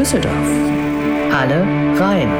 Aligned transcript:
Düsseldorf. 0.00 0.32
Alle 1.30 1.60
rein. 2.00 2.30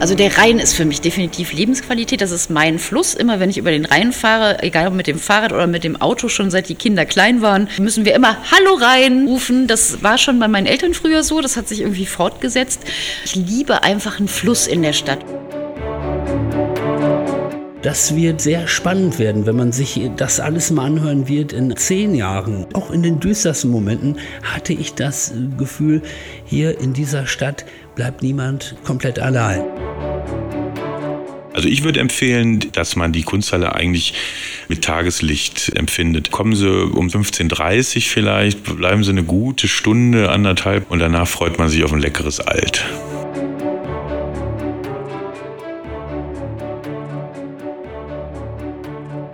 Also 0.00 0.14
der 0.14 0.38
Rhein 0.38 0.58
ist 0.58 0.72
für 0.72 0.86
mich 0.86 1.02
definitiv 1.02 1.52
Lebensqualität. 1.52 2.22
Das 2.22 2.30
ist 2.30 2.48
mein 2.48 2.78
Fluss. 2.78 3.12
Immer 3.12 3.38
wenn 3.38 3.50
ich 3.50 3.58
über 3.58 3.70
den 3.70 3.84
Rhein 3.84 4.12
fahre, 4.12 4.62
egal 4.62 4.86
ob 4.86 4.94
mit 4.94 5.08
dem 5.08 5.18
Fahrrad 5.18 5.52
oder 5.52 5.66
mit 5.66 5.84
dem 5.84 6.00
Auto, 6.00 6.30
schon 6.30 6.50
seit 6.50 6.70
die 6.70 6.74
Kinder 6.74 7.04
klein 7.04 7.42
waren, 7.42 7.68
müssen 7.76 8.06
wir 8.06 8.14
immer 8.14 8.38
Hallo 8.50 8.76
Rhein 8.76 9.26
rufen. 9.26 9.66
Das 9.66 10.02
war 10.02 10.16
schon 10.16 10.38
bei 10.38 10.48
meinen 10.48 10.66
Eltern 10.66 10.94
früher 10.94 11.22
so. 11.22 11.42
Das 11.42 11.58
hat 11.58 11.68
sich 11.68 11.82
irgendwie 11.82 12.06
fortgesetzt. 12.06 12.80
Ich 13.26 13.34
liebe 13.34 13.82
einfach 13.82 14.18
einen 14.18 14.28
Fluss 14.28 14.66
in 14.66 14.80
der 14.80 14.94
Stadt. 14.94 15.18
Das 17.86 18.16
wird 18.16 18.40
sehr 18.40 18.66
spannend 18.66 19.20
werden, 19.20 19.46
wenn 19.46 19.54
man 19.54 19.70
sich 19.70 20.00
das 20.16 20.40
alles 20.40 20.72
mal 20.72 20.86
anhören 20.86 21.28
wird 21.28 21.52
in 21.52 21.76
zehn 21.76 22.16
Jahren. 22.16 22.66
Auch 22.72 22.90
in 22.90 23.04
den 23.04 23.20
düstersten 23.20 23.70
Momenten 23.70 24.18
hatte 24.42 24.72
ich 24.72 24.94
das 24.94 25.32
Gefühl, 25.56 26.02
hier 26.44 26.80
in 26.80 26.94
dieser 26.94 27.28
Stadt 27.28 27.64
bleibt 27.94 28.24
niemand 28.24 28.74
komplett 28.82 29.20
allein. 29.20 29.62
Also 31.52 31.68
ich 31.68 31.84
würde 31.84 32.00
empfehlen, 32.00 32.58
dass 32.72 32.96
man 32.96 33.12
die 33.12 33.22
Kunsthalle 33.22 33.76
eigentlich 33.76 34.14
mit 34.66 34.82
Tageslicht 34.82 35.70
empfindet. 35.76 36.32
Kommen 36.32 36.56
Sie 36.56 36.68
um 36.68 37.06
15.30 37.06 37.98
Uhr 37.98 38.02
vielleicht, 38.02 38.64
bleiben 38.64 39.04
Sie 39.04 39.10
eine 39.10 39.22
gute 39.22 39.68
Stunde, 39.68 40.30
anderthalb 40.30 40.90
und 40.90 40.98
danach 40.98 41.28
freut 41.28 41.56
man 41.58 41.68
sich 41.68 41.84
auf 41.84 41.92
ein 41.92 42.00
leckeres 42.00 42.40
Alt. 42.40 42.84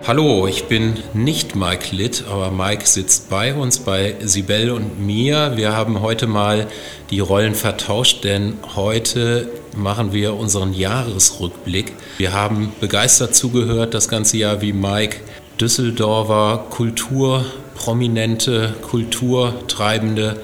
Hallo, 0.05 0.47
ich 0.47 0.65
bin 0.65 0.95
nicht 1.13 1.55
Mike 1.55 1.95
Litt, 1.95 2.25
aber 2.29 2.51
Mike 2.51 2.85
sitzt 2.85 3.29
bei 3.29 3.53
uns, 3.53 3.79
bei 3.79 4.17
Sibel 4.21 4.71
und 4.71 4.99
mir. 4.99 5.53
Wir 5.55 5.77
haben 5.77 6.01
heute 6.01 6.27
mal 6.27 6.67
die 7.09 7.21
Rollen 7.21 7.55
vertauscht, 7.55 8.25
denn 8.25 8.55
heute 8.75 9.47
machen 9.77 10.11
wir 10.11 10.33
unseren 10.33 10.73
Jahresrückblick. 10.73 11.93
Wir 12.17 12.33
haben 12.33 12.73
begeistert 12.81 13.33
zugehört 13.33 13.93
das 13.93 14.09
ganze 14.09 14.35
Jahr, 14.35 14.61
wie 14.61 14.73
Mike 14.73 15.21
Düsseldorfer 15.61 16.65
Kulturprominente, 16.69 18.73
Kulturtreibende 18.81 20.41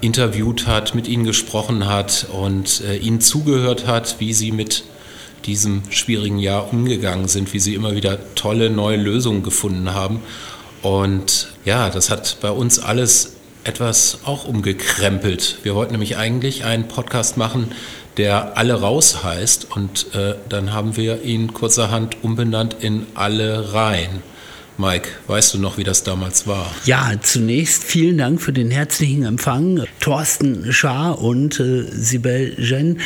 interviewt 0.00 0.66
hat, 0.66 0.94
mit 0.94 1.06
ihnen 1.06 1.24
gesprochen 1.24 1.86
hat 1.86 2.28
und 2.32 2.80
äh, 2.80 2.96
ihnen 2.96 3.20
zugehört 3.20 3.86
hat, 3.86 4.20
wie 4.20 4.32
sie 4.32 4.52
mit 4.52 4.84
diesem 5.44 5.82
schwierigen 5.90 6.38
Jahr 6.38 6.72
umgegangen 6.72 7.28
sind, 7.28 7.52
wie 7.52 7.60
sie 7.60 7.74
immer 7.74 7.94
wieder 7.94 8.34
tolle 8.34 8.70
neue 8.70 8.96
Lösungen 8.96 9.42
gefunden 9.42 9.94
haben. 9.94 10.20
Und 10.82 11.52
ja, 11.64 11.90
das 11.90 12.10
hat 12.10 12.38
bei 12.40 12.50
uns 12.50 12.78
alles 12.78 13.34
etwas 13.64 14.18
auch 14.24 14.44
umgekrempelt. 14.44 15.58
Wir 15.62 15.74
wollten 15.74 15.92
nämlich 15.92 16.16
eigentlich 16.16 16.64
einen 16.64 16.88
Podcast 16.88 17.36
machen, 17.36 17.72
der 18.16 18.58
Alle 18.58 18.74
raus 18.74 19.22
heißt 19.22 19.68
und 19.70 20.14
äh, 20.14 20.34
dann 20.48 20.72
haben 20.72 20.96
wir 20.96 21.22
ihn 21.22 21.52
kurzerhand 21.52 22.22
umbenannt 22.22 22.76
in 22.80 23.06
Alle 23.14 23.72
rein. 23.72 24.22
Mike, 24.78 25.08
weißt 25.26 25.54
du 25.54 25.58
noch, 25.58 25.76
wie 25.76 25.84
das 25.84 26.02
damals 26.02 26.46
war? 26.46 26.74
Ja, 26.86 27.12
zunächst 27.20 27.84
vielen 27.84 28.18
Dank 28.18 28.40
für 28.40 28.52
den 28.52 28.70
herzlichen 28.70 29.24
Empfang. 29.24 29.84
Thorsten 30.00 30.72
Schaar 30.72 31.20
und 31.20 31.60
äh, 31.60 31.84
Sibel 31.90 32.54
Jen 32.58 32.98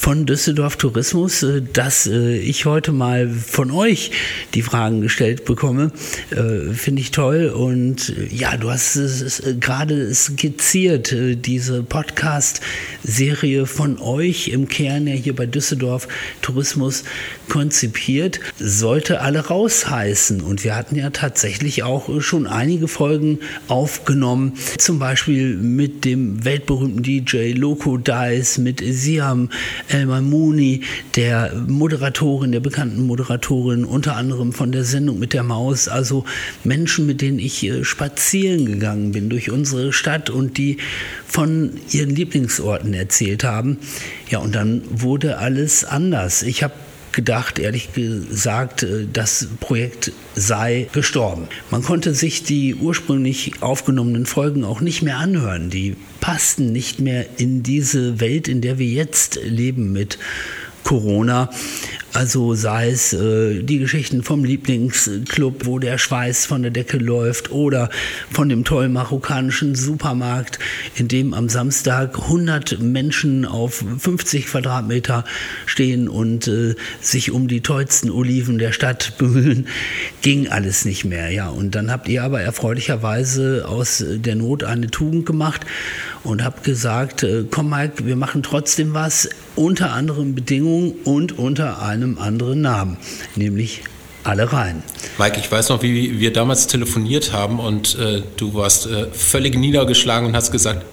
von 0.00 0.24
Düsseldorf 0.24 0.76
Tourismus, 0.76 1.42
äh, 1.42 1.60
dass 1.60 2.06
äh, 2.06 2.38
ich 2.38 2.64
heute 2.64 2.90
mal 2.90 3.28
von 3.28 3.70
euch 3.70 4.12
die 4.54 4.62
Fragen 4.62 5.02
gestellt 5.02 5.44
bekomme. 5.44 5.92
Äh, 6.30 6.72
finde 6.72 7.02
ich 7.02 7.10
toll. 7.10 7.48
Und 7.48 8.10
ja, 8.30 8.56
du 8.56 8.70
hast 8.70 8.96
es 8.96 9.42
gerade 9.60 10.14
skizziert, 10.14 11.14
diese 11.44 11.82
Podcast-Serie 11.82 13.66
von 13.66 13.98
euch 13.98 14.48
im 14.48 14.68
Kern 14.68 15.06
ja 15.06 15.12
hier 15.12 15.36
bei 15.36 15.44
Düsseldorf 15.44 16.08
Tourismus 16.40 17.04
konzipiert, 17.50 18.40
sollte 18.58 19.20
alle 19.20 19.48
raus 19.48 19.90
heißen. 19.90 20.40
Und 20.40 20.64
wir 20.64 20.76
hatten 20.76 20.96
ja 20.96 21.10
tatsächlich 21.10 21.82
auch 21.82 22.22
schon 22.22 22.46
einige 22.46 22.88
Folgen 22.88 23.40
aufgenommen, 23.68 24.54
zum 24.78 24.98
Beispiel 24.98 25.56
mit 25.56 26.06
dem 26.06 26.42
weltberühmten 26.42 27.02
DJ 27.02 27.52
Loco 27.52 27.98
Dice, 27.98 28.58
mit 28.58 28.82
Siam 28.82 29.50
Elmar 29.90 30.20
Mooney, 30.20 30.82
der 31.16 31.52
Moderatorin, 31.66 32.52
der 32.52 32.60
bekannten 32.60 33.06
Moderatorin, 33.06 33.84
unter 33.84 34.16
anderem 34.16 34.52
von 34.52 34.72
der 34.72 34.84
Sendung 34.84 35.18
mit 35.18 35.32
der 35.32 35.42
Maus, 35.42 35.88
also 35.88 36.24
Menschen, 36.64 37.06
mit 37.06 37.20
denen 37.20 37.38
ich 37.38 37.64
äh, 37.64 37.84
spazieren 37.84 38.66
gegangen 38.66 39.12
bin 39.12 39.28
durch 39.28 39.50
unsere 39.50 39.92
Stadt 39.92 40.30
und 40.30 40.58
die 40.58 40.78
von 41.26 41.72
ihren 41.90 42.10
Lieblingsorten 42.10 42.94
erzählt 42.94 43.44
haben. 43.44 43.78
Ja, 44.28 44.38
und 44.38 44.54
dann 44.54 44.82
wurde 44.90 45.38
alles 45.38 45.84
anders. 45.84 46.42
Ich 46.42 46.62
habe 46.62 46.74
gedacht, 47.12 47.58
ehrlich 47.58 47.92
gesagt, 47.92 48.82
äh, 48.82 49.06
das 49.12 49.48
Projekt 49.60 50.12
sei 50.34 50.88
gestorben. 50.92 51.48
Man 51.70 51.82
konnte 51.82 52.14
sich 52.14 52.44
die 52.44 52.74
ursprünglich 52.74 53.62
aufgenommenen 53.62 54.26
Folgen 54.26 54.64
auch 54.64 54.80
nicht 54.80 55.02
mehr 55.02 55.18
anhören. 55.18 55.70
Die 55.70 55.96
passten 56.20 56.72
nicht 56.72 57.00
mehr 57.00 57.26
in 57.38 57.62
diese 57.62 58.20
Welt, 58.20 58.48
in 58.48 58.60
der 58.60 58.78
wir 58.78 58.86
jetzt 58.86 59.38
leben 59.42 59.92
mit 59.92 60.18
Corona. 60.84 61.50
Also 62.12 62.54
sei 62.54 62.90
es 62.90 63.12
äh, 63.12 63.62
die 63.62 63.78
Geschichten 63.78 64.24
vom 64.24 64.44
Lieblingsclub, 64.44 65.66
wo 65.66 65.78
der 65.78 65.96
Schweiß 65.96 66.44
von 66.44 66.62
der 66.62 66.72
Decke 66.72 66.98
läuft, 66.98 67.52
oder 67.52 67.88
von 68.32 68.48
dem 68.48 68.64
tollen 68.64 68.92
marokkanischen 68.92 69.76
Supermarkt, 69.76 70.58
in 70.96 71.06
dem 71.06 71.34
am 71.34 71.48
Samstag 71.48 72.18
100 72.18 72.80
Menschen 72.80 73.44
auf 73.44 73.84
50 73.98 74.46
Quadratmeter 74.46 75.24
stehen 75.66 76.08
und 76.08 76.48
äh, 76.48 76.74
sich 77.00 77.30
um 77.30 77.46
die 77.46 77.60
tollsten 77.60 78.10
Oliven 78.10 78.58
der 78.58 78.72
Stadt 78.72 79.14
bemühen, 79.18 79.68
ging 80.22 80.48
alles 80.48 80.84
nicht 80.84 81.04
mehr. 81.04 81.30
Ja, 81.30 81.48
und 81.48 81.76
dann 81.76 81.92
habt 81.92 82.08
ihr 82.08 82.24
aber 82.24 82.40
erfreulicherweise 82.40 83.66
aus 83.68 84.04
der 84.06 84.34
Not 84.34 84.64
eine 84.64 84.90
Tugend 84.90 85.26
gemacht 85.26 85.64
und 86.24 86.42
habt 86.44 86.64
gesagt, 86.64 87.22
äh, 87.22 87.44
komm 87.48 87.70
Mike, 87.70 88.04
wir 88.04 88.16
machen 88.16 88.42
trotzdem 88.42 88.94
was 88.94 89.28
unter 89.60 89.92
anderen 89.92 90.34
Bedingungen 90.34 90.94
und 91.04 91.38
unter 91.38 91.82
einem 91.82 92.18
anderen 92.18 92.62
Namen, 92.62 92.96
nämlich 93.36 93.82
alle 94.24 94.52
rein. 94.52 94.82
Mike, 95.18 95.38
ich 95.38 95.52
weiß 95.52 95.68
noch, 95.68 95.82
wie 95.82 96.18
wir 96.18 96.32
damals 96.32 96.66
telefoniert 96.66 97.32
haben 97.32 97.60
und 97.60 97.98
äh, 97.98 98.22
du 98.36 98.54
warst 98.54 98.86
äh, 98.86 99.06
völlig 99.12 99.56
niedergeschlagen 99.56 100.28
und 100.28 100.34
hast 100.34 100.50
gesagt, 100.50 100.84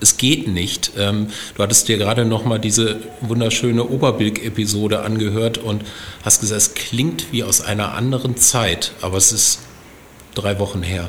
es 0.00 0.18
geht 0.18 0.46
nicht. 0.46 0.92
Ähm, 0.98 1.28
du 1.54 1.62
hattest 1.62 1.88
dir 1.88 1.96
gerade 1.96 2.26
noch 2.26 2.44
mal 2.44 2.58
diese 2.58 2.96
wunderschöne 3.20 3.84
Oberbilk-Episode 3.84 5.00
angehört 5.00 5.56
und 5.58 5.82
hast 6.22 6.40
gesagt, 6.40 6.60
es 6.60 6.74
klingt 6.74 7.32
wie 7.32 7.44
aus 7.44 7.62
einer 7.62 7.94
anderen 7.94 8.36
Zeit, 8.36 8.92
aber 9.00 9.16
es 9.16 9.32
ist 9.32 9.60
drei 10.34 10.58
Wochen 10.58 10.82
her. 10.82 11.08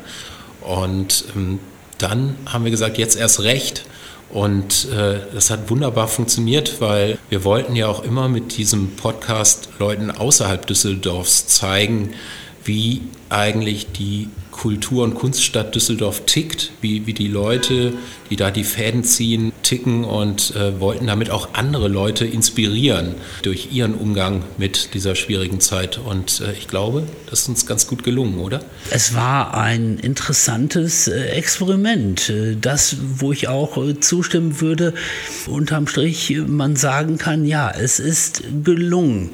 Und 0.61 1.25
ähm, 1.35 1.59
dann 1.97 2.37
haben 2.45 2.63
wir 2.63 2.71
gesagt, 2.71 2.97
jetzt 2.97 3.17
erst 3.17 3.41
recht. 3.41 3.85
Und 4.33 4.89
äh, 4.89 5.19
das 5.31 5.51
hat 5.51 5.69
wunderbar 5.69 6.07
funktioniert, 6.07 6.81
weil 6.81 7.19
wir 7.29 7.43
wollten 7.43 7.75
ja 7.75 7.87
auch 7.87 8.03
immer 8.03 8.27
mit 8.29 8.57
diesem 8.57 8.95
Podcast 8.95 9.69
Leuten 9.77 10.09
außerhalb 10.09 10.65
Düsseldorfs 10.65 11.45
zeigen, 11.45 12.15
wie 12.63 13.03
eigentlich 13.29 13.91
die 13.91 14.29
Kultur- 14.53 15.03
und 15.03 15.15
Kunststadt 15.15 15.75
Düsseldorf 15.75 16.25
tickt, 16.25 16.71
wie, 16.79 17.05
wie 17.05 17.13
die 17.13 17.27
Leute, 17.27 17.93
die 18.29 18.35
da 18.35 18.51
die 18.51 18.63
Fäden 18.63 19.03
ziehen, 19.03 19.51
ticken 19.63 20.03
und 20.05 20.55
äh, 20.55 20.79
wollten 20.79 21.07
damit 21.07 21.31
auch 21.31 21.49
andere 21.53 21.87
Leute 21.87 22.25
inspirieren 22.25 23.15
durch 23.41 23.69
ihren 23.71 23.95
Umgang 23.95 24.43
mit 24.57 24.93
dieser 24.93 25.15
schwierigen 25.15 25.59
Zeit. 25.59 25.97
Und 25.97 26.41
äh, 26.41 26.53
ich 26.53 26.67
glaube, 26.67 27.03
das 27.29 27.41
ist 27.41 27.49
uns 27.49 27.65
ganz 27.65 27.87
gut 27.87 28.03
gelungen, 28.03 28.37
oder? 28.37 28.61
Es 28.91 29.15
war 29.15 29.55
ein 29.55 29.97
interessantes 29.97 31.07
äh, 31.07 31.25
Experiment, 31.31 32.29
äh, 32.29 32.55
das, 32.55 32.97
wo 33.17 33.31
ich 33.33 33.47
auch 33.47 33.77
äh, 33.77 33.99
zustimmen 33.99 34.61
würde, 34.61 34.93
unterm 35.47 35.87
Strich 35.87 36.35
man 36.47 36.75
sagen 36.75 37.17
kann, 37.17 37.45
ja, 37.45 37.71
es 37.71 37.99
ist 37.99 38.43
gelungen. 38.63 39.31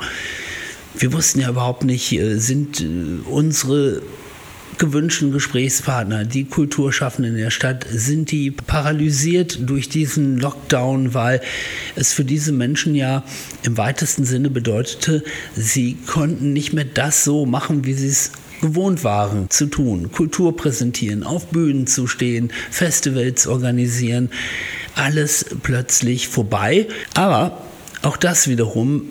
Wir 0.95 1.13
wussten 1.13 1.39
ja 1.39 1.49
überhaupt 1.49 1.83
nicht, 1.83 2.19
sind 2.37 2.83
unsere 3.29 4.01
gewünschten 4.79 5.31
Gesprächspartner, 5.31 6.25
die 6.25 6.45
Kulturschaffenden 6.45 7.35
in 7.35 7.41
der 7.41 7.51
Stadt, 7.51 7.85
sind 7.89 8.31
die 8.31 8.49
paralysiert 8.49 9.69
durch 9.69 9.89
diesen 9.89 10.39
Lockdown, 10.39 11.13
weil 11.13 11.41
es 11.95 12.13
für 12.13 12.25
diese 12.25 12.51
Menschen 12.51 12.95
ja 12.95 13.23
im 13.63 13.77
weitesten 13.77 14.25
Sinne 14.25 14.49
bedeutete, 14.49 15.23
sie 15.55 15.97
konnten 16.07 16.53
nicht 16.53 16.73
mehr 16.73 16.85
das 16.85 17.23
so 17.23 17.45
machen, 17.45 17.85
wie 17.85 17.93
sie 17.93 18.07
es 18.07 18.31
gewohnt 18.61 19.03
waren 19.03 19.49
zu 19.49 19.67
tun. 19.67 20.11
Kultur 20.11 20.55
präsentieren, 20.55 21.23
auf 21.23 21.47
Bühnen 21.47 21.87
zu 21.87 22.07
stehen, 22.07 22.51
Festivals 22.71 23.47
organisieren. 23.47 24.29
Alles 24.95 25.45
plötzlich 25.63 26.27
vorbei. 26.27 26.87
Aber 27.13 27.63
auch 28.01 28.17
das 28.17 28.47
wiederum 28.47 29.03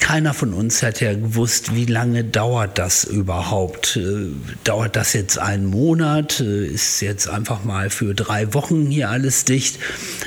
keiner 0.00 0.34
von 0.34 0.52
uns 0.52 0.82
hat 0.82 1.00
ja 1.00 1.12
gewusst, 1.12 1.74
wie 1.74 1.84
lange 1.84 2.24
dauert 2.24 2.78
das 2.78 3.04
überhaupt. 3.04 3.96
Äh, 3.96 4.28
dauert 4.64 4.96
das 4.96 5.12
jetzt 5.12 5.38
einen 5.38 5.66
Monat? 5.66 6.40
Äh, 6.40 6.66
ist 6.66 7.00
jetzt 7.00 7.28
einfach 7.28 7.64
mal 7.64 7.90
für 7.90 8.14
drei 8.14 8.52
Wochen 8.54 8.86
hier 8.86 9.10
alles 9.10 9.44
dicht? 9.44 9.78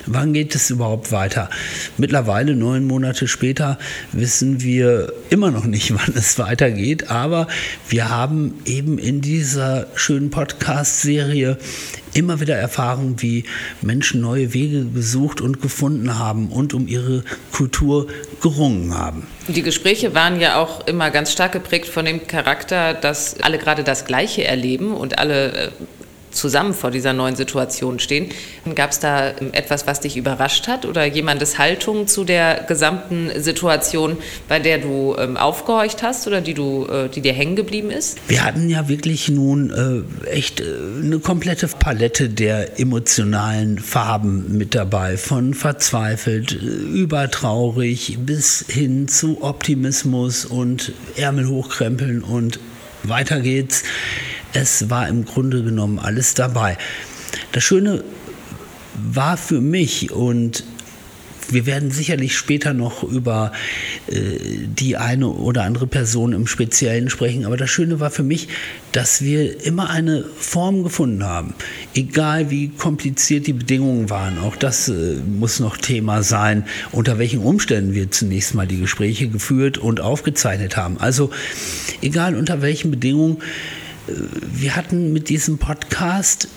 Wann 0.06 0.32
geht 0.32 0.56
es 0.56 0.70
überhaupt 0.70 1.12
weiter? 1.12 1.50
Mittlerweile, 1.98 2.56
neun 2.56 2.86
Monate 2.86 3.28
später, 3.28 3.78
wissen 4.12 4.62
wir 4.62 5.12
immer 5.30 5.52
noch 5.52 5.66
nicht, 5.66 5.94
wann 5.96 6.14
es 6.16 6.40
weitergeht, 6.40 7.10
aber 7.10 7.48
wir 7.90 8.10
haben 8.10 8.56
eben 8.66 8.98
in 8.98 9.22
dieser 9.22 9.88
schönen 9.96 10.30
Podcast-Serie 10.30 11.58
immer 12.14 12.40
wieder 12.40 12.56
erfahren, 12.56 13.16
wie 13.20 13.44
Menschen 13.82 14.22
neue 14.22 14.54
Wege 14.54 14.86
gesucht 14.86 15.42
und 15.42 15.62
gefunden 15.62 16.18
haben 16.20 16.50
und 16.50 16.74
um 16.74 16.88
ihre 16.88 17.24
Kultur 17.52 18.08
gerungen 18.42 18.94
haben. 18.98 19.28
Die 19.48 19.62
Gespräche 19.62 20.14
waren 20.14 20.40
ja 20.40 20.62
auch 20.62 20.88
immer 20.88 21.12
ganz 21.12 21.32
stark 21.32 21.52
geprägt 21.52 21.88
von 21.88 22.06
dem 22.06 22.28
Charakter, 22.28 22.94
dass 22.94 23.40
alle 23.42 23.58
gerade 23.58 23.84
das 23.84 24.06
Gleiche 24.06 24.44
erleben 24.44 24.94
und 24.94 25.20
alle 25.20 25.52
äh, 25.54 25.72
zusammen 26.34 26.74
vor 26.74 26.92
dieser 26.92 27.14
neuen 27.14 27.36
Situation 27.36 28.00
stehen. 28.00 28.30
Gab 28.76 28.92
es 28.92 29.00
da 29.00 29.30
etwas, 29.52 29.88
was 29.88 30.00
dich 30.00 30.18
überrascht 30.18 30.68
hat 30.68 30.86
oder 30.86 31.06
jemandes 31.06 31.58
Haltung 31.58 32.08
zu 32.08 32.24
der 32.24 32.66
gesamten 32.68 33.32
Situation, 33.42 34.18
bei 34.48 34.60
der 34.60 34.80
du 34.80 35.16
ähm, 35.18 35.38
aufgehorcht 35.38 36.04
hast 36.04 36.28
oder 36.28 36.42
die, 36.42 36.54
du, 36.54 36.86
äh, 36.88 37.10
die 37.10 37.22
dir 37.22 37.34
hängen 37.34 37.56
geblieben 37.56 37.92
ist? 37.92 38.18
Wir 38.28 38.44
hatten 38.44 38.70
ja 38.70 38.88
wirklich 38.88 39.30
nun 39.30 40.06
äh, 40.26 40.30
echt 40.30 40.60
äh, 40.60 40.64
eine 41.04 41.20
komplette 41.20 41.68
Palette 41.68 42.30
der 42.30 42.80
emotionalen 42.80 43.80
Farben 43.80 44.58
mit 44.58 44.76
dabei, 44.76 45.18
von 45.18 45.54
verzweifelt, 45.54 46.54
äh, 46.54 46.56
übertraurig 46.56 48.18
bis 48.26 48.66
hin 48.68 49.08
zu 49.08 49.44
Optimismus 49.44 50.46
und 50.46 50.94
Ärmel 51.16 51.48
hochkrempeln 51.48 52.24
und 52.24 52.60
weiter 53.04 53.42
geht's. 53.42 53.84
Es 54.54 54.90
war 54.90 55.08
im 55.08 55.26
Grunde 55.26 55.64
genommen 55.64 56.00
alles 56.00 56.36
dabei. 56.36 56.78
Das 57.52 57.64
Schöne 57.64 58.04
war 58.96 59.38
für 59.38 59.62
mich 59.62 60.12
und 60.12 60.64
wir 61.50 61.66
werden 61.66 61.92
sicherlich 61.92 62.38
später 62.38 62.74
noch 62.74 63.04
über 63.04 63.52
äh, 64.08 64.38
die 64.40 64.98
eine 64.98 65.28
oder 65.28 65.64
andere 65.64 65.88
Person 65.88 66.34
im 66.34 66.48
Speziellen 66.48 67.10
sprechen, 67.10 67.46
aber 67.46 67.58
das 67.58 67.70
Schöne 67.70 68.00
war 68.00 68.12
für 68.12 68.24
mich, 68.24 68.48
dass 68.92 69.22
wir 69.22 69.66
immer 69.66 69.90
eine 69.90 70.24
Form 70.38 70.84
gefunden 70.84 71.24
haben. 71.24 71.54
Egal 71.94 72.50
wie 72.50 72.70
kompliziert 72.70 73.48
die 73.48 73.54
Bedingungen 73.54 74.10
waren, 74.10 74.38
auch 74.40 74.56
das 74.56 74.88
äh, 74.88 75.16
muss 75.26 75.60
noch 75.60 75.78
Thema 75.78 76.24
sein, 76.24 76.66
unter 76.92 77.18
welchen 77.20 77.40
Umständen 77.40 77.94
wir 77.94 78.10
zunächst 78.12 78.54
mal 78.54 78.68
die 78.68 78.80
Gespräche 78.80 79.28
geführt 79.28 79.78
und 79.78 80.00
aufgezeichnet 80.00 80.78
haben. 80.78 80.98
Also 81.00 81.30
egal 82.02 82.36
unter 82.36 82.62
welchen 82.62 82.92
Bedingungen, 82.92 83.38
wir 84.08 84.76
hatten 84.76 85.14
mit 85.14 85.30
diesem 85.30 85.58
Podcast 85.58 86.48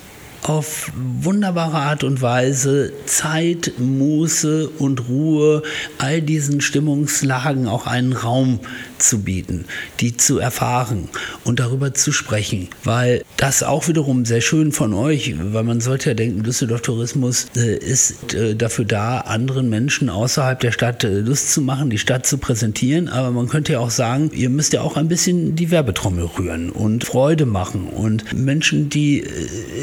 auf 0.47 0.91
wunderbare 0.95 1.77
Art 1.77 2.03
und 2.03 2.21
Weise 2.21 2.93
Zeit, 3.05 3.73
Muße 3.77 4.69
und 4.69 5.09
Ruhe 5.09 5.61
all 5.97 6.21
diesen 6.21 6.61
Stimmungslagen 6.61 7.67
auch 7.67 7.85
einen 7.85 8.13
Raum 8.13 8.59
zu 8.97 9.19
bieten, 9.19 9.65
die 9.99 10.15
zu 10.15 10.39
erfahren 10.39 11.09
und 11.43 11.59
darüber 11.59 11.93
zu 11.93 12.11
sprechen, 12.11 12.69
weil 12.83 13.23
das 13.35 13.61
auch 13.61 13.87
wiederum 13.87 14.25
sehr 14.25 14.41
schön 14.41 14.71
von 14.71 14.93
euch, 14.93 15.35
weil 15.37 15.63
man 15.63 15.81
sollte 15.81 16.09
ja 16.09 16.13
denken, 16.13 16.43
Düsseldorf 16.43 16.81
Tourismus 16.81 17.47
äh, 17.55 17.75
ist 17.75 18.33
äh, 18.33 18.55
dafür 18.55 18.85
da, 18.85 19.19
anderen 19.19 19.69
Menschen 19.69 20.09
außerhalb 20.09 20.59
der 20.59 20.71
Stadt 20.71 21.03
äh, 21.03 21.19
Lust 21.19 21.51
zu 21.53 21.61
machen, 21.61 21.89
die 21.89 21.99
Stadt 21.99 22.25
zu 22.25 22.37
präsentieren, 22.37 23.09
aber 23.09 23.31
man 23.31 23.49
könnte 23.49 23.73
ja 23.73 23.79
auch 23.79 23.91
sagen, 23.91 24.31
ihr 24.33 24.49
müsst 24.49 24.73
ja 24.73 24.81
auch 24.81 24.97
ein 24.97 25.07
bisschen 25.07 25.55
die 25.55 25.71
Werbetrommel 25.71 26.25
rühren 26.37 26.69
und 26.71 27.03
Freude 27.03 27.45
machen 27.45 27.87
und 27.87 28.33
Menschen, 28.33 28.89
die 28.89 29.23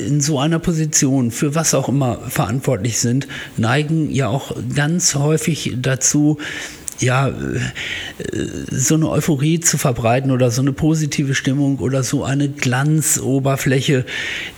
in 0.07 0.21
so 0.21 0.39
einer 0.39 0.54
Position 0.59 1.31
für 1.31 1.55
was 1.55 1.75
auch 1.75 1.89
immer 1.89 2.19
verantwortlich 2.29 2.99
sind, 2.99 3.27
neigen 3.57 4.11
ja 4.11 4.29
auch 4.29 4.55
ganz 4.75 5.15
häufig 5.15 5.75
dazu, 5.77 6.39
ja, 7.01 7.29
äh, 7.29 7.33
so 8.71 8.95
eine 8.95 9.09
Euphorie 9.09 9.61
zu 9.61 9.79
verbreiten 9.79 10.31
oder 10.31 10.51
so 10.51 10.63
eine 10.63 10.73
positive 10.73 11.35
Stimmung 11.35 11.79
oder 11.79 12.03
so 12.03 12.25
eine 12.25 12.49
Glanzoberfläche, 12.49 14.05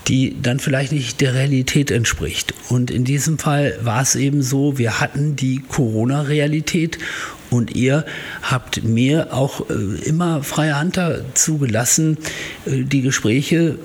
die 0.09 0.37
dann 0.41 0.59
vielleicht 0.59 0.93
nicht 0.93 1.21
der 1.21 1.35
Realität 1.35 1.91
entspricht. 1.91 2.55
Und 2.69 2.91
in 2.91 3.05
diesem 3.05 3.39
Fall 3.39 3.79
war 3.83 4.03
es 4.03 4.15
eben 4.15 4.43
so, 4.43 4.79
wir 4.79 5.01
hatten 5.01 5.37
die 5.37 5.63
Corona-Realität 5.67 6.99
und 7.51 7.75
ihr 7.75 8.05
habt 8.43 8.85
mir 8.85 9.33
auch 9.33 9.69
äh, 9.71 9.75
immer 10.05 10.43
freie 10.43 10.79
Hand 10.79 10.97
dazu 10.97 11.59
gelassen, 11.59 12.19
äh, 12.67 12.83
die 12.83 13.03
Gespräche 13.03 13.79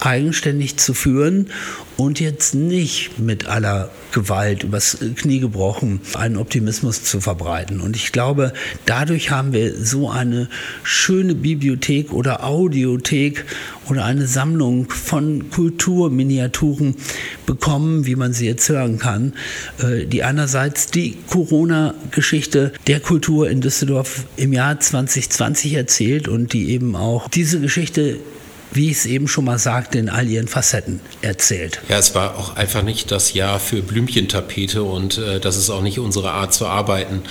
eigenständig 0.00 0.76
zu 0.76 0.94
führen 0.94 1.50
und 1.96 2.20
jetzt 2.20 2.54
nicht 2.54 3.18
mit 3.18 3.46
aller 3.46 3.90
Gewalt 4.12 4.62
übers 4.64 4.98
Knie 5.16 5.40
gebrochen 5.40 6.00
einen 6.14 6.36
Optimismus 6.36 7.04
zu 7.04 7.20
verbreiten. 7.20 7.80
Und 7.80 7.96
ich 7.96 8.12
glaube, 8.12 8.52
dadurch 8.84 9.30
haben 9.30 9.52
wir 9.52 9.74
so 9.74 10.10
eine 10.10 10.48
schöne 10.82 11.34
Bibliothek 11.34 12.12
oder 12.12 12.44
Audiothek 12.44 13.44
oder 13.88 14.04
eine 14.04 14.26
Sammlung 14.26 14.90
von 14.90 15.50
Kulturminiaturen 15.50 16.96
bekommen, 17.46 18.06
wie 18.06 18.16
man 18.16 18.32
sie 18.32 18.46
jetzt 18.46 18.68
hören 18.68 18.98
kann, 18.98 19.32
äh, 19.78 20.06
die 20.06 20.22
einerseits 20.22 20.86
die 20.86 21.16
Corona-Geschichte 21.30 22.72
der 22.86 23.00
Kultur 23.00 23.48
in 23.48 23.60
Düsseldorf 23.60 24.24
im 24.36 24.52
Jahr 24.52 24.78
2020 24.80 25.74
erzählt 25.74 26.28
und 26.28 26.52
die 26.52 26.70
eben 26.70 26.96
auch 26.96 27.28
diese 27.28 27.60
Geschichte 27.60 28.18
wie 28.76 28.90
ich 28.90 28.98
es 28.98 29.06
eben 29.06 29.26
schon 29.26 29.44
mal 29.44 29.58
sagte, 29.58 29.98
in 29.98 30.08
all 30.08 30.28
ihren 30.28 30.48
Facetten 30.48 31.00
erzählt. 31.22 31.80
Ja, 31.88 31.98
es 31.98 32.14
war 32.14 32.36
auch 32.36 32.56
einfach 32.56 32.82
nicht 32.82 33.10
das 33.10 33.34
Jahr 33.34 33.58
für 33.58 33.82
Blümchentapete 33.82 34.82
und 34.82 35.18
äh, 35.18 35.40
das 35.40 35.56
ist 35.56 35.70
auch 35.70 35.82
nicht 35.82 35.98
unsere 35.98 36.30
Art 36.30 36.54
zu 36.54 36.66
arbeiten. 36.66 37.22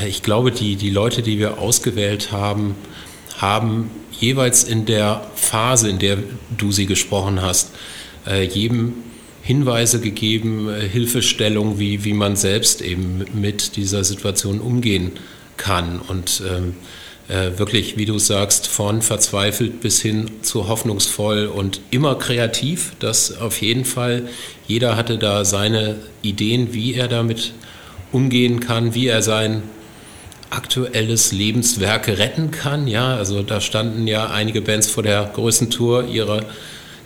Äh, 0.00 0.08
ich 0.08 0.22
glaube, 0.22 0.52
die, 0.52 0.76
die 0.76 0.90
Leute, 0.90 1.22
die 1.22 1.38
wir 1.38 1.58
ausgewählt 1.58 2.30
haben, 2.30 2.74
haben 3.38 3.90
jeweils 4.18 4.64
in 4.64 4.84
der 4.86 5.26
Phase, 5.34 5.88
in 5.88 5.98
der 5.98 6.18
du 6.56 6.72
sie 6.72 6.86
gesprochen 6.86 7.40
hast, 7.40 7.70
äh, 8.26 8.44
jedem 8.44 8.94
Hinweise 9.42 10.00
gegeben, 10.00 10.68
äh, 10.68 10.86
Hilfestellung, 10.86 11.78
wie, 11.78 12.04
wie 12.04 12.12
man 12.12 12.36
selbst 12.36 12.82
eben 12.82 13.24
mit 13.34 13.76
dieser 13.76 14.04
Situation 14.04 14.60
umgehen 14.60 15.12
kann. 15.56 16.00
Und 16.00 16.42
ähm, 16.46 16.74
äh, 17.28 17.58
wirklich, 17.58 17.96
wie 17.96 18.06
du 18.06 18.18
sagst, 18.18 18.66
von 18.66 19.02
verzweifelt 19.02 19.80
bis 19.80 20.00
hin 20.00 20.30
zu 20.42 20.68
hoffnungsvoll 20.68 21.46
und 21.46 21.80
immer 21.90 22.14
kreativ. 22.14 22.92
Das 23.00 23.38
auf 23.38 23.60
jeden 23.60 23.84
Fall. 23.84 24.28
Jeder 24.66 24.96
hatte 24.96 25.18
da 25.18 25.44
seine 25.44 25.96
Ideen, 26.22 26.72
wie 26.72 26.94
er 26.94 27.08
damit 27.08 27.52
umgehen 28.12 28.60
kann, 28.60 28.94
wie 28.94 29.08
er 29.08 29.22
sein 29.22 29.62
aktuelles 30.50 31.32
Lebenswerk 31.32 32.08
retten 32.08 32.50
kann. 32.50 32.88
Ja, 32.88 33.16
also 33.16 33.42
da 33.42 33.60
standen 33.60 34.06
ja 34.06 34.30
einige 34.30 34.62
Bands 34.62 34.86
vor 34.88 35.02
der 35.02 35.30
größten 35.34 35.70
Tour 35.70 36.06
ihrer 36.06 36.46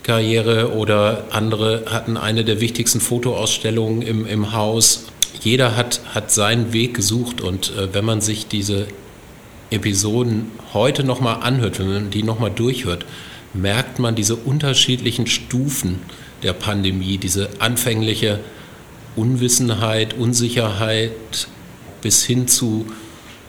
Karriere 0.04 0.72
oder 0.76 1.26
andere 1.30 1.84
hatten 1.86 2.16
eine 2.16 2.44
der 2.44 2.60
wichtigsten 2.60 3.00
Fotoausstellungen 3.00 4.02
im, 4.02 4.26
im 4.26 4.52
Haus. 4.52 5.06
Jeder 5.40 5.76
hat, 5.76 6.00
hat 6.14 6.30
seinen 6.30 6.72
Weg 6.72 6.94
gesucht 6.94 7.40
und 7.40 7.72
äh, 7.76 7.92
wenn 7.92 8.04
man 8.04 8.20
sich 8.20 8.46
diese 8.46 8.86
Episoden 9.72 10.50
heute 10.72 11.04
nochmal 11.04 11.42
anhört, 11.42 11.78
wenn 11.78 11.92
man 11.92 12.10
die 12.10 12.22
nochmal 12.22 12.50
durchhört, 12.50 13.04
merkt 13.54 13.98
man 13.98 14.14
diese 14.14 14.36
unterschiedlichen 14.36 15.26
Stufen 15.26 16.00
der 16.42 16.52
Pandemie, 16.52 17.18
diese 17.18 17.48
anfängliche 17.58 18.40
Unwissenheit, 19.16 20.14
Unsicherheit 20.14 21.12
bis 22.00 22.24
hin 22.24 22.48
zu 22.48 22.86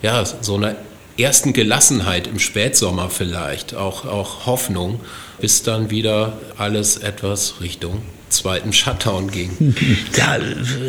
ja, 0.01 0.25
so 0.25 0.55
einer 0.55 0.75
ersten 1.17 1.53
Gelassenheit 1.53 2.27
im 2.27 2.39
Spätsommer 2.39 3.09
vielleicht, 3.09 3.75
auch, 3.75 4.05
auch 4.05 4.45
Hoffnung, 4.45 4.99
bis 5.39 5.63
dann 5.63 5.89
wieder 5.89 6.39
alles 6.57 6.97
etwas 6.97 7.61
Richtung 7.61 8.01
zweiten 8.29 8.73
Shutdown 8.73 9.29
ging. 9.31 9.75
Ja, 10.17 10.37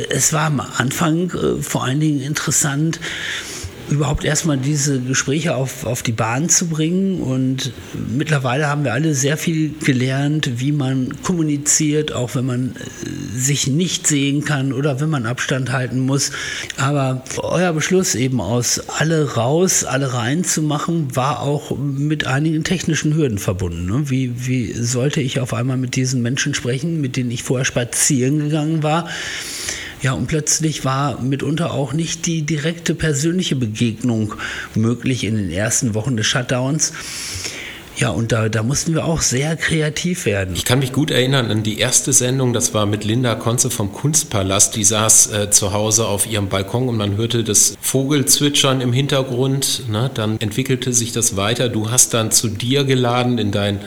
es 0.08 0.32
war 0.32 0.46
am 0.46 0.60
Anfang 0.60 1.30
äh, 1.30 1.62
vor 1.62 1.84
allen 1.84 2.00
Dingen 2.00 2.20
interessant, 2.20 3.00
überhaupt 3.90 4.24
erstmal 4.24 4.56
diese 4.56 5.00
Gespräche 5.00 5.54
auf, 5.54 5.84
auf 5.84 6.02
die 6.02 6.12
Bahn 6.12 6.48
zu 6.48 6.68
bringen. 6.68 7.20
Und 7.20 7.72
mittlerweile 8.16 8.68
haben 8.68 8.84
wir 8.84 8.92
alle 8.92 9.14
sehr 9.14 9.36
viel 9.36 9.74
gelernt, 9.84 10.60
wie 10.60 10.72
man 10.72 11.22
kommuniziert, 11.22 12.12
auch 12.12 12.34
wenn 12.34 12.46
man 12.46 12.76
äh, 12.76 13.38
sich 13.38 13.66
nicht 13.66 14.06
sehen 14.06 14.44
kann 14.44 14.72
oder 14.72 15.00
wenn 15.00 15.10
man 15.10 15.26
Abstand 15.26 15.72
halten 15.72 16.00
muss. 16.00 16.32
Aber 16.76 17.22
euer 17.38 17.72
Beschluss 17.72 18.14
eben 18.14 18.40
aus 18.40 18.80
alle 18.88 19.34
raus, 19.34 19.84
alle 19.84 20.14
rein 20.14 20.44
zu 20.44 20.62
machen, 20.62 21.14
war 21.14 21.40
auch 21.40 21.76
mit 21.76 22.26
einigen 22.26 22.64
technischen 22.64 23.14
Hürden 23.14 23.38
verbunden. 23.38 23.86
Ne? 23.86 24.10
Wie, 24.10 24.46
wie 24.46 24.72
sollte 24.72 25.20
ich 25.20 25.40
auf 25.40 25.54
einmal 25.54 25.76
mit 25.76 25.96
diesen 25.96 26.22
Menschen 26.22 26.54
sprechen, 26.54 27.00
mit 27.00 27.16
denen 27.16 27.30
ich 27.30 27.42
vorher 27.42 27.64
spazieren 27.64 28.38
gegangen 28.38 28.82
war? 28.82 29.08
Ja, 30.04 30.12
und 30.12 30.26
plötzlich 30.26 30.84
war 30.84 31.18
mitunter 31.22 31.72
auch 31.72 31.94
nicht 31.94 32.26
die 32.26 32.42
direkte 32.42 32.94
persönliche 32.94 33.56
Begegnung 33.56 34.34
möglich 34.74 35.24
in 35.24 35.34
den 35.34 35.50
ersten 35.50 35.94
Wochen 35.94 36.14
des 36.14 36.26
Shutdowns. 36.26 36.92
Ja, 37.96 38.10
und 38.10 38.30
da, 38.30 38.50
da 38.50 38.62
mussten 38.62 38.92
wir 38.92 39.06
auch 39.06 39.22
sehr 39.22 39.56
kreativ 39.56 40.26
werden. 40.26 40.54
Ich 40.56 40.66
kann 40.66 40.80
mich 40.80 40.92
gut 40.92 41.10
erinnern 41.10 41.50
an 41.50 41.62
die 41.62 41.78
erste 41.78 42.12
Sendung, 42.12 42.52
das 42.52 42.74
war 42.74 42.84
mit 42.84 43.04
Linda 43.04 43.34
Konze 43.34 43.70
vom 43.70 43.94
Kunstpalast. 43.94 44.76
Die 44.76 44.84
saß 44.84 45.32
äh, 45.32 45.50
zu 45.50 45.72
Hause 45.72 46.06
auf 46.06 46.30
ihrem 46.30 46.50
Balkon 46.50 46.90
und 46.90 46.98
man 46.98 47.16
hörte 47.16 47.42
das 47.42 47.74
Vogelzwitschern 47.80 48.82
im 48.82 48.92
Hintergrund. 48.92 49.88
Ne? 49.88 50.10
Dann 50.12 50.38
entwickelte 50.38 50.92
sich 50.92 51.12
das 51.12 51.36
weiter. 51.36 51.70
Du 51.70 51.90
hast 51.90 52.12
dann 52.12 52.30
zu 52.30 52.48
dir 52.48 52.84
geladen 52.84 53.38
in 53.38 53.52
dein 53.52 53.80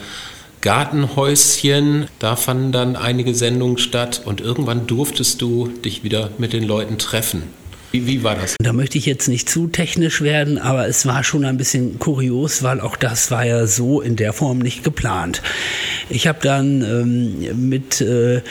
Gartenhäuschen. 0.61 2.07
Da 2.19 2.35
fanden 2.35 2.71
dann 2.71 2.95
einige 2.95 3.33
Sendungen 3.33 3.77
statt 3.77 4.21
und 4.25 4.41
irgendwann 4.41 4.87
durftest 4.87 5.41
du 5.41 5.67
dich 5.67 6.03
wieder 6.03 6.31
mit 6.37 6.53
den 6.53 6.63
Leuten 6.63 6.97
treffen. 6.97 7.43
Wie, 7.91 8.05
wie, 8.05 8.23
war 8.23 8.35
das? 8.35 8.55
Da 8.59 8.73
möchte 8.73 8.97
ich 8.97 9.05
jetzt 9.05 9.29
nicht 9.29 9.49
zu 9.49 9.67
technisch 9.67 10.21
werden, 10.21 10.57
aber 10.57 10.87
es 10.87 11.05
war 11.05 11.23
schon 11.23 11.45
ein 11.45 11.57
bisschen 11.57 11.99
kurios, 11.99 12.61
weil 12.61 12.81
auch 12.81 12.97
das 12.97 13.31
war 13.31 13.45
ja 13.45 13.65
so 13.65 14.01
in 14.01 14.17
der 14.17 14.33
Form 14.33 14.59
nicht 14.59 14.83
geplant. 14.83 15.41
Ich 16.09 16.27
habe 16.27 16.39
dann 16.41 16.81
ähm, 16.81 17.69
mit 17.69 18.01
äh, 18.01 18.41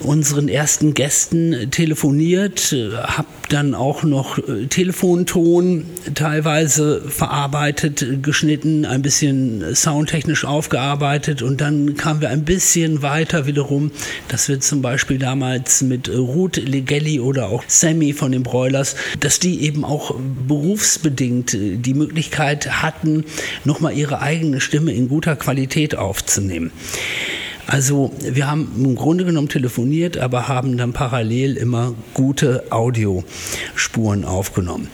unseren 0.00 0.48
ersten 0.48 0.92
Gästen 0.92 1.70
telefoniert, 1.70 2.74
habe 3.02 3.28
dann 3.48 3.74
auch 3.74 4.02
noch 4.02 4.38
äh, 4.38 4.66
Telefonton 4.66 5.84
teilweise 6.14 7.02
verarbeitet, 7.02 8.22
geschnitten, 8.22 8.84
ein 8.84 9.02
bisschen 9.02 9.74
soundtechnisch 9.74 10.44
aufgearbeitet 10.44 11.42
und 11.42 11.60
dann 11.60 11.94
kamen 11.96 12.20
wir 12.20 12.30
ein 12.30 12.44
bisschen 12.44 13.02
weiter 13.02 13.46
wiederum, 13.46 13.90
dass 14.28 14.48
wir 14.48 14.60
zum 14.60 14.82
Beispiel 14.82 15.18
damals 15.18 15.82
mit 15.82 16.08
Ruth 16.08 16.56
Legelli 16.56 17.20
oder 17.20 17.48
auch 17.48 17.62
Sammy 17.66 18.12
von 18.12 18.32
den 18.32 18.42
Broilers, 18.42 18.81
dass 19.20 19.38
die 19.38 19.62
eben 19.62 19.84
auch 19.84 20.14
berufsbedingt 20.48 21.54
äh, 21.54 21.76
die 21.76 21.94
Möglichkeit 21.94 22.82
hatten, 22.82 23.24
nochmal 23.64 23.96
ihre 23.96 24.20
eigene 24.20 24.60
Stimme 24.60 24.92
in 24.92 25.08
guter 25.08 25.36
Qualität 25.36 25.94
aufzunehmen. 25.94 26.72
Also 27.72 28.12
wir 28.20 28.50
haben 28.50 28.70
im 28.76 28.96
Grunde 28.96 29.24
genommen 29.24 29.48
telefoniert, 29.48 30.18
aber 30.18 30.46
haben 30.46 30.76
dann 30.76 30.92
parallel 30.92 31.56
immer 31.56 31.94
gute 32.12 32.64
Audiospuren 32.68 34.26
aufgenommen. 34.26 34.88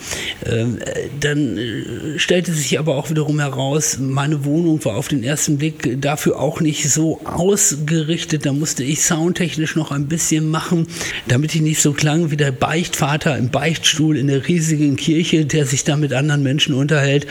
Ähm, 0.47 0.79
dann 1.19 1.59
äh, 1.59 2.21
stellte 2.21 2.53
sich 2.53 2.79
aber 2.79 2.95
auch 2.95 3.11
wiederum 3.11 3.41
heraus, 3.41 3.99
meine 3.99 4.45
Wohnung 4.45 4.85
war 4.85 4.95
auf 4.95 5.09
den 5.09 5.25
ersten 5.25 5.59
Blick 5.59 6.01
dafür 6.01 6.39
auch 6.39 6.61
nicht 6.61 6.89
so 6.89 7.21
ausgerichtet. 7.25 8.47
Da 8.47 8.53
musste 8.53 8.85
ich 8.85 9.03
soundtechnisch 9.03 9.75
noch 9.75 9.91
ein 9.91 10.07
bisschen 10.07 10.49
machen, 10.49 10.87
damit 11.27 11.57
ich 11.57 11.63
nicht 11.63 11.83
so 11.83 11.93
klang 11.93 12.31
wie 12.31 12.37
der 12.37 12.53
Beichtvater 12.53 13.37
im 13.37 13.51
Beichtstuhl 13.51 14.17
in 14.17 14.29
der 14.29 14.47
riesigen 14.47 14.95
Kirche, 14.95 15.47
der 15.47 15.67
sich 15.67 15.83
da 15.83 15.97
mit 15.97 16.13
anderen 16.13 16.45
Menschen 16.45 16.75
unterhält. 16.75 17.27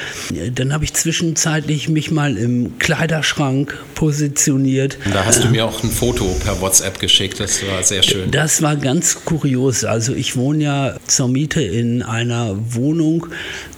Dann 0.55 0.73
habe 0.73 0.83
ich 0.83 0.93
zwischenzeitlich 0.93 1.87
mich 1.87 2.11
mal 2.11 2.35
im 2.35 2.79
Kleiderschrank 2.79 3.77
positioniert. 3.95 4.97
Da 5.13 5.23
hast 5.23 5.36
du 5.43 5.49
mir 5.49 5.65
auch 5.65 5.83
ein 5.83 5.91
Foto 5.91 6.25
per 6.43 6.61
WhatsApp 6.61 6.99
geschickt, 6.99 7.39
das 7.39 7.61
war 7.67 7.83
sehr 7.83 8.03
schön. 8.03 8.31
Das 8.31 8.61
war 8.61 8.75
ganz 8.75 9.25
kurios. 9.25 9.83
Also 9.83 10.13
ich 10.13 10.35
wohne 10.35 10.63
ja 10.63 10.95
zur 11.07 11.27
Miete 11.27 11.61
in 11.61 12.01
einer 12.01 12.55
Wohnung, 12.73 13.27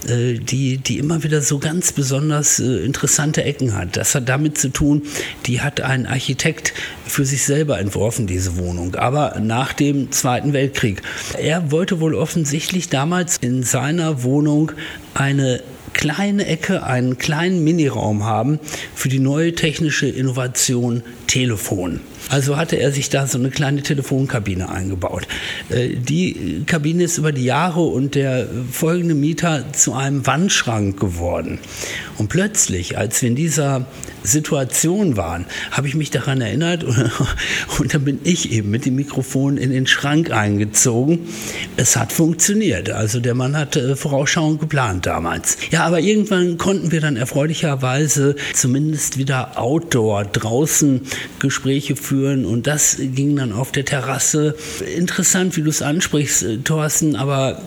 äh, 0.07 0.35
die, 0.35 0.77
die 0.77 0.97
immer 0.97 1.23
wieder 1.23 1.41
so 1.41 1.59
ganz 1.59 1.91
besonders 1.91 2.59
äh, 2.59 2.85
interessante 2.85 3.43
Ecken 3.43 3.75
hat. 3.75 3.97
Das 3.97 4.15
hat 4.15 4.29
damit 4.29 4.57
zu 4.57 4.69
tun, 4.69 5.03
die 5.45 5.61
hat 5.61 5.81
ein 5.81 6.05
Architekt 6.05 6.73
für 7.05 7.25
sich 7.25 7.43
selber 7.43 7.79
entworfen, 7.79 8.27
diese 8.27 8.57
Wohnung, 8.57 8.95
aber 8.95 9.39
nach 9.39 9.73
dem 9.73 10.11
Zweiten 10.11 10.53
Weltkrieg. 10.53 11.01
Er 11.37 11.71
wollte 11.71 11.99
wohl 11.99 12.15
offensichtlich 12.15 12.89
damals 12.89 13.37
in 13.37 13.63
seiner 13.63 14.23
Wohnung 14.23 14.71
eine 15.13 15.61
kleine 15.99 16.45
Ecke, 16.45 16.83
einen 16.83 17.17
kleinen 17.17 17.61
Miniraum 17.61 18.23
haben 18.23 18.61
für 18.95 19.09
die 19.09 19.19
neue 19.19 19.53
technische 19.53 20.07
Innovation 20.07 21.03
Telefon. 21.27 21.99
Also 22.27 22.57
hatte 22.57 22.75
er 22.75 22.91
sich 22.91 23.09
da 23.09 23.25
so 23.27 23.37
eine 23.37 23.49
kleine 23.49 23.81
Telefonkabine 23.81 24.69
eingebaut. 24.69 25.27
Äh, 25.69 25.89
die 25.95 26.63
Kabine 26.65 27.03
ist 27.03 27.17
über 27.17 27.31
die 27.31 27.45
Jahre 27.45 27.81
und 27.81 28.15
der 28.15 28.47
folgende 28.71 29.15
Mieter 29.15 29.71
zu 29.73 29.93
einem 29.93 30.27
Wandschrank 30.27 30.99
geworden. 30.99 31.59
Und 32.17 32.27
plötzlich, 32.27 32.97
als 32.97 33.21
wir 33.21 33.29
in 33.29 33.35
dieser 33.35 33.85
Situation 34.23 35.15
waren, 35.15 35.45
habe 35.71 35.87
ich 35.87 35.95
mich 35.95 36.11
daran 36.11 36.41
erinnert 36.41 36.83
und 37.79 37.93
dann 37.93 38.03
bin 38.03 38.19
ich 38.23 38.51
eben 38.51 38.69
mit 38.69 38.85
dem 38.85 38.95
Mikrofon 38.95 39.57
in 39.57 39.71
den 39.71 39.87
Schrank 39.87 40.31
eingezogen. 40.31 41.27
Es 41.77 41.95
hat 41.95 42.11
funktioniert. 42.11 42.89
Also 42.89 43.21
der 43.21 43.33
Mann 43.33 43.55
hat 43.55 43.77
äh, 43.77 43.95
vorausschauend 43.95 44.59
geplant 44.59 45.05
damals. 45.05 45.57
Ja, 45.71 45.85
aber 45.85 46.01
irgendwann 46.01 46.57
konnten 46.57 46.91
wir 46.91 46.99
dann 46.99 47.15
erfreulicherweise 47.15 48.35
zumindest 48.53 49.17
wieder 49.17 49.57
outdoor 49.57 50.25
draußen 50.25 51.01
Gespräche 51.39 51.95
führen 51.95 52.08
und 52.11 52.67
das 52.67 52.97
ging 52.99 53.35
dann 53.35 53.51
auf 53.51 53.71
der 53.71 53.85
Terrasse. 53.85 54.55
Interessant, 54.95 55.55
wie 55.57 55.61
du 55.61 55.69
es 55.69 55.81
ansprichst, 55.81 56.43
äh, 56.43 56.57
Thorsten, 56.57 57.15
aber 57.15 57.61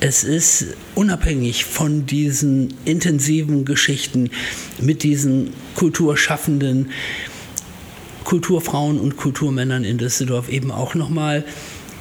es 0.00 0.24
ist 0.24 0.66
unabhängig 0.94 1.64
von 1.64 2.06
diesen 2.06 2.74
intensiven 2.84 3.64
Geschichten 3.64 4.30
mit 4.80 5.02
diesen 5.02 5.52
Kulturschaffenden, 5.74 6.90
Kulturfrauen 8.24 9.00
und 9.00 9.16
Kulturmännern 9.16 9.84
in 9.84 9.98
Düsseldorf 9.98 10.48
eben 10.48 10.70
auch 10.70 10.94
nochmal 10.94 11.44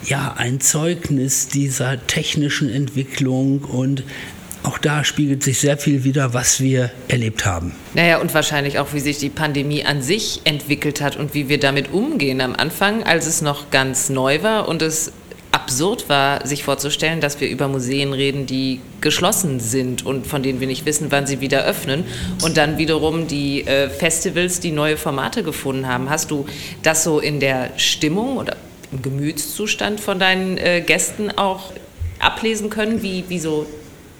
ja, 0.06 0.34
ein 0.38 0.62
Zeugnis 0.62 1.48
dieser 1.48 2.06
technischen 2.08 2.70
Entwicklung 2.70 3.62
und 3.62 4.04
auch 4.64 4.78
da 4.78 5.04
spiegelt 5.04 5.44
sich 5.44 5.60
sehr 5.60 5.78
viel 5.78 6.04
wieder, 6.04 6.34
was 6.34 6.60
wir 6.60 6.92
erlebt 7.08 7.46
haben. 7.46 7.74
Naja, 7.94 8.20
und 8.20 8.34
wahrscheinlich 8.34 8.80
auch, 8.80 8.94
wie 8.94 9.00
sich 9.00 9.18
die 9.18 9.30
Pandemie 9.30 9.86
an 9.86 10.02
sich 10.02 10.42
entwickelt 10.44 11.02
hat 11.02 11.16
und 11.16 11.34
wie 11.34 11.50
wir 11.50 11.60
damit 11.60 11.92
umgehen. 11.94 12.42
Am 12.42 12.56
Anfang, 12.56 13.04
als 13.04 13.26
es 13.26 13.42
noch 13.42 13.72
ganz 13.72 14.10
neu 14.10 14.44
war 14.44 14.68
und 14.68 14.82
es 14.82 15.14
absurd 15.52 16.10
war, 16.10 16.46
sich 16.46 16.64
vorzustellen, 16.64 17.22
dass 17.22 17.40
wir 17.42 17.50
über 17.50 17.68
Museen 17.68 18.14
reden, 18.14 18.46
die 18.46 18.82
geschlossen 19.02 19.60
sind 19.60 20.06
und 20.06 20.28
von 20.28 20.44
denen 20.44 20.60
wir 20.60 20.68
nicht 20.68 20.86
wissen, 20.86 21.08
wann 21.10 21.26
sie 21.26 21.42
wieder 21.42 21.64
öffnen. 21.66 22.04
Und 22.44 22.58
dann 22.58 22.78
wiederum 22.78 23.28
die 23.28 23.66
äh, 23.66 23.90
Festivals, 23.90 24.60
die 24.60 24.72
neue 24.72 24.98
Formate 24.98 25.42
gefunden 25.42 25.88
haben. 25.88 26.10
Hast 26.10 26.32
du 26.32 26.46
das 26.84 27.04
so 27.04 27.20
in 27.20 27.40
der 27.40 27.72
Stimmung 27.78 28.38
oder 28.38 28.58
im 28.92 29.02
Gemütszustand 29.02 30.00
von 30.00 30.20
deinen 30.20 30.58
äh, 30.58 30.82
Gästen 30.82 31.32
auch 31.32 31.72
ablesen 32.20 32.70
können, 32.70 33.02
wie, 33.02 33.24
wie 33.30 33.40
so 33.40 33.66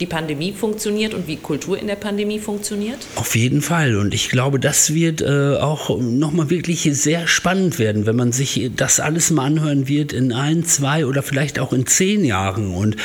die 0.00 0.06
Pandemie 0.06 0.52
funktioniert 0.52 1.12
und 1.12 1.26
wie 1.26 1.36
Kultur 1.36 1.78
in 1.78 1.86
der 1.86 1.96
Pandemie 1.96 2.38
funktioniert? 2.38 2.98
Auf 3.16 3.36
jeden 3.36 3.60
Fall. 3.60 3.96
Und 3.96 4.14
ich 4.14 4.30
glaube, 4.30 4.58
das 4.58 4.94
wird 4.94 5.20
äh, 5.20 5.56
auch 5.56 5.98
nochmal 6.00 6.48
wirklich 6.48 6.82
sehr 6.92 7.28
spannend 7.28 7.78
werden, 7.78 8.06
wenn 8.06 8.16
man 8.16 8.32
sich 8.32 8.70
das 8.74 8.98
alles 8.98 9.30
mal 9.30 9.44
anhören 9.44 9.88
wird 9.88 10.12
in 10.12 10.32
ein, 10.32 10.64
zwei 10.64 11.04
oder 11.04 11.22
vielleicht 11.22 11.58
auch 11.58 11.72
in 11.72 11.86
zehn 11.86 12.24
Jahren. 12.24 12.74
Und 12.74 12.96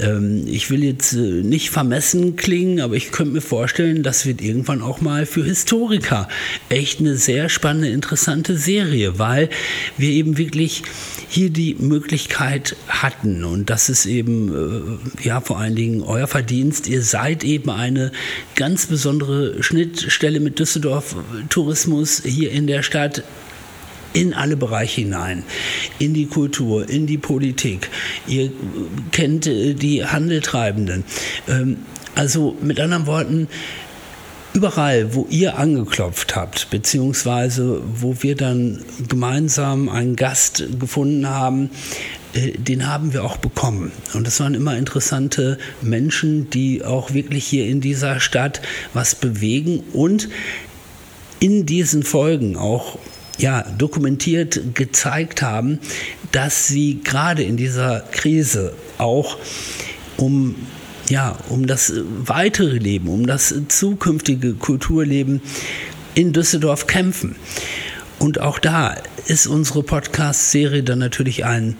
ähm, 0.00 0.44
ich 0.46 0.70
will 0.70 0.84
jetzt 0.84 1.12
äh, 1.12 1.18
nicht 1.18 1.70
vermessen 1.70 2.36
klingen, 2.36 2.80
aber 2.80 2.94
ich 2.94 3.10
könnte 3.10 3.34
mir 3.34 3.40
vorstellen, 3.40 4.02
das 4.02 4.26
wird 4.26 4.40
irgendwann 4.40 4.82
auch 4.82 5.00
mal 5.00 5.26
für 5.26 5.44
Historiker 5.44 6.28
echt 6.68 7.00
eine 7.00 7.16
sehr 7.16 7.48
spannende, 7.48 7.88
interessante 7.88 8.56
Serie, 8.56 9.18
weil 9.18 9.50
wir 9.96 10.10
eben 10.10 10.38
wirklich 10.38 10.82
hier 11.28 11.50
die 11.50 11.74
Möglichkeit 11.78 12.76
hatten 12.88 13.44
und 13.44 13.70
das 13.70 13.88
ist 13.88 14.06
eben 14.06 14.98
äh, 15.22 15.26
ja 15.26 15.40
vor 15.40 15.58
allen 15.58 15.76
Dingen 15.76 16.02
euer 16.02 16.26
Verdienst. 16.26 16.88
Ihr 16.88 17.02
seid 17.02 17.44
eben 17.44 17.70
eine 17.70 18.12
ganz 18.54 18.86
besondere 18.86 19.62
Schnittstelle 19.62 20.40
mit 20.40 20.58
Düsseldorf 20.58 21.16
Tourismus 21.48 22.22
hier 22.24 22.50
in 22.50 22.66
der 22.66 22.82
Stadt 22.82 23.22
in 24.12 24.34
alle 24.34 24.56
Bereiche 24.56 25.02
hinein, 25.02 25.44
in 25.98 26.14
die 26.14 26.26
Kultur, 26.26 26.88
in 26.88 27.06
die 27.06 27.18
Politik. 27.18 27.90
Ihr 28.26 28.50
kennt 29.12 29.46
äh, 29.46 29.74
die 29.74 30.04
Handeltreibenden. 30.04 31.04
Ähm, 31.48 31.78
also 32.14 32.56
mit 32.60 32.80
anderen 32.80 33.06
Worten, 33.06 33.48
überall, 34.54 35.14
wo 35.14 35.26
ihr 35.30 35.56
angeklopft 35.56 36.34
habt, 36.34 36.70
beziehungsweise 36.70 37.80
wo 37.94 38.16
wir 38.22 38.34
dann 38.34 38.80
gemeinsam 39.08 39.88
einen 39.88 40.16
Gast 40.16 40.64
gefunden 40.80 41.28
haben, 41.28 41.70
äh, 42.32 42.52
den 42.52 42.88
haben 42.88 43.12
wir 43.12 43.24
auch 43.24 43.36
bekommen. 43.36 43.92
Und 44.14 44.26
das 44.26 44.40
waren 44.40 44.54
immer 44.54 44.76
interessante 44.76 45.58
Menschen, 45.80 46.50
die 46.50 46.84
auch 46.84 47.14
wirklich 47.14 47.44
hier 47.44 47.66
in 47.66 47.80
dieser 47.80 48.20
Stadt 48.20 48.60
was 48.94 49.14
bewegen 49.14 49.84
und 49.92 50.28
in 51.40 51.66
diesen 51.66 52.02
Folgen 52.02 52.56
auch 52.56 52.98
ja, 53.38 53.62
dokumentiert 53.78 54.74
gezeigt 54.74 55.42
haben, 55.42 55.78
dass 56.32 56.66
sie 56.66 57.00
gerade 57.02 57.42
in 57.42 57.56
dieser 57.56 58.00
Krise 58.10 58.74
auch 58.98 59.38
um 60.16 60.54
ja, 61.08 61.38
um 61.48 61.66
das 61.66 61.92
weitere 62.18 62.76
Leben, 62.76 63.08
um 63.08 63.26
das 63.26 63.54
zukünftige 63.68 64.52
Kulturleben 64.52 65.40
in 66.14 66.34
Düsseldorf 66.34 66.86
kämpfen. 66.86 67.36
Und 68.18 68.40
auch 68.40 68.58
da 68.58 68.94
ist 69.26 69.46
unsere 69.46 69.82
Podcast-Serie 69.82 70.82
dann 70.82 70.98
natürlich 70.98 71.44
ein 71.44 71.76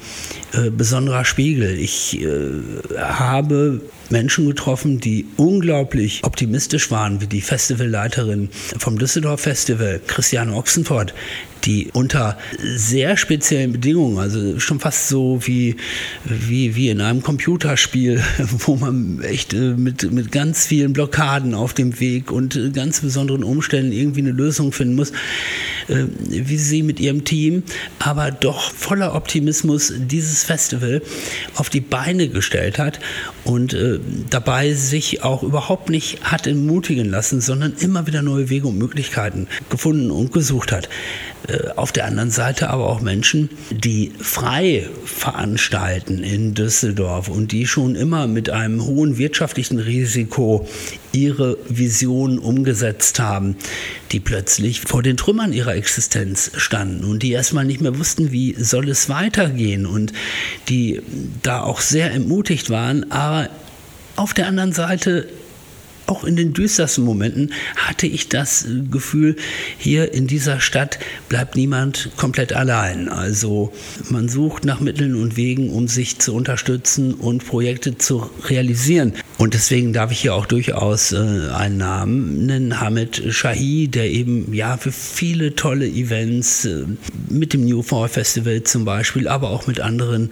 äh, 0.52 0.70
besonderer 0.70 1.24
Spiegel. 1.24 1.78
Ich 1.78 2.22
äh, 2.22 2.62
habe 2.96 3.82
Menschen 4.10 4.46
getroffen, 4.46 5.00
die 5.00 5.26
unglaublich 5.36 6.24
optimistisch 6.24 6.90
waren, 6.90 7.20
wie 7.20 7.26
die 7.26 7.40
Festivalleiterin 7.40 8.48
vom 8.78 8.98
Düsseldorf 8.98 9.40
Festival, 9.40 10.00
Christiane 10.06 10.54
Ochsenfort, 10.54 11.14
die 11.64 11.90
unter 11.92 12.38
sehr 12.62 13.16
speziellen 13.16 13.72
Bedingungen, 13.72 14.18
also 14.18 14.58
schon 14.60 14.80
fast 14.80 15.08
so 15.08 15.40
wie, 15.44 15.76
wie, 16.24 16.76
wie 16.76 16.88
in 16.88 17.00
einem 17.00 17.22
Computerspiel, 17.22 18.22
wo 18.38 18.76
man 18.76 19.20
echt 19.22 19.52
äh, 19.54 19.74
mit, 19.74 20.10
mit 20.12 20.32
ganz 20.32 20.66
vielen 20.66 20.92
Blockaden 20.92 21.54
auf 21.54 21.74
dem 21.74 22.00
Weg 22.00 22.30
und 22.30 22.56
äh, 22.56 22.70
ganz 22.70 23.00
besonderen 23.00 23.42
Umständen 23.42 23.92
irgendwie 23.92 24.20
eine 24.20 24.30
Lösung 24.30 24.72
finden 24.72 24.94
muss, 24.94 25.12
wie 25.88 26.58
sie 26.58 26.82
mit 26.82 27.00
ihrem 27.00 27.24
Team, 27.24 27.62
aber 27.98 28.30
doch 28.30 28.72
voller 28.72 29.14
Optimismus 29.14 29.92
dieses 29.96 30.44
Festival 30.44 31.02
auf 31.54 31.70
die 31.70 31.80
Beine 31.80 32.28
gestellt 32.28 32.78
hat 32.78 33.00
und 33.44 33.76
dabei 34.30 34.74
sich 34.74 35.22
auch 35.22 35.42
überhaupt 35.42 35.90
nicht 35.90 36.22
hat 36.22 36.46
entmutigen 36.46 37.08
lassen, 37.08 37.40
sondern 37.40 37.74
immer 37.80 38.06
wieder 38.06 38.22
neue 38.22 38.50
Wege 38.50 38.66
und 38.68 38.78
Möglichkeiten 38.78 39.48
gefunden 39.70 40.10
und 40.10 40.32
gesucht 40.32 40.72
hat. 40.72 40.88
Äh, 41.46 41.70
auf 41.76 41.92
der 41.92 42.06
anderen 42.06 42.30
Seite 42.30 42.70
aber 42.70 42.88
auch 42.88 43.00
Menschen, 43.00 43.48
die 43.70 44.12
frei 44.18 44.88
veranstalten 45.04 46.24
in 46.24 46.54
Düsseldorf 46.54 47.28
und 47.28 47.52
die 47.52 47.66
schon 47.66 47.94
immer 47.94 48.26
mit 48.26 48.50
einem 48.50 48.84
hohen 48.84 49.18
wirtschaftlichen 49.18 49.78
Risiko 49.78 50.66
ihre 51.12 51.56
Vision 51.68 52.38
umgesetzt 52.38 53.20
haben, 53.20 53.56
die 54.10 54.20
plötzlich 54.20 54.80
vor 54.80 55.02
den 55.02 55.16
Trümmern 55.16 55.52
ihrer 55.52 55.74
Existenz 55.76 56.50
standen 56.56 57.04
und 57.04 57.22
die 57.22 57.32
erstmal 57.32 57.64
nicht 57.64 57.80
mehr 57.80 57.98
wussten, 57.98 58.32
wie 58.32 58.54
soll 58.58 58.88
es 58.88 59.08
weitergehen 59.08 59.86
und 59.86 60.12
die 60.68 61.00
da 61.42 61.62
auch 61.62 61.80
sehr 61.80 62.10
entmutigt 62.12 62.68
waren, 62.68 63.10
aber 63.12 63.48
auf 64.16 64.34
der 64.34 64.48
anderen 64.48 64.72
Seite 64.72 65.28
auch 66.08 66.24
in 66.24 66.36
den 66.36 66.52
düstersten 66.52 67.04
Momenten 67.04 67.52
hatte 67.76 68.06
ich 68.06 68.28
das 68.28 68.66
Gefühl, 68.90 69.36
hier 69.78 70.14
in 70.14 70.26
dieser 70.26 70.60
Stadt 70.60 70.98
bleibt 71.28 71.54
niemand 71.54 72.10
komplett 72.16 72.52
allein. 72.52 73.08
Also 73.08 73.72
man 74.08 74.28
sucht 74.28 74.64
nach 74.64 74.80
Mitteln 74.80 75.14
und 75.14 75.36
Wegen, 75.36 75.70
um 75.70 75.86
sich 75.88 76.18
zu 76.18 76.34
unterstützen 76.34 77.14
und 77.14 77.46
Projekte 77.46 77.98
zu 77.98 78.30
realisieren. 78.44 79.12
Und 79.38 79.54
deswegen 79.54 79.92
darf 79.92 80.10
ich 80.10 80.20
hier 80.20 80.34
auch 80.34 80.46
durchaus 80.46 81.12
äh, 81.12 81.16
einen 81.16 81.76
Namen 81.76 82.46
nennen, 82.46 82.80
Hamid 82.80 83.22
Shahi, 83.32 83.86
der 83.86 84.10
eben 84.10 84.52
ja 84.52 84.76
für 84.76 84.90
viele 84.90 85.54
tolle 85.54 85.86
Events 85.86 86.64
äh, 86.64 86.86
mit 87.28 87.52
dem 87.52 87.64
New 87.64 87.82
Fall 87.82 88.08
Festival 88.08 88.64
zum 88.64 88.84
Beispiel, 88.84 89.28
aber 89.28 89.50
auch 89.50 89.68
mit 89.68 89.78
anderen 89.78 90.30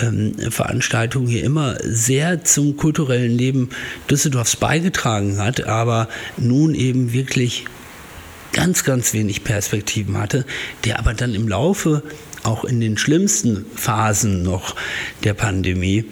ähm, 0.00 0.32
Veranstaltungen 0.50 1.26
hier 1.26 1.44
immer 1.44 1.76
sehr 1.82 2.44
zum 2.44 2.78
kulturellen 2.78 3.36
Leben 3.36 3.68
Düsseldorfs 4.08 4.56
beigetragen 4.56 5.36
hat, 5.36 5.64
aber 5.64 6.08
nun 6.38 6.74
eben 6.74 7.12
wirklich 7.12 7.66
ganz, 8.54 8.84
ganz 8.84 9.12
wenig 9.12 9.44
Perspektiven 9.44 10.16
hatte, 10.16 10.46
der 10.86 10.98
aber 10.98 11.12
dann 11.12 11.34
im 11.34 11.46
Laufe 11.46 12.02
auch 12.46 12.64
in 12.64 12.80
den 12.80 12.96
schlimmsten 12.96 13.66
Phasen 13.74 14.42
noch 14.42 14.74
der 15.24 15.34
Pandemie 15.34 16.04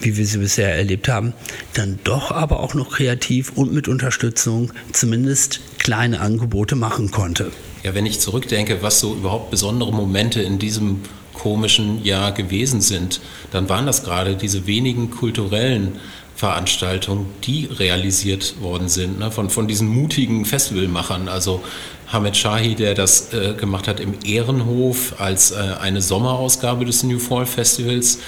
wie 0.00 0.16
wir 0.16 0.26
sie 0.26 0.38
bisher 0.38 0.74
erlebt 0.74 1.08
haben, 1.08 1.32
dann 1.74 1.98
doch 2.04 2.30
aber 2.30 2.60
auch 2.60 2.74
noch 2.74 2.90
kreativ 2.90 3.52
und 3.54 3.72
mit 3.72 3.88
Unterstützung 3.88 4.72
zumindest 4.92 5.60
kleine 5.78 6.20
Angebote 6.20 6.76
machen 6.76 7.10
konnte. 7.10 7.50
Ja, 7.82 7.94
wenn 7.94 8.06
ich 8.06 8.20
zurückdenke, 8.20 8.82
was 8.82 9.00
so 9.00 9.14
überhaupt 9.14 9.50
besondere 9.50 9.92
Momente 9.92 10.42
in 10.42 10.58
diesem 10.58 11.00
komischen 11.34 12.04
Jahr 12.04 12.32
gewesen 12.32 12.80
sind, 12.80 13.20
dann 13.52 13.68
waren 13.68 13.86
das 13.86 14.02
gerade 14.04 14.34
diese 14.36 14.66
wenigen 14.66 15.10
kulturellen 15.10 16.00
Veranstaltungen, 16.38 17.26
die 17.42 17.64
realisiert 17.64 18.60
worden 18.60 18.88
sind, 18.88 19.18
ne, 19.18 19.32
von, 19.32 19.50
von 19.50 19.66
diesen 19.66 19.88
mutigen 19.88 20.44
Festivalmachern. 20.44 21.28
Also 21.28 21.64
Hamed 22.06 22.36
Shahi, 22.36 22.76
der 22.76 22.94
das 22.94 23.32
äh, 23.32 23.54
gemacht 23.54 23.88
hat 23.88 23.98
im 23.98 24.14
Ehrenhof 24.24 25.20
als 25.20 25.50
äh, 25.50 25.56
eine 25.80 26.00
Sommerausgabe 26.00 26.84
des 26.84 27.02
New 27.02 27.18
Fall 27.18 27.44
Festivals 27.44 28.20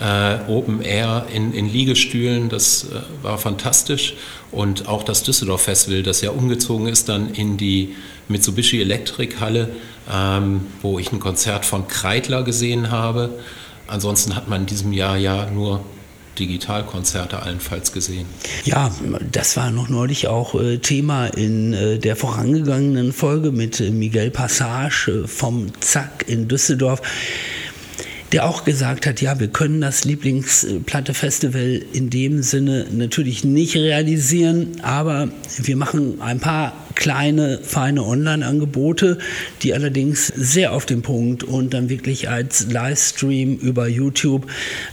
äh, 0.00 0.38
Open 0.48 0.80
Air 0.80 1.26
in, 1.30 1.52
in 1.52 1.70
Liegestühlen, 1.70 2.48
das 2.48 2.84
äh, 2.84 3.02
war 3.22 3.36
fantastisch. 3.36 4.14
Und 4.50 4.88
auch 4.88 5.02
das 5.02 5.22
Düsseldorf 5.22 5.60
Festival, 5.60 6.02
das 6.02 6.22
ja 6.22 6.30
umgezogen 6.30 6.86
ist 6.86 7.10
dann 7.10 7.34
in 7.34 7.58
die 7.58 7.94
Mitsubishi 8.28 8.80
Electric 8.80 9.36
Halle, 9.40 9.68
ähm, 10.10 10.62
wo 10.80 10.98
ich 10.98 11.12
ein 11.12 11.20
Konzert 11.20 11.66
von 11.66 11.86
Kreidler 11.86 12.44
gesehen 12.44 12.90
habe. 12.90 13.28
Ansonsten 13.88 14.34
hat 14.34 14.48
man 14.48 14.62
in 14.62 14.66
diesem 14.68 14.94
Jahr 14.94 15.18
ja 15.18 15.50
nur 15.50 15.84
Digitalkonzerte 16.38 17.42
allenfalls 17.42 17.92
gesehen. 17.92 18.26
Ja, 18.64 18.90
das 19.32 19.56
war 19.56 19.70
noch 19.70 19.88
neulich 19.88 20.28
auch 20.28 20.54
äh, 20.54 20.78
Thema 20.78 21.26
in 21.26 21.72
äh, 21.72 21.98
der 21.98 22.16
vorangegangenen 22.16 23.12
Folge 23.12 23.50
mit 23.50 23.80
äh, 23.80 23.90
Miguel 23.90 24.30
Passage 24.30 25.24
vom 25.26 25.68
Zack 25.80 26.24
in 26.26 26.48
Düsseldorf 26.48 27.02
der 28.32 28.44
auch 28.44 28.64
gesagt 28.64 29.06
hat, 29.06 29.20
ja, 29.20 29.40
wir 29.40 29.48
können 29.48 29.80
das 29.80 30.04
Lieblingsplatte-Festival 30.04 31.82
in 31.92 32.10
dem 32.10 32.42
Sinne 32.42 32.86
natürlich 32.90 33.44
nicht 33.44 33.76
realisieren, 33.76 34.72
aber 34.82 35.28
wir 35.56 35.76
machen 35.76 36.20
ein 36.20 36.40
paar 36.40 36.72
kleine, 36.94 37.60
feine 37.62 38.04
Online-Angebote, 38.04 39.18
die 39.62 39.72
allerdings 39.72 40.26
sehr 40.26 40.72
auf 40.72 40.84
den 40.84 41.02
Punkt 41.02 41.42
und 41.42 41.72
dann 41.72 41.88
wirklich 41.88 42.28
als 42.28 42.70
Livestream 42.70 43.56
über 43.56 43.88
YouTube, 43.88 44.46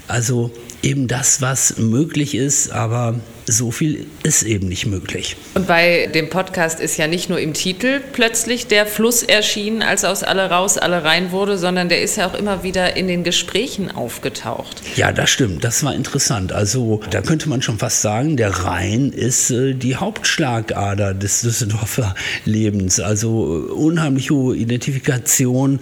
also 0.08 0.52
eben 0.82 1.08
das, 1.08 1.42
was 1.42 1.78
möglich 1.78 2.36
ist, 2.36 2.72
aber 2.72 3.20
so 3.48 3.72
viel 3.72 4.08
ist 4.24 4.44
eben 4.44 4.68
nicht 4.68 4.86
möglich. 4.86 5.36
Und 5.54 5.68
bei 5.68 6.08
dem 6.14 6.30
Podcast 6.30 6.80
ist 6.80 6.98
ja 6.98 7.08
nicht 7.08 7.30
nur 7.30 7.40
im 7.40 7.54
Titel 7.54 8.02
plötzlich 8.14 8.68
der 8.68 8.86
Fluss 8.86 9.24
erschienen, 9.24 9.84
als 9.84 10.04
aus 10.04 10.24
alle 10.24 10.50
raus, 10.50 10.78
alle 10.78 11.04
rein 11.04 11.32
wurde, 11.32 11.58
sondern 11.58 11.90
der 11.90 12.02
ist 12.02 12.18
ja 12.18 12.28
auch 12.28 12.34
immer 12.34 12.64
wieder 12.64 12.96
in 12.98 13.08
den 13.08 13.24
Gesprächen 13.24 13.92
aufgetaucht. 13.92 14.82
Ja, 14.96 15.12
das 15.12 15.30
stimmt. 15.30 15.64
Das 15.64 15.84
war 15.84 15.94
interessant. 15.94 16.52
Also 16.52 17.02
da 17.12 17.22
könnte 17.22 17.48
man 17.50 17.62
schon 17.62 17.78
fast 17.78 18.02
sagen, 18.02 18.38
der 18.38 18.50
Rhein 18.50 19.12
ist 19.12 19.52
äh, 19.52 19.74
die 19.74 19.96
Hauptschlagader 19.96 21.14
des 21.14 21.42
Düsseldorfer 21.42 22.16
Lebens. 22.46 23.00
Also 23.00 23.68
äh, 23.70 23.72
unheimlich 23.72 24.32
hohe 24.32 24.56
Identifikation 24.56 25.80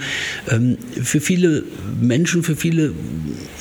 ähm, 0.52 0.78
für 1.02 1.21
viele 1.21 1.63
Menschen, 1.99 2.43
für 2.43 2.56
viele 2.56 2.93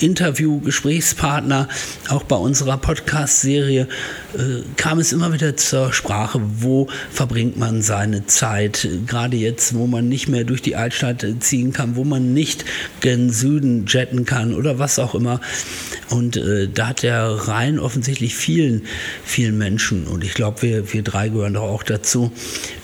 Interview-Gesprächspartner, 0.01 1.69
auch 2.09 2.25
bei 2.25 2.37
unserer 2.37 2.79
Podcast-Serie 2.79 3.89
äh, 4.35 4.63
kam 4.77 4.99
es 4.99 5.13
immer 5.13 5.33
wieder 5.33 5.57
zur 5.57 5.93
Sprache, 5.93 6.41
wo 6.59 6.89
verbringt 7.11 7.57
man 7.57 7.83
seine 7.83 8.27
Zeit, 8.27 8.89
gerade 9.07 9.37
jetzt, 9.37 9.75
wo 9.75 9.87
man 9.87 10.09
nicht 10.09 10.29
mehr 10.29 10.45
durch 10.45 10.63
die 10.63 10.77
Altstadt 10.77 11.25
ziehen 11.41 11.73
kann, 11.73 11.97
wo 11.97 12.05
man 12.05 12.33
nicht 12.33 12.65
gen 13.01 13.31
Süden 13.31 13.87
jetten 13.87 14.25
kann 14.25 14.55
oder 14.55 14.79
was 14.79 14.99
auch 14.99 15.15
immer. 15.15 15.41
Und 16.11 16.37
äh, 16.37 16.69
da 16.69 16.89
hat 16.89 17.03
der 17.03 17.49
Rhein 17.49 17.79
offensichtlich 17.79 18.35
vielen, 18.35 18.87
vielen 19.25 19.57
Menschen, 19.57 20.07
und 20.07 20.25
ich 20.25 20.35
glaube, 20.35 20.63
wir, 20.63 20.93
wir 20.93 21.03
drei 21.03 21.29
gehören 21.29 21.55
doch 21.55 21.63
auch 21.63 21.83
dazu, 21.83 22.33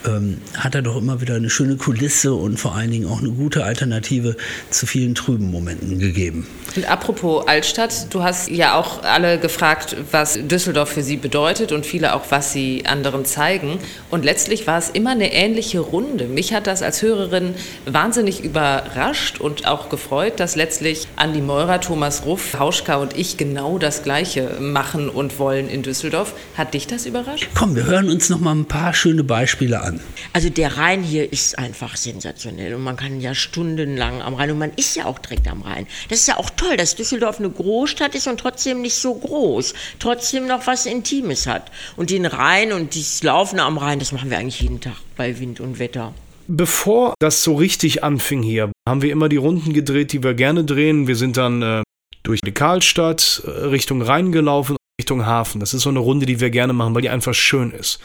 ähm, 0.07 0.38
hat 0.57 0.75
er 0.75 0.83
doch 0.83 0.97
immer 0.97 1.21
wieder 1.21 1.35
eine 1.35 1.51
schöne 1.51 1.77
Kulisse 1.77 2.33
und 2.35 2.59
vor 2.59 2.75
allen 2.75 2.90
Dingen 2.90 3.07
auch 3.07 3.21
eine 3.21 3.31
gute 3.31 3.64
Alternative 3.64 4.37
zu 4.71 4.87
vielen 4.87 5.14
trüben 5.14 5.51
Momenten 5.51 5.99
gegeben. 5.99 6.47
Und 6.77 6.90
apropos 6.90 7.47
Altstadt, 7.47 8.12
du 8.14 8.23
hast 8.23 8.49
ja 8.49 8.75
auch 8.75 9.03
alle 9.03 9.38
gefragt, 9.38 9.97
was 10.11 10.38
Düsseldorf 10.40 10.90
für 10.90 10.98
sie 11.03 11.17
bedeutet 11.17 11.73
und 11.73 11.87
viele 11.87 12.15
auch, 12.15 12.25
was 12.31 12.53
sie 12.53 12.85
anderen 12.87 13.25
zeigen. 13.25 13.79
Und 14.11 14.25
letztlich 14.25 14.67
war 14.67 14.79
es 14.79 14.91
immer 14.91 15.11
eine 15.11 15.33
ähnliche 15.33 15.81
Runde. 15.81 16.27
Mich 16.27 16.53
hat 16.55 16.67
das 16.67 16.83
als 16.83 17.03
Hörerin 17.03 17.55
wahnsinnig 17.87 18.43
überrascht 18.45 19.41
und 19.41 19.67
auch 19.67 19.89
gefreut, 19.89 20.35
dass 20.41 20.57
letztlich 20.57 21.09
Andi 21.17 21.41
Meurer, 21.41 21.81
Thomas 21.81 22.25
Ruff, 22.25 22.59
Hauschka 22.59 22.97
und 22.97 23.17
ich 23.17 23.37
genau 23.37 23.79
das 23.79 24.03
Gleiche 24.03 24.57
machen 24.61 25.09
und 25.09 25.39
wollen 25.39 25.69
in 25.69 25.83
Düsseldorf. 25.83 26.35
Hat 26.57 26.75
dich 26.75 26.87
das 26.87 27.07
überrascht? 27.07 27.49
Komm, 27.55 27.77
wir 27.77 27.87
hören 27.87 28.09
uns 28.09 28.29
noch 28.29 28.41
mal 28.41 28.55
ein 28.55 28.67
paar 28.67 28.95
schöne 28.95 29.25
Beispiele 29.25 29.81
an. 29.81 30.01
Also 30.33 30.51
der 30.51 30.77
Rhein 30.77 31.03
hier 31.03 31.33
ist 31.33 31.59
einfach 31.59 31.97
sensationell 31.97 32.75
und 32.75 32.83
man 32.83 32.97
kann 32.97 33.21
ja 33.21 33.35
stundenlang 33.35 34.23
am 34.23 34.35
Rhein 34.35 34.51
und 34.51 34.59
man 34.59 34.73
ist 34.77 34.97
ja 34.97 35.07
auch 35.07 35.19
direkt 35.19 35.49
am 35.49 35.63
Rhein. 35.63 35.87
Das 36.09 36.21
ist 36.21 36.29
ja 36.29 36.37
auch 36.37 36.51
toll, 36.51 36.77
dass 36.77 36.97
Düsseldorf 36.97 37.39
eine 37.39 37.51
Großstadt 37.51 38.15
ist 38.15 38.27
und 38.27 38.39
trotzdem 38.39 38.83
nicht 38.83 38.97
so 38.97 39.15
groß, 39.15 39.75
trotzdem 39.99 40.47
noch 40.47 40.67
was 40.67 40.87
Intimes 40.88 41.46
hat. 41.46 41.70
Und 41.96 42.11
den 42.11 42.27
Rhein 42.27 42.72
und 42.72 42.96
das 42.96 43.22
Laufen 43.22 43.61
am 43.61 43.79
Rhein, 43.79 43.98
das 43.98 44.12
machen 44.12 44.31
wir 44.31 44.38
eigentlich 44.38 44.61
jeden 44.61 44.81
Tag 44.81 44.96
bei 45.16 45.38
Wind 45.38 45.61
und 45.61 45.79
Wetter. 45.79 46.14
Bevor 46.48 47.14
das 47.20 47.44
so 47.44 47.55
richtig 47.57 48.03
anfing 48.03 48.42
hier, 48.42 48.72
haben 48.88 49.03
wir 49.03 49.12
immer 49.12 49.29
die 49.29 49.37
Runden 49.37 49.74
gedreht, 49.74 50.12
die 50.12 50.22
wir 50.22 50.35
gerne 50.35 50.64
drehen. 50.64 51.07
Wir 51.07 51.16
sind 51.16 51.37
dann 51.37 51.62
äh, 51.62 51.83
durch 52.22 52.40
die 52.40 52.53
Karlstadt 52.53 53.42
äh, 53.44 53.51
Richtung 53.51 54.01
Rhein 54.03 54.33
gelaufen, 54.33 54.77
Richtung 55.01 55.27
Hafen. 55.27 55.61
Das 55.61 55.74
ist 55.74 55.83
so 55.83 55.90
eine 55.90 55.98
Runde, 55.98 56.27
die 56.27 56.40
wir 56.40 56.51
gerne 56.51 56.72
machen, 56.72 56.94
weil 56.94 57.03
die 57.03 57.11
einfach 57.11 57.35
schön 57.35 57.70
ist. 57.70 58.01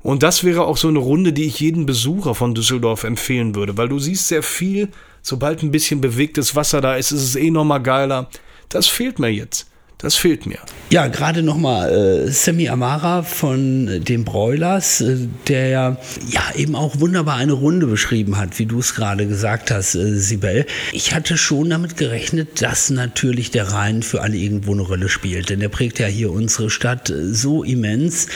Und 0.00 0.22
das 0.22 0.44
wäre 0.44 0.64
auch 0.64 0.76
so 0.76 0.88
eine 0.88 1.00
Runde, 1.00 1.32
die 1.32 1.44
ich 1.44 1.60
jedem 1.60 1.86
Besucher 1.86 2.34
von 2.34 2.54
Düsseldorf 2.54 3.04
empfehlen 3.04 3.54
würde, 3.54 3.76
weil 3.76 3.88
du 3.88 3.98
siehst 3.98 4.28
sehr 4.28 4.42
viel, 4.42 4.88
sobald 5.22 5.62
ein 5.62 5.72
bisschen 5.72 6.00
bewegtes 6.00 6.54
Wasser 6.54 6.80
da 6.80 6.94
ist, 6.94 7.10
ist 7.10 7.22
es 7.22 7.36
eh 7.36 7.50
nochmal 7.50 7.82
geiler. 7.82 8.28
Das 8.68 8.86
fehlt 8.86 9.18
mir 9.18 9.28
jetzt. 9.28 9.68
Das 9.98 10.14
fehlt 10.14 10.46
mir. 10.46 10.58
Ja, 10.90 11.08
gerade 11.08 11.42
nochmal 11.42 11.92
äh, 12.28 12.30
Sammy 12.30 12.68
Amara 12.68 13.24
von 13.24 14.04
den 14.04 14.24
Broilers, 14.24 15.00
äh, 15.00 15.16
der 15.48 15.68
ja, 15.68 15.96
ja 16.30 16.42
eben 16.54 16.76
auch 16.76 17.00
wunderbar 17.00 17.34
eine 17.34 17.52
Runde 17.52 17.88
beschrieben 17.88 18.36
hat, 18.36 18.60
wie 18.60 18.66
du 18.66 18.78
es 18.78 18.94
gerade 18.94 19.26
gesagt 19.26 19.72
hast, 19.72 19.96
äh, 19.96 20.14
Sibel. 20.14 20.66
Ich 20.92 21.14
hatte 21.14 21.36
schon 21.36 21.70
damit 21.70 21.96
gerechnet, 21.96 22.62
dass 22.62 22.90
natürlich 22.90 23.50
der 23.50 23.72
Rhein 23.72 24.04
für 24.04 24.22
alle 24.22 24.36
irgendwo 24.36 24.72
eine 24.72 24.82
Rolle 24.82 25.08
spielt, 25.08 25.50
denn 25.50 25.58
der 25.58 25.68
prägt 25.68 25.98
ja 25.98 26.06
hier 26.06 26.30
unsere 26.30 26.70
Stadt 26.70 27.10
äh, 27.10 27.34
so 27.34 27.64
immens. 27.64 28.28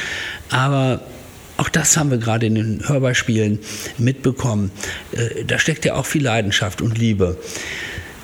Aber 0.50 1.00
auch 1.58 1.68
das 1.68 1.96
haben 1.96 2.10
wir 2.10 2.18
gerade 2.18 2.46
in 2.46 2.56
den 2.56 2.88
Hörbeispielen 2.88 3.60
mitbekommen. 3.98 4.72
Äh, 5.12 5.44
da 5.44 5.60
steckt 5.60 5.84
ja 5.84 5.94
auch 5.94 6.06
viel 6.06 6.24
Leidenschaft 6.24 6.82
und 6.82 6.98
Liebe 6.98 7.38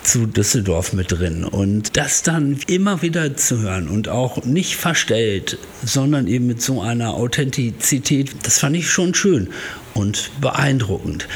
zu 0.09 0.25
Düsseldorf 0.25 0.93
mit 0.93 1.11
drin. 1.11 1.43
Und 1.43 1.95
das 1.95 2.23
dann 2.23 2.57
immer 2.65 3.03
wieder 3.03 3.37
zu 3.37 3.59
hören 3.59 3.87
und 3.87 4.09
auch 4.09 4.43
nicht 4.43 4.75
verstellt, 4.75 5.59
sondern 5.85 6.25
eben 6.25 6.47
mit 6.47 6.63
so 6.63 6.81
einer 6.81 7.13
Authentizität, 7.13 8.31
das 8.41 8.59
fand 8.59 8.75
ich 8.75 8.89
schon 8.89 9.13
schön 9.13 9.49
und 9.93 10.31
beeindruckend. 10.41 11.27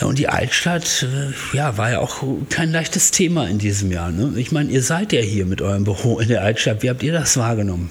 Ja, 0.00 0.06
und 0.06 0.18
die 0.18 0.28
Altstadt, 0.28 1.04
äh, 1.04 1.56
ja, 1.56 1.76
war 1.76 1.90
ja 1.90 1.98
auch 1.98 2.22
kein 2.48 2.72
leichtes 2.72 3.10
Thema 3.10 3.48
in 3.48 3.58
diesem 3.58 3.92
Jahr. 3.92 4.10
Ne? 4.10 4.32
Ich 4.36 4.50
meine, 4.50 4.70
ihr 4.70 4.82
seid 4.82 5.12
ja 5.12 5.20
hier 5.20 5.44
mit 5.44 5.60
eurem 5.60 5.84
Büro 5.84 6.18
in 6.18 6.28
der 6.28 6.42
Altstadt. 6.42 6.82
Wie 6.82 6.88
habt 6.88 7.02
ihr 7.02 7.12
das 7.12 7.36
wahrgenommen? 7.36 7.90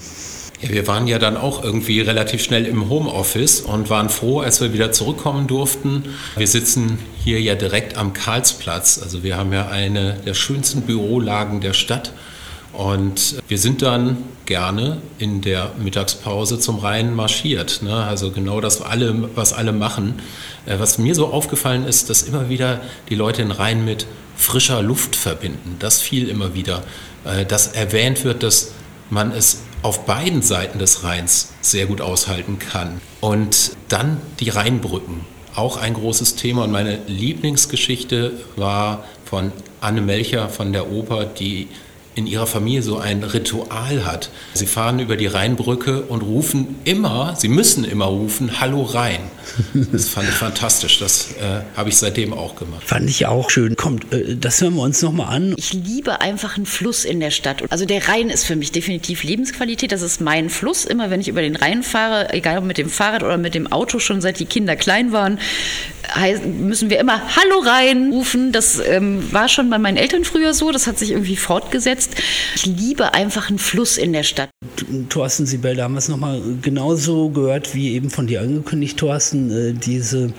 Ja, 0.60 0.70
wir 0.70 0.86
waren 0.86 1.06
ja 1.06 1.18
dann 1.18 1.36
auch 1.36 1.62
irgendwie 1.62 2.00
relativ 2.00 2.42
schnell 2.42 2.64
im 2.64 2.88
Homeoffice 2.88 3.60
und 3.60 3.90
waren 3.90 4.08
froh, 4.08 4.40
als 4.40 4.60
wir 4.60 4.72
wieder 4.72 4.90
zurückkommen 4.90 5.46
durften. 5.46 6.04
Wir 6.36 6.46
sitzen 6.46 6.98
hier 7.22 7.40
ja 7.40 7.54
direkt 7.54 7.96
am 7.96 8.12
Karlsplatz. 8.12 9.00
Also 9.02 9.22
wir 9.22 9.36
haben 9.36 9.52
ja 9.52 9.68
eine 9.68 10.14
der 10.24 10.34
schönsten 10.34 10.82
Bürolagen 10.82 11.60
der 11.60 11.74
Stadt. 11.74 12.12
Und 12.72 13.36
wir 13.48 13.58
sind 13.58 13.80
dann 13.80 14.18
gerne 14.44 14.98
in 15.18 15.40
der 15.40 15.72
Mittagspause 15.78 16.58
zum 16.58 16.78
Rhein 16.78 17.14
marschiert. 17.14 17.82
Ne? 17.82 17.94
Also 17.94 18.30
genau 18.30 18.60
das, 18.60 18.82
alle, 18.82 19.30
was 19.34 19.52
alle 19.52 19.72
machen. 19.72 20.20
Äh, 20.66 20.78
was 20.78 20.98
mir 20.98 21.14
so 21.14 21.28
aufgefallen 21.28 21.86
ist, 21.86 22.10
dass 22.10 22.22
immer 22.22 22.48
wieder 22.48 22.80
die 23.08 23.14
Leute 23.14 23.42
den 23.42 23.50
Rhein 23.50 23.84
mit 23.84 24.06
frischer 24.36 24.82
Luft 24.82 25.16
verbinden. 25.16 25.76
Das 25.78 26.02
fiel 26.02 26.28
immer 26.28 26.54
wieder. 26.54 26.82
Äh, 27.24 27.46
dass 27.46 27.68
erwähnt 27.68 28.24
wird, 28.24 28.42
dass 28.42 28.72
man 29.10 29.32
es 29.32 29.62
auf 29.86 30.04
beiden 30.04 30.42
Seiten 30.42 30.80
des 30.80 31.04
Rheins 31.04 31.52
sehr 31.60 31.86
gut 31.86 32.00
aushalten 32.00 32.58
kann. 32.58 33.00
Und 33.20 33.76
dann 33.88 34.20
die 34.40 34.48
Rheinbrücken, 34.48 35.20
auch 35.54 35.76
ein 35.76 35.94
großes 35.94 36.34
Thema. 36.34 36.64
Und 36.64 36.72
meine 36.72 36.98
Lieblingsgeschichte 37.06 38.32
war 38.56 39.04
von 39.24 39.52
Anne 39.80 40.00
Melcher 40.00 40.48
von 40.48 40.72
der 40.72 40.90
Oper, 40.90 41.24
die 41.24 41.68
in 42.16 42.26
ihrer 42.26 42.46
Familie 42.46 42.82
so 42.82 42.98
ein 42.98 43.22
Ritual 43.22 44.06
hat. 44.06 44.30
Sie 44.54 44.66
fahren 44.66 44.98
über 44.98 45.16
die 45.16 45.26
Rheinbrücke 45.26 46.02
und 46.02 46.22
rufen 46.22 46.76
immer, 46.84 47.36
sie 47.36 47.48
müssen 47.48 47.84
immer 47.84 48.06
rufen, 48.06 48.58
Hallo 48.58 48.82
Rhein. 48.82 49.20
Das 49.92 50.08
fand 50.08 50.28
ich 50.28 50.34
fantastisch. 50.34 50.98
Das 50.98 51.32
äh, 51.32 51.62
habe 51.76 51.90
ich 51.90 51.96
seitdem 51.96 52.32
auch 52.32 52.56
gemacht. 52.56 52.82
Fand 52.84 53.08
ich 53.08 53.26
auch 53.26 53.50
schön. 53.50 53.76
Kommt, 53.76 54.12
äh, 54.12 54.36
das 54.36 54.60
hören 54.60 54.74
wir 54.74 54.82
uns 54.82 55.02
nochmal 55.02 55.34
an. 55.34 55.54
Ich 55.56 55.72
liebe 55.72 56.20
einfach 56.20 56.56
einen 56.56 56.66
Fluss 56.66 57.04
in 57.04 57.20
der 57.20 57.30
Stadt. 57.30 57.62
Also 57.70 57.84
der 57.84 58.08
Rhein 58.08 58.30
ist 58.30 58.44
für 58.44 58.56
mich 58.56 58.72
definitiv 58.72 59.22
Lebensqualität. 59.22 59.92
Das 59.92 60.02
ist 60.02 60.20
mein 60.20 60.50
Fluss. 60.50 60.84
Immer 60.84 61.10
wenn 61.10 61.20
ich 61.20 61.28
über 61.28 61.42
den 61.42 61.54
Rhein 61.54 61.82
fahre, 61.82 62.32
egal 62.32 62.58
ob 62.58 62.64
mit 62.64 62.78
dem 62.78 62.88
Fahrrad 62.88 63.22
oder 63.22 63.36
mit 63.36 63.54
dem 63.54 63.70
Auto, 63.70 63.98
schon 63.98 64.20
seit 64.20 64.40
die 64.40 64.46
Kinder 64.46 64.74
klein 64.74 65.12
waren, 65.12 65.38
müssen 66.44 66.90
wir 66.90 66.98
immer 66.98 67.20
Hallo 67.36 67.60
Rhein 67.60 68.10
rufen. 68.12 68.52
Das 68.52 68.78
ähm, 68.78 69.32
war 69.32 69.48
schon 69.48 69.70
bei 69.70 69.78
meinen 69.78 69.96
Eltern 69.96 70.24
früher 70.24 70.54
so. 70.54 70.70
Das 70.70 70.86
hat 70.86 70.98
sich 70.98 71.10
irgendwie 71.10 71.36
fortgesetzt. 71.36 72.05
Ich 72.56 72.64
liebe 72.64 73.12
einfach 73.12 73.50
einen 73.50 73.58
Fluss 73.58 73.98
in 73.98 74.12
der 74.12 74.22
Stadt. 74.22 74.48
Thorsten 75.10 75.46
Sibel, 75.46 75.76
da 75.76 75.84
haben 75.84 75.94
wir 75.94 75.98
es 75.98 76.08
nochmal 76.08 76.40
genauso 76.62 77.28
gehört, 77.28 77.74
wie 77.74 77.92
eben 77.92 78.08
von 78.08 78.26
dir 78.26 78.40
angekündigt, 78.40 78.96
Thorsten. 78.96 79.50
Äh, 79.50 79.72
diese 79.74 80.32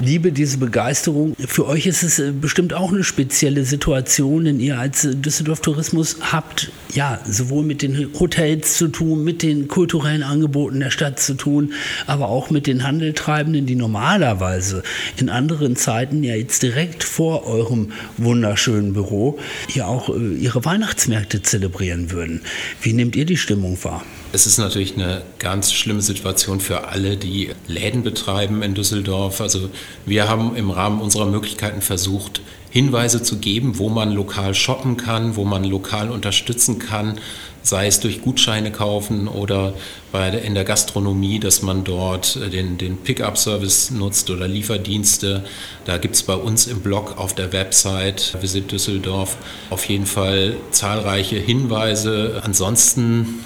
Liebe, 0.00 0.32
diese 0.32 0.58
Begeisterung. 0.58 1.34
Für 1.38 1.66
euch 1.66 1.86
ist 1.86 2.02
es 2.02 2.18
äh, 2.18 2.32
bestimmt 2.32 2.74
auch 2.74 2.92
eine 2.92 3.04
spezielle 3.04 3.64
Situation, 3.64 4.44
denn 4.44 4.60
ihr 4.60 4.78
als 4.78 5.08
Düsseldorf 5.10 5.60
Tourismus 5.60 6.16
habt 6.30 6.70
ja 6.92 7.20
sowohl 7.26 7.64
mit 7.64 7.80
den 7.80 8.10
Hotels 8.18 8.76
zu 8.76 8.88
tun, 8.88 9.24
mit 9.24 9.42
den 9.42 9.68
kulturellen 9.68 10.22
Angeboten 10.22 10.80
der 10.80 10.90
Stadt 10.90 11.20
zu 11.20 11.34
tun, 11.34 11.72
aber 12.06 12.28
auch 12.28 12.50
mit 12.50 12.66
den 12.66 12.82
Handeltreibenden, 12.82 13.64
die 13.64 13.76
normalerweise 13.76 14.82
in 15.16 15.30
anderen 15.30 15.76
Zeiten 15.76 16.22
ja 16.22 16.34
jetzt 16.34 16.62
direkt 16.62 17.02
vor 17.02 17.46
eurem 17.46 17.92
wunderschönen 18.18 18.92
Büro 18.92 19.38
hier 19.68 19.88
auch 19.88 20.10
äh, 20.10 20.34
ihre 20.34 20.64
Weihnachtsmärkte 20.64 21.11
zelebrieren 21.42 22.10
würden. 22.10 22.42
Wie 22.80 22.92
nehmt 22.92 23.16
ihr 23.16 23.24
die 23.24 23.36
Stimmung 23.36 23.82
wahr? 23.84 24.04
Es 24.32 24.46
ist 24.46 24.58
natürlich 24.58 24.94
eine 24.94 25.22
ganz 25.38 25.72
schlimme 25.72 26.02
Situation 26.02 26.60
für 26.60 26.88
alle, 26.88 27.16
die 27.16 27.50
Läden 27.66 28.02
betreiben 28.02 28.62
in 28.62 28.74
Düsseldorf. 28.74 29.40
Also 29.40 29.70
wir 30.06 30.28
haben 30.28 30.56
im 30.56 30.70
Rahmen 30.70 31.00
unserer 31.00 31.26
Möglichkeiten 31.26 31.82
versucht, 31.82 32.40
Hinweise 32.70 33.22
zu 33.22 33.36
geben, 33.36 33.78
wo 33.78 33.90
man 33.90 34.12
lokal 34.12 34.54
shoppen 34.54 34.96
kann, 34.96 35.36
wo 35.36 35.44
man 35.44 35.64
lokal 35.64 36.10
unterstützen 36.10 36.78
kann, 36.78 37.18
sei 37.62 37.86
es 37.86 38.00
durch 38.00 38.22
Gutscheine 38.22 38.72
kaufen 38.72 39.28
oder 39.28 39.74
bei 40.10 40.28
in 40.28 40.54
der 40.54 40.64
Gastronomie, 40.64 41.38
dass 41.38 41.62
man 41.62 41.84
dort 41.84 42.36
äh, 42.36 42.50
den, 42.50 42.78
den 42.78 42.98
Pickup-Service 42.98 43.90
nutzt 43.92 44.30
oder 44.30 44.46
Lieferdienste. 44.46 45.44
Da 45.84 45.98
gibt 45.98 46.14
es 46.14 46.22
bei 46.22 46.34
uns 46.34 46.66
im 46.66 46.80
Blog 46.80 47.18
auf 47.18 47.34
der 47.34 47.52
Website 47.52 48.36
Visit 48.40 48.70
Düsseldorf 48.70 49.36
auf 49.70 49.84
jeden 49.86 50.06
Fall 50.06 50.56
zahlreiche 50.70 51.36
Hinweise. 51.36 52.40
Ansonsten 52.44 53.40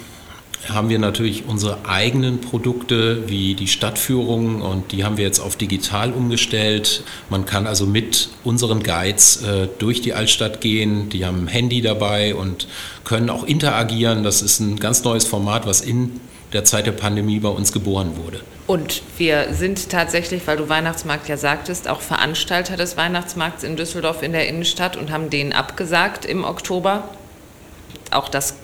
haben 0.68 0.88
wir 0.88 0.98
natürlich 0.98 1.44
unsere 1.46 1.86
eigenen 1.86 2.40
Produkte 2.40 3.28
wie 3.28 3.54
die 3.54 3.68
Stadtführung 3.68 4.62
und 4.62 4.92
die 4.92 5.04
haben 5.04 5.16
wir 5.16 5.24
jetzt 5.24 5.38
auf 5.38 5.56
digital 5.56 6.12
umgestellt. 6.12 7.04
Man 7.30 7.46
kann 7.46 7.66
also 7.66 7.86
mit 7.86 8.30
unseren 8.44 8.82
Guides 8.82 9.42
äh, 9.42 9.68
durch 9.78 10.00
die 10.00 10.14
Altstadt 10.14 10.60
gehen, 10.60 11.08
die 11.08 11.24
haben 11.24 11.44
ein 11.44 11.48
Handy 11.48 11.82
dabei 11.82 12.34
und 12.34 12.66
können 13.04 13.30
auch 13.30 13.44
interagieren. 13.44 14.24
Das 14.24 14.42
ist 14.42 14.60
ein 14.60 14.76
ganz 14.78 15.04
neues 15.04 15.26
Format, 15.26 15.66
was 15.66 15.80
in 15.80 16.20
der 16.52 16.64
Zeit 16.64 16.86
der 16.86 16.92
Pandemie 16.92 17.40
bei 17.40 17.48
uns 17.48 17.72
geboren 17.72 18.16
wurde. 18.16 18.40
Und 18.66 19.02
wir 19.16 19.54
sind 19.54 19.90
tatsächlich, 19.90 20.46
weil 20.46 20.56
du 20.56 20.68
Weihnachtsmarkt 20.68 21.28
ja 21.28 21.36
sagtest, 21.36 21.86
auch 21.88 22.00
Veranstalter 22.00 22.76
des 22.76 22.96
Weihnachtsmarkts 22.96 23.62
in 23.62 23.76
Düsseldorf 23.76 24.22
in 24.22 24.32
der 24.32 24.48
Innenstadt 24.48 24.96
und 24.96 25.12
haben 25.12 25.30
den 25.30 25.52
abgesagt 25.52 26.24
im 26.24 26.44
Oktober. 26.44 27.08
Auch 28.10 28.28
das 28.28 28.54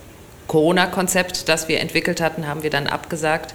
Corona-Konzept, 0.53 1.49
das 1.49 1.69
wir 1.69 1.81
entwickelt 1.81 2.21
hatten, 2.21 2.47
haben 2.47 2.63
wir 2.63 2.69
dann 2.69 2.87
abgesagt 2.87 3.55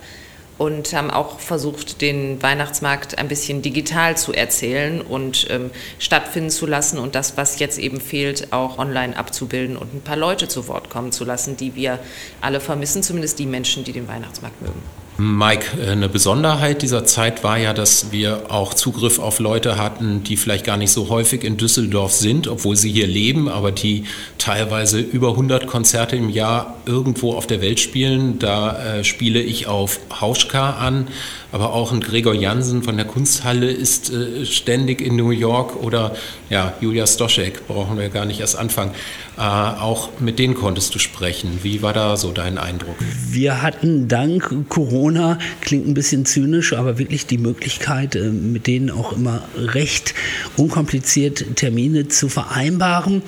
und 0.57 0.91
haben 0.93 1.11
auch 1.11 1.39
versucht, 1.39 2.01
den 2.01 2.41
Weihnachtsmarkt 2.41 3.19
ein 3.19 3.27
bisschen 3.27 3.61
digital 3.61 4.17
zu 4.17 4.33
erzählen 4.33 5.01
und 5.01 5.45
ähm, 5.51 5.69
stattfinden 5.99 6.49
zu 6.49 6.65
lassen 6.65 6.97
und 6.97 7.13
das, 7.13 7.37
was 7.37 7.59
jetzt 7.59 7.77
eben 7.77 8.01
fehlt, 8.01 8.51
auch 8.51 8.79
online 8.79 9.15
abzubilden 9.15 9.77
und 9.77 9.93
ein 9.93 10.01
paar 10.01 10.17
Leute 10.17 10.47
zu 10.47 10.67
Wort 10.67 10.89
kommen 10.89 11.11
zu 11.11 11.23
lassen, 11.23 11.55
die 11.55 11.75
wir 11.75 11.99
alle 12.41 12.59
vermissen, 12.59 13.03
zumindest 13.03 13.37
die 13.37 13.45
Menschen, 13.45 13.83
die 13.83 13.93
den 13.93 14.07
Weihnachtsmarkt 14.07 14.59
mögen. 14.63 14.81
Mike, 15.19 15.81
äh, 15.81 15.91
eine 15.91 16.09
Besonderheit 16.09 16.83
dieser 16.83 17.05
Zeit 17.05 17.43
war 17.43 17.57
ja, 17.57 17.73
dass 17.73 18.11
wir 18.11 18.51
auch 18.51 18.75
Zugriff 18.75 19.17
auf 19.17 19.39
Leute 19.39 19.77
hatten, 19.77 20.23
die 20.23 20.37
vielleicht 20.37 20.63
gar 20.63 20.77
nicht 20.77 20.91
so 20.91 21.09
häufig 21.09 21.43
in 21.43 21.57
Düsseldorf 21.57 22.13
sind, 22.13 22.47
obwohl 22.47 22.75
sie 22.75 22.91
hier 22.91 23.07
leben, 23.07 23.49
aber 23.49 23.71
die 23.71 24.03
teilweise 24.37 24.99
über 24.99 25.29
100 25.29 25.65
Konzerte 25.65 26.15
im 26.15 26.29
Jahr 26.29 26.77
irgendwo 26.85 27.33
auf 27.33 27.47
der 27.47 27.61
Welt 27.61 27.79
spielen. 27.79 28.37
Da 28.37 28.97
äh, 28.97 29.03
spiele 29.03 29.41
ich 29.41 29.65
auf 29.65 29.99
Hauschka 30.21 30.71
an, 30.71 31.07
aber 31.51 31.73
auch 31.73 31.91
ein 31.91 32.01
Gregor 32.01 32.33
Jansen 32.33 32.83
von 32.83 32.97
der 32.97 33.05
Kunsthalle 33.05 33.69
ist 33.71 34.11
äh, 34.11 34.45
ständig 34.45 35.01
in 35.01 35.15
New 35.15 35.31
York 35.31 35.75
oder 35.81 36.15
ja, 36.49 36.73
Julia 36.81 37.07
Stoschek, 37.07 37.67
brauchen 37.67 37.97
wir 37.97 38.09
gar 38.09 38.25
nicht 38.25 38.39
erst 38.39 38.57
anfangen. 38.57 38.91
Äh, 39.37 39.41
auch 39.41 40.09
mit 40.19 40.39
denen 40.39 40.55
konntest 40.55 40.95
du 40.95 40.99
sprechen. 40.99 41.59
Wie 41.63 41.81
war 41.81 41.93
da 41.93 42.17
so 42.17 42.31
dein 42.31 42.57
Eindruck? 42.57 42.95
Wir 43.29 43.61
hatten 43.61 44.07
dank 44.07 44.67
Corona, 44.69 45.37
klingt 45.61 45.87
ein 45.87 45.93
bisschen 45.93 46.25
zynisch, 46.25 46.73
aber 46.73 46.97
wirklich 46.97 47.27
die 47.27 47.37
Möglichkeit, 47.37 48.15
äh, 48.15 48.29
mit 48.29 48.67
denen 48.67 48.89
auch 48.89 49.13
immer 49.13 49.43
recht 49.55 50.13
unkompliziert 50.57 51.45
Termine 51.55 52.07
zu 52.07 52.29
vereinbaren. 52.29 53.21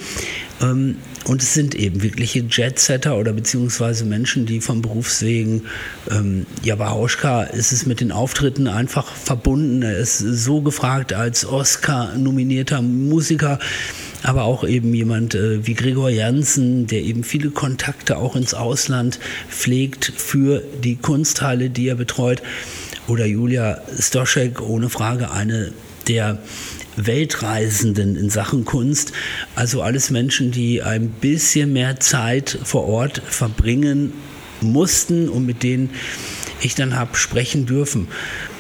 Ähm, 0.62 0.98
und 1.26 1.42
es 1.42 1.54
sind 1.54 1.76
eben 1.76 2.02
wirkliche 2.02 2.40
Jetsetter 2.50 3.18
oder 3.18 3.34
beziehungsweise 3.34 4.06
Menschen, 4.06 4.46
die 4.46 4.62
vom 4.62 4.82
Berufswegen, 4.82 5.64
ähm, 6.10 6.46
ja, 6.64 6.76
bei 6.76 6.90
ist 7.54 7.72
es 7.72 7.86
mit 7.86 8.02
den 8.02 8.12
Auftritten 8.12 8.68
einfach 8.68 9.14
verbunden. 9.14 9.84
Er 9.84 9.98
ist 9.98 10.18
so 10.18 10.62
gefragt 10.62 11.14
als 11.14 11.46
Oscar-nominierter 11.46 12.82
Musiker, 12.82 13.60
aber 14.24 14.44
auch 14.44 14.64
eben 14.64 14.94
jemand 14.94 15.36
äh, 15.36 15.66
wie 15.66 15.74
Gregor 15.76 16.10
Janssen, 16.10 16.88
der 16.88 17.02
eben 17.04 17.24
viele 17.24 17.52
Kontakte 17.52 18.18
auch 18.18 18.36
ins 18.36 18.54
Ausland 18.54 19.20
pflegt 19.50 20.12
für 20.16 20.64
die 20.84 20.96
Kunsthalle, 20.96 21.70
die 21.70 21.88
er 21.88 21.96
betreut. 21.96 22.42
oder 23.08 23.26
Julia 23.26 23.82
Stoschek, 23.98 24.62
ohne 24.62 24.90
Frage 24.90 25.32
eine 25.32 25.72
der 26.08 26.40
Weltreisenden 27.06 28.16
in 28.16 28.30
Sachen 28.30 28.66
Kunst. 28.66 29.12
Also 29.56 29.82
alles 29.82 30.10
Menschen, 30.10 30.52
die 30.52 30.82
ein 30.82 31.10
bisschen 31.10 31.74
mehr 31.74 32.00
Zeit 32.00 32.58
vor 32.64 32.88
Ort 32.88 33.22
verbringen 33.26 34.14
mussten 34.62 35.30
und 35.30 35.46
mit 35.46 35.64
denen 35.64 35.90
ich 36.62 36.76
dann 36.76 36.98
habe 36.98 37.16
sprechen 37.16 37.66
dürfen. 37.66 38.08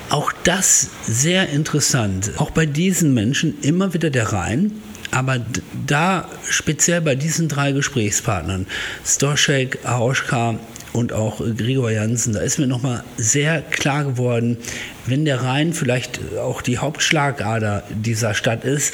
Auch 0.10 0.32
das 0.43 0.89
sehr 1.06 1.49
interessant. 1.49 2.32
Auch 2.38 2.52
bei 2.52 2.65
diesen 2.65 3.13
Menschen 3.13 3.60
immer 3.62 3.93
wieder 3.93 4.10
der 4.10 4.34
Rhein. 4.34 4.71
Aber 5.12 5.43
da 5.88 6.30
speziell 6.47 7.02
bei 7.02 7.15
diesen 7.15 7.47
drei 7.47 7.71
Gesprächspartnern, 7.71 8.67
Stoschek, 9.06 9.80
Hauschka 9.86 10.60
und 10.93 11.13
auch 11.13 11.39
Gregor 11.39 11.91
Jansen, 11.91 12.34
da 12.34 12.39
ist 12.39 12.58
mir 12.58 12.67
nochmal 12.67 13.04
sehr 13.17 13.62
klar 13.62 14.04
geworden, 14.04 14.58
wenn 15.06 15.25
der 15.25 15.43
Rhein 15.43 15.73
vielleicht 15.73 16.19
auch 16.38 16.62
die 16.62 16.78
Hauptschlagader 16.78 17.84
dieser 17.89 18.34
Stadt 18.34 18.63
ist, 18.63 18.93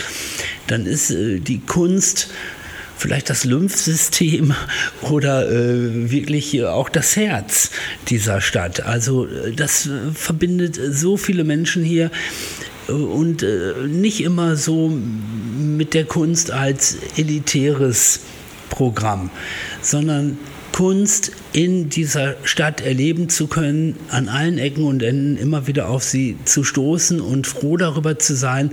dann 0.67 0.86
ist 0.86 1.12
äh, 1.12 1.39
die 1.39 1.60
Kunst 1.60 2.29
vielleicht 2.97 3.29
das 3.29 3.43
Lymphsystem 3.43 4.53
oder 5.01 5.49
äh, 5.49 6.12
wirklich 6.12 6.63
auch 6.63 6.89
das 6.89 7.15
Herz 7.15 7.71
dieser 8.08 8.41
Stadt. 8.41 8.81
Also 8.81 9.27
äh, 9.27 9.53
das 9.53 9.88
äh, 9.88 10.12
verbindet 10.13 10.79
so 10.91 11.17
viele 11.17 11.43
Menschen 11.43 11.84
hier 11.84 12.12
äh, 12.88 12.91
und 12.91 13.43
äh, 13.43 13.73
nicht 13.88 14.21
immer 14.21 14.55
so 14.55 14.89
mit 14.89 15.93
der 15.93 16.05
Kunst 16.05 16.51
als 16.51 16.97
elitäres 17.17 18.21
Programm, 18.69 19.29
sondern 19.81 20.38
Kunst 20.71 21.31
in 21.56 21.88
dieser 21.88 22.36
Stadt 22.44 22.82
erleben 22.82 23.30
zu 23.30 23.48
können, 23.48 23.96
an 24.10 24.28
allen 24.28 24.58
Ecken 24.58 24.84
und 24.84 25.02
Enden 25.02 25.38
immer 25.38 25.68
wieder 25.68 25.88
auf 25.88 26.04
sie 26.04 26.36
zu 26.44 26.65
stoßen 26.65 27.22
und 27.22 27.48
froh 27.48 27.78
darüber 27.78 28.20
zu 28.20 28.36
sein, 28.36 28.72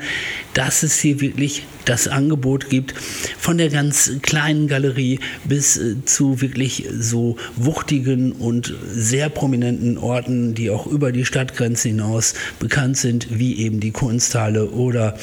dass 0.52 0.82
es 0.82 0.98
hier 0.98 1.20
wirklich 1.20 1.62
das 1.84 2.08
Angebot 2.08 2.70
gibt, 2.70 2.94
von 3.38 3.58
der 3.58 3.68
ganz 3.68 4.10
kleinen 4.22 4.66
Galerie 4.66 5.20
bis 5.44 5.76
äh, 5.76 6.04
zu 6.04 6.40
wirklich 6.40 6.86
so 6.92 7.36
wuchtigen 7.56 8.32
und 8.32 8.74
sehr 8.90 9.28
prominenten 9.28 9.98
Orten, 9.98 10.54
die 10.54 10.70
auch 10.70 10.86
über 10.86 11.12
die 11.12 11.24
Stadtgrenze 11.24 11.88
hinaus 11.88 12.34
bekannt 12.58 12.96
sind, 12.96 13.38
wie 13.38 13.58
eben 13.58 13.80
die 13.80 13.90
Kunsthalle 13.90 14.70
oder 14.70 15.16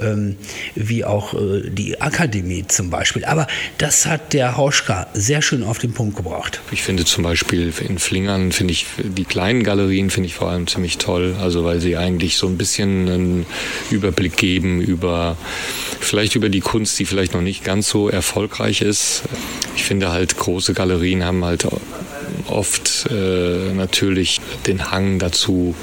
ähm, 0.00 0.36
wie 0.74 1.04
auch 1.04 1.34
äh, 1.34 1.68
die 1.70 2.00
Akademie 2.00 2.64
zum 2.66 2.90
Beispiel. 2.90 3.24
Aber 3.24 3.46
das 3.78 4.06
hat 4.06 4.32
der 4.32 4.56
Hauschka 4.56 5.06
sehr 5.14 5.42
schön 5.42 5.62
auf 5.62 5.78
den 5.78 5.92
Punkt 5.92 6.16
gebracht. 6.16 6.60
Ich 6.70 6.82
finde 6.82 6.93
zum 7.02 7.24
Beispiel 7.24 7.72
in 7.80 7.98
Flingern, 7.98 8.52
finde 8.52 8.72
ich 8.72 8.86
die 9.02 9.24
kleinen 9.24 9.64
Galerien 9.64 10.10
finde 10.10 10.28
ich 10.28 10.34
vor 10.34 10.48
allem 10.48 10.66
ziemlich 10.68 10.98
toll, 10.98 11.34
also 11.40 11.64
weil 11.64 11.80
sie 11.80 11.96
eigentlich 11.96 12.36
so 12.36 12.46
ein 12.46 12.56
bisschen 12.56 13.08
einen 13.08 13.46
Überblick 13.90 14.36
geben 14.36 14.80
über 14.80 15.36
vielleicht 16.00 16.36
über 16.36 16.48
die 16.48 16.60
Kunst, 16.60 16.98
die 16.98 17.04
vielleicht 17.04 17.34
noch 17.34 17.40
nicht 17.40 17.64
ganz 17.64 17.88
so 17.88 18.08
erfolgreich 18.08 18.82
ist. 18.82 19.22
Ich 19.74 19.82
finde 19.82 20.12
halt 20.12 20.36
große 20.36 20.74
Galerien 20.74 21.24
haben 21.24 21.44
halt 21.44 21.66
oft 22.46 23.06
äh, 23.10 23.72
natürlich 23.74 24.40
den 24.66 24.90
Hang 24.90 25.18
dazu, 25.18 25.74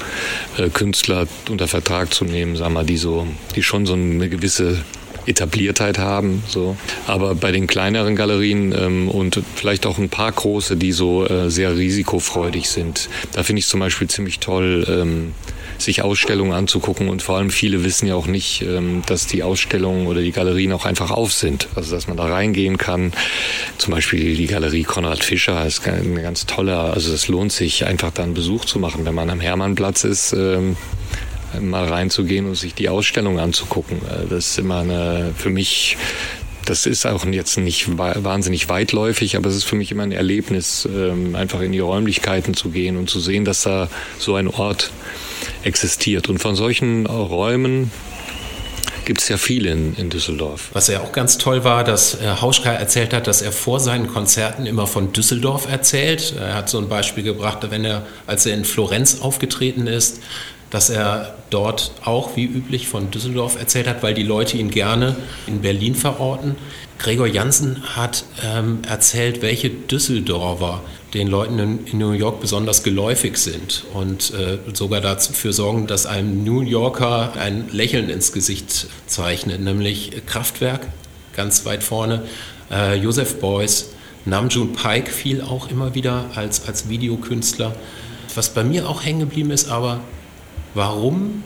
äh, 0.56 0.68
Künstler 0.68 1.26
unter 1.50 1.68
Vertrag 1.68 2.14
zu 2.14 2.24
nehmen, 2.24 2.56
sagen 2.56 2.74
wir, 2.74 2.84
die 2.84 2.96
so, 2.96 3.26
die 3.56 3.62
schon 3.62 3.86
so 3.86 3.94
eine 3.94 4.28
gewisse 4.28 4.78
Etabliertheit 5.26 5.98
haben. 5.98 6.42
So. 6.48 6.76
Aber 7.06 7.34
bei 7.34 7.52
den 7.52 7.66
kleineren 7.66 8.16
Galerien 8.16 8.74
ähm, 8.76 9.08
und 9.08 9.40
vielleicht 9.54 9.86
auch 9.86 9.98
ein 9.98 10.08
paar 10.08 10.32
große, 10.32 10.76
die 10.76 10.92
so 10.92 11.26
äh, 11.26 11.50
sehr 11.50 11.76
risikofreudig 11.76 12.68
sind, 12.68 13.08
da 13.32 13.42
finde 13.42 13.60
ich 13.60 13.66
zum 13.66 13.80
Beispiel 13.80 14.08
ziemlich 14.08 14.38
toll, 14.38 14.86
ähm, 14.88 15.34
sich 15.78 16.02
Ausstellungen 16.02 16.52
anzugucken 16.52 17.08
und 17.08 17.22
vor 17.22 17.38
allem 17.38 17.50
viele 17.50 17.84
wissen 17.84 18.06
ja 18.06 18.14
auch 18.14 18.26
nicht, 18.26 18.62
ähm, 18.62 19.02
dass 19.06 19.26
die 19.26 19.42
Ausstellungen 19.42 20.06
oder 20.06 20.20
die 20.20 20.32
Galerien 20.32 20.72
auch 20.72 20.84
einfach 20.84 21.10
auf 21.10 21.32
sind. 21.32 21.68
Also 21.74 21.94
dass 21.94 22.08
man 22.08 22.16
da 22.16 22.24
reingehen 22.24 22.78
kann. 22.78 23.12
Zum 23.78 23.92
Beispiel 23.92 24.36
die 24.36 24.46
Galerie 24.46 24.84
Konrad 24.84 25.24
Fischer 25.24 25.66
ist 25.66 25.86
eine 25.86 26.22
ganz 26.22 26.46
tolle, 26.46 26.78
also 26.78 27.12
es 27.12 27.28
lohnt 27.28 27.52
sich 27.52 27.86
einfach 27.86 28.12
da 28.12 28.22
einen 28.22 28.34
Besuch 28.34 28.64
zu 28.64 28.78
machen, 28.78 29.04
wenn 29.04 29.14
man 29.14 29.30
am 29.30 29.40
Hermannplatz 29.40 30.04
ist. 30.04 30.34
Mal 31.60 31.88
reinzugehen 31.88 32.46
und 32.46 32.54
sich 32.54 32.74
die 32.74 32.88
Ausstellung 32.88 33.38
anzugucken. 33.38 33.98
Äh, 33.98 34.28
das 34.28 34.50
ist 34.50 34.58
immer 34.58 34.80
eine, 34.80 35.32
für 35.36 35.50
mich 35.50 35.96
das 36.64 36.86
ist 36.86 37.06
auch 37.06 37.24
jetzt 37.26 37.58
nicht 37.58 37.98
wahnsinnig 37.98 38.68
weitläufig, 38.68 39.36
aber 39.36 39.48
es 39.48 39.56
ist 39.56 39.64
für 39.64 39.74
mich 39.76 39.90
immer 39.90 40.04
ein 40.04 40.12
Erlebnis, 40.12 40.88
ähm, 40.90 41.34
einfach 41.34 41.60
in 41.60 41.72
die 41.72 41.80
Räumlichkeiten 41.80 42.54
zu 42.54 42.70
gehen 42.70 42.96
und 42.96 43.10
zu 43.10 43.20
sehen, 43.20 43.44
dass 43.44 43.62
da 43.62 43.88
so 44.18 44.36
ein 44.36 44.48
Ort 44.48 44.92
existiert. 45.64 46.28
Und 46.28 46.38
von 46.38 46.54
solchen 46.54 47.06
Räumen 47.06 47.90
gibt 49.04 49.20
es 49.20 49.28
ja 49.28 49.36
viele 49.36 49.70
in, 49.70 49.94
in, 49.96 50.10
Düsseldorf. 50.10 50.70
Was 50.72 50.86
ja 50.86 51.00
auch 51.00 51.12
ganz 51.12 51.38
toll 51.38 51.64
war, 51.64 51.82
dass 51.82 52.20
Herr 52.20 52.40
Hauschka 52.40 52.72
erzählt 52.72 53.12
hat, 53.12 53.26
dass 53.26 53.42
er 53.42 53.50
vor 53.50 53.80
seinen 53.80 54.06
Konzerten 54.06 54.66
immer 54.66 54.86
von 54.86 55.12
Düsseldorf 55.12 55.68
erzählt. 55.68 56.34
Er 56.38 56.54
hat 56.54 56.68
so 56.68 56.78
ein 56.78 56.88
Beispiel 56.88 57.24
gebracht, 57.24 57.58
wenn 57.68 57.84
er, 57.84 58.06
als 58.26 58.46
er 58.46 58.54
in 58.54 58.64
Florenz 58.64 59.20
aufgetreten 59.20 59.86
ist, 59.86 60.20
dass 60.72 60.88
er 60.88 61.34
dort 61.50 61.92
auch 62.02 62.34
wie 62.34 62.44
üblich 62.44 62.88
von 62.88 63.10
Düsseldorf 63.10 63.58
erzählt 63.60 63.86
hat, 63.86 64.02
weil 64.02 64.14
die 64.14 64.22
Leute 64.22 64.56
ihn 64.56 64.70
gerne 64.70 65.14
in 65.46 65.60
Berlin 65.60 65.94
verorten. 65.94 66.56
Gregor 66.98 67.26
Janssen 67.26 67.82
hat 67.94 68.24
ähm, 68.42 68.78
erzählt, 68.88 69.42
welche 69.42 69.68
Düsseldorfer 69.68 70.82
den 71.12 71.28
Leuten 71.28 71.58
in, 71.58 71.86
in, 71.86 71.98
New 71.98 72.12
York 72.12 72.40
besonders 72.40 72.82
geläufig 72.82 73.36
sind 73.36 73.84
und 73.92 74.32
äh, 74.32 74.58
sogar 74.72 75.02
dafür 75.02 75.52
sorgen, 75.52 75.86
dass 75.86 76.06
einem 76.06 76.42
New 76.42 76.62
Yorker 76.62 77.34
ein 77.38 77.68
Lächeln 77.70 78.08
ins 78.08 78.32
Gesicht 78.32 78.86
zeichnet, 79.06 79.60
nämlich 79.60 80.12
Kraftwerk 80.24 80.86
ganz 81.34 81.66
weit 81.66 81.82
vorne, 81.82 82.22
äh, 82.70 82.96
Joseph 82.96 83.40
Beuys, 83.40 83.90
Namjoon 84.24 84.72
Pike 84.72 85.10
fiel 85.10 85.42
auch 85.42 85.70
immer 85.70 85.94
wieder 85.94 86.30
als, 86.34 86.66
als 86.66 86.88
Videokünstler. 86.88 87.74
Was 88.34 88.54
bei 88.54 88.64
mir 88.64 88.88
auch 88.88 89.04
hängen 89.04 89.20
geblieben 89.20 89.50
ist, 89.50 89.68
aber 89.68 90.00
warum 90.74 91.42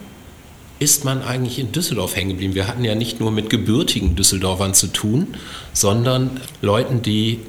ist 0.79 1.05
man 1.05 1.23
eigentlich 1.23 1.59
in 1.59 1.73
Düsseldorf 1.73 2.17
hängen 2.17 2.31
geblieben? 2.31 2.55
Wir 2.55 2.69
hatten 2.69 2.85
ja 2.85 2.95
nicht 2.95 3.21
nur 3.21 3.31
mit 3.31 3.51
gebürtigen 3.51 4.15
Düsseldorfern 4.15 4.75
zu 4.75 4.89
tun, 4.89 5.29
sondern 5.73 6.41
Leuten, 6.61 7.03
die 7.03 7.41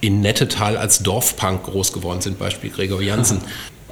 in 0.00 0.20
Nettetal 0.20 0.76
als 0.76 1.02
Dorfpunk 1.02 1.62
groß 1.62 1.92
geworden 1.92 2.20
sind, 2.20 2.38
Beispiel 2.38 2.70
Gregor 2.70 3.00
Jansen. 3.00 3.40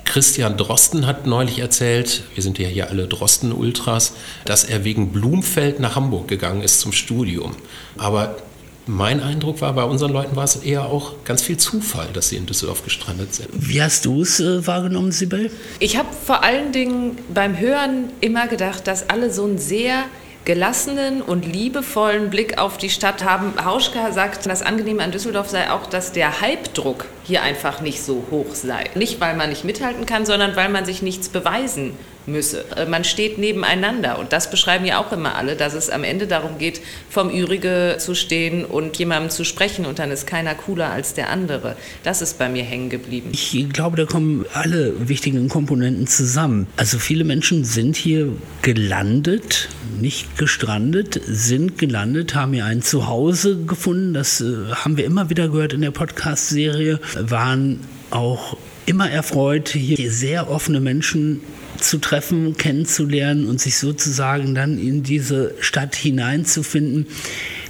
Christian 0.05 0.57
Drosten 0.57 1.07
hat 1.07 1.27
neulich 1.27 1.61
erzählt, 1.61 2.25
wir 2.35 2.43
sind 2.43 2.59
ja 2.59 2.67
hier 2.67 2.91
alle 2.91 3.07
Drosten-Ultras, 3.07 4.15
dass 4.45 4.65
er 4.65 4.83
wegen 4.83 5.13
Blumfeld 5.13 5.79
nach 5.79 5.95
Hamburg 5.95 6.27
gegangen 6.27 6.63
ist 6.63 6.81
zum 6.81 6.91
Studium. 6.91 7.55
Aber 7.97 8.37
mein 8.87 9.23
Eindruck 9.23 9.61
war, 9.61 9.73
bei 9.73 9.85
unseren 9.85 10.13
Leuten 10.13 10.37
war 10.37 10.45
es 10.45 10.57
eher 10.57 10.87
auch 10.87 11.15
ganz 11.25 11.43
viel 11.43 11.57
Zufall, 11.57 12.09
dass 12.13 12.31
sie 12.31 12.37
in 12.37 12.47
Düsseldorf 12.47 12.85
gestrandet 12.85 13.35
sind. 13.35 13.49
Wie 13.53 13.83
hast 13.83 14.05
du 14.05 14.23
es 14.23 14.41
äh, 14.41 14.67
wahrgenommen, 14.67 15.13
Sibel? 15.13 15.51
Ich 15.79 15.97
habe 15.97 16.09
vor 16.13 16.43
allen 16.43 16.73
Dingen 16.73 17.19
beim 17.33 17.59
Hören 17.59 18.11
immer 18.21 18.49
gedacht, 18.49 18.87
dass 18.87 19.09
alle 19.09 19.33
so 19.33 19.47
ein 19.47 19.59
sehr 19.59 20.05
gelassenen 20.45 21.21
und 21.23 21.45
liebevollen 21.47 22.31
Blick 22.31 22.59
auf 22.59 22.79
die 22.79 22.91
Stadt 22.91 23.25
haben. 23.25 23.53
Hauschka 23.63 24.13
sagt, 24.13 24.47
das 24.47 24.63
Angenehme 24.63 25.03
an 25.03 25.13
Düsseldorf 25.13 25.51
sei 25.51 25.71
auch, 25.71 25.87
dass 25.87 26.13
der 26.13 26.41
Hypedruck 26.41 27.07
hier 27.25 27.43
einfach 27.43 27.81
nicht 27.81 28.03
so 28.03 28.25
hoch 28.31 28.55
sei. 28.55 28.85
Nicht, 28.95 29.21
weil 29.21 29.37
man 29.37 29.51
nicht 29.51 29.65
mithalten 29.65 30.07
kann, 30.07 30.27
sondern 30.27 30.57
weil 30.57 30.69
man 30.69 30.85
sich 30.85 31.03
nichts 31.03 31.29
beweisen 31.29 31.93
müsse. 32.27 32.65
Äh, 32.77 32.87
man 32.87 33.05
steht 33.05 33.39
nebeneinander 33.39 34.19
und 34.19 34.33
das 34.33 34.51
beschreiben 34.51 34.85
ja 34.85 34.99
auch 34.99 35.13
immer 35.13 35.35
alle, 35.35 35.57
dass 35.57 35.75
es 35.75 35.91
am 35.91 36.05
Ende 36.05 36.27
darum 36.27 36.59
geht, 36.59 36.81
vom 37.09 37.31
Ürige 37.31 37.97
zu 37.99 38.15
stehen 38.15 38.65
und 38.65 38.97
jemandem 38.99 39.31
zu 39.31 39.45
sprechen 39.45 39.87
und 39.87 39.99
dann 39.99 40.11
ist 40.11 40.27
keiner 40.27 40.55
cooler 40.55 40.91
als 40.91 41.15
der 41.15 41.31
andere. 41.31 41.77
Das 42.03 42.23
ist 42.23 42.39
bei 42.39 42.49
mir 42.49 42.63
hängen 42.63 42.91
geblieben. 42.91 43.31
Ich 43.33 43.69
glaube, 43.73 43.97
da 43.97 44.05
kommen 44.05 44.45
alle 44.55 45.09
wichtigen 45.09 45.49
Komponenten 45.49 46.07
zusammen. 46.07 46.67
Also 46.77 46.99
viele 46.99 47.25
Menschen 47.25 47.65
sind 47.65 47.97
hier 47.97 48.33
gelandet, 48.63 49.69
nicht 50.01 50.39
gestrandet, 50.39 51.21
sind 51.27 51.79
gelandet, 51.79 52.35
haben 52.35 52.53
hier 52.53 52.65
ein 52.65 52.83
Zuhause 52.83 53.65
gefunden. 53.65 54.15
Das 54.15 54.41
äh, 54.41 54.55
haben 54.73 54.97
wir 54.97 55.05
immer 55.05 55.31
wieder 55.31 55.49
gehört 55.49 55.73
in 55.73 55.81
der 55.81 55.91
Podcast-Serie, 55.91 57.01
waren 57.19 57.81
auch 58.11 58.57
immer 58.87 59.11
erfreut, 59.11 59.69
hier 59.69 60.11
sehr 60.11 60.51
offene 60.51 60.81
Menschen 60.81 61.41
zu 61.79 61.99
treffen, 61.99 62.57
kennenzulernen 62.57 63.47
und 63.47 63.61
sich 63.61 63.79
sozusagen 63.79 64.55
dann 64.55 64.79
in 64.79 65.03
diese 65.03 65.55
Stadt 65.61 65.95
hineinzufinden, 65.95 67.07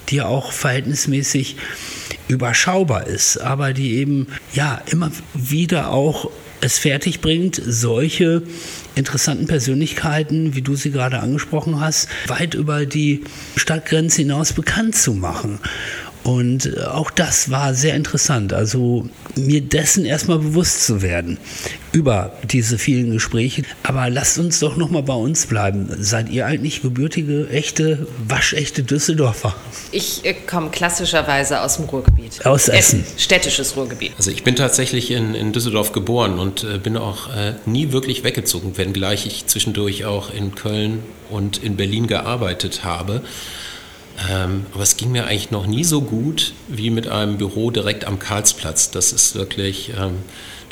die 0.09 0.17
ja 0.17 0.27
auch 0.27 0.53
verhältnismäßig 0.53 1.57
überschaubar 2.29 3.07
ist, 3.07 3.39
aber 3.39 3.73
die 3.73 3.95
eben 3.97 4.29
ja 4.53 4.81
immer 4.91 5.13
wieder 5.35 5.91
auch 5.91 6.31
es 6.61 6.79
fertig 6.79 7.21
bringt, 7.21 7.61
solche 7.65 8.43
interessanten 8.95 9.47
Persönlichkeiten, 9.47 10.55
wie 10.55 10.63
du 10.63 10.75
sie 10.75 10.91
gerade 10.91 11.21
angesprochen 11.21 11.81
hast, 11.81 12.09
weit 12.27 12.55
über 12.55 12.87
die 12.87 13.25
Stadtgrenze 13.57 14.23
hinaus 14.23 14.53
bekannt 14.53 14.95
zu 14.97 15.15
machen. 15.15 15.59
Und 16.23 16.67
äh, 16.67 16.85
auch 16.85 17.11
das 17.11 17.51
war 17.51 17.75
sehr 17.75 17.95
interessant. 17.95 18.53
Also 18.53 19.09
mir 19.37 19.61
dessen 19.61 20.05
erstmal 20.05 20.39
bewusst 20.39 20.85
zu 20.85 21.03
werden 21.03 21.39
über 21.93 22.33
diese 22.45 22.79
vielen 22.79 23.11
Gespräche. 23.11 23.63
Aber 23.83 24.09
lasst 24.11 24.39
uns 24.39 24.61
doch 24.61 24.77
nochmal 24.77 25.03
bei 25.03 25.15
uns 25.15 25.47
bleiben. 25.47 25.89
Seid 25.99 26.29
ihr 26.29 26.47
eigentlich 26.47 26.83
gebürtige, 26.83 27.49
echte, 27.49 28.07
waschechte 28.29 28.83
Düsseldorfer? 28.83 29.55
Ich 29.93 30.25
äh, 30.25 30.35
komme 30.35 30.71
klassischerweise 30.71 31.63
aus 31.63 31.77
dem 31.77 31.87
Ruhrgebiet. 31.87 32.45
Aus 32.45 32.69
Essen. 32.69 33.05
Städtisches 33.17 33.77
Ruhrgebiet. 33.77 34.13
Also 34.17 34.31
ich 34.31 34.45
bin 34.45 34.57
tatsächlich 34.57 35.11
in, 35.11 35.35
in 35.35 35.53
Düsseldorf 35.53 35.93
geboren 35.93 36.39
und 36.39 36.65
äh, 36.65 36.79
bin 36.79 36.97
auch 36.97 37.35
äh, 37.35 37.55
nie 37.67 37.93
wirklich 37.93 38.25
weggezogen, 38.25 38.77
wenngleich 38.77 39.27
ich 39.27 39.47
zwischendurch 39.47 40.05
auch 40.05 40.33
in 40.33 40.55
Köln 40.55 41.03
und 41.31 41.63
in 41.63 41.77
Berlin 41.77 42.07
gearbeitet 42.07 42.85
habe. 42.85 43.23
Ähm, 44.29 44.67
aber 44.73 44.83
es 44.83 44.97
ging 44.97 45.13
mir 45.13 45.27
eigentlich 45.27 45.51
noch 45.51 45.67
nie 45.67 45.85
so 45.85 46.03
gut 46.03 46.53
wie 46.69 46.91
mit 46.91 47.09
einem 47.09 47.39
Büro 47.39 47.71
direkt 47.71 48.05
am 48.05 48.19
Karlsplatz. 48.19 48.91
Das 48.91 49.13
ist 49.13 49.35
wirklich, 49.35 49.93
ähm, 49.99 50.17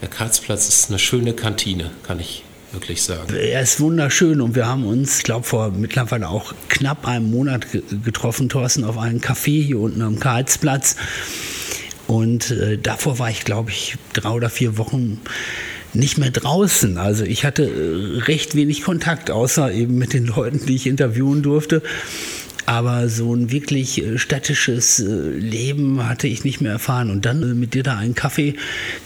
der 0.01 0.09
Karlsplatz 0.09 0.69
ist 0.69 0.91
eine 0.91 0.99
schöne 0.99 1.33
Kantine, 1.33 1.91
kann 2.03 2.21
ich 2.21 2.45
wirklich 2.73 3.03
sagen. 3.03 3.35
Er 3.35 3.63
ist 3.63 3.81
wunderschön 3.81 4.41
und 4.41 4.55
wir 4.55 4.67
haben 4.67 4.85
uns, 4.85 5.19
ich 5.19 5.25
glaube, 5.25 5.45
vor 5.47 5.71
mittlerweile 5.71 6.29
auch 6.29 6.53
knapp 6.69 7.07
einem 7.07 7.31
Monat 7.31 7.67
getroffen, 8.05 8.49
Thorsten, 8.49 8.85
auf 8.85 8.99
einem 8.99 9.21
Café 9.21 9.63
hier 9.63 9.79
unten 9.79 10.03
am 10.03 10.19
Karlsplatz. 10.19 10.97
Und 12.07 12.51
äh, 12.51 12.79
davor 12.79 13.19
war 13.19 13.31
ich, 13.31 13.45
glaube 13.45 13.71
ich, 13.71 13.97
drei 14.13 14.31
oder 14.31 14.51
vier 14.51 14.79
Wochen 14.79 15.21
nicht 15.95 16.19
mehr 16.19 16.31
draußen. 16.31 16.99
Also 16.99 17.25
ich 17.25 17.45
hatte 17.45 17.65
äh, 17.65 18.21
recht 18.23 18.55
wenig 18.55 18.83
Kontakt, 18.83 19.31
außer 19.31 19.73
eben 19.73 19.97
mit 19.97 20.13
den 20.13 20.27
Leuten, 20.27 20.65
die 20.67 20.75
ich 20.75 20.87
interviewen 20.87 21.43
durfte. 21.43 21.83
Aber 22.69 23.09
so 23.09 23.35
ein 23.35 23.51
wirklich 23.51 24.05
äh, 24.05 24.19
städtisches 24.19 25.01
äh, 25.01 25.07
Leben 25.07 26.07
hatte 26.07 26.29
ich 26.29 26.45
nicht 26.45 26.61
mehr 26.61 26.73
erfahren. 26.73 27.11
Und 27.11 27.25
dann 27.25 27.43
äh, 27.43 27.55
mit 27.55 27.73
dir 27.73 27.83
da 27.83 27.97
einen 27.97 28.15
Kaffee 28.15 28.57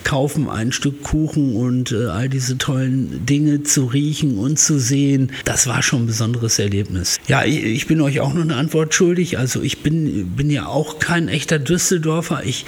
kaufen, 0.02 0.48
ein 0.48 0.72
Stück 0.72 1.04
Kuchen 1.04 1.54
und 1.54 1.92
all 1.92 2.28
diese 2.28 2.58
tollen 2.58 3.24
Dinge 3.24 3.62
zu 3.62 3.84
riechen 3.86 4.36
und 4.36 4.58
zu 4.58 4.80
sehen, 4.80 5.30
das 5.44 5.68
war 5.68 5.80
schon 5.80 6.02
ein 6.02 6.06
besonderes 6.06 6.58
Erlebnis. 6.58 7.20
Ja, 7.28 7.44
ich 7.44 7.86
bin 7.86 8.00
euch 8.00 8.18
auch 8.18 8.34
noch 8.34 8.42
eine 8.42 8.56
Antwort 8.56 8.94
schuldig. 8.94 9.38
Also 9.38 9.62
ich 9.62 9.84
bin, 9.84 10.32
bin 10.34 10.50
ja 10.50 10.66
auch 10.66 10.98
kein 10.98 11.28
echter 11.28 11.60
Düsseldorfer. 11.60 12.42
Ich 12.44 12.64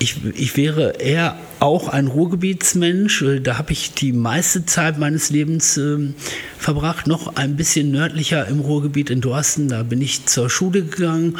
ich, 0.00 0.16
ich 0.34 0.56
wäre 0.56 0.94
eher 0.98 1.38
auch 1.60 1.88
ein 1.88 2.06
Ruhrgebietsmensch. 2.06 3.22
Äh, 3.22 3.40
da 3.40 3.58
habe 3.58 3.72
ich 3.72 3.92
die 3.92 4.12
meiste 4.12 4.66
Zeit 4.66 4.98
meines 4.98 5.30
Lebens 5.30 5.76
äh, 5.76 5.98
verbracht, 6.58 7.06
noch 7.06 7.36
ein 7.36 7.56
bisschen 7.56 7.90
nördlicher 7.90 8.46
im 8.48 8.60
Ruhrgebiet 8.60 9.10
in 9.10 9.20
Dorsten. 9.20 9.68
Da 9.68 9.82
bin 9.82 10.00
ich 10.02 10.26
zur 10.26 10.50
Schule 10.50 10.82
gegangen, 10.82 11.38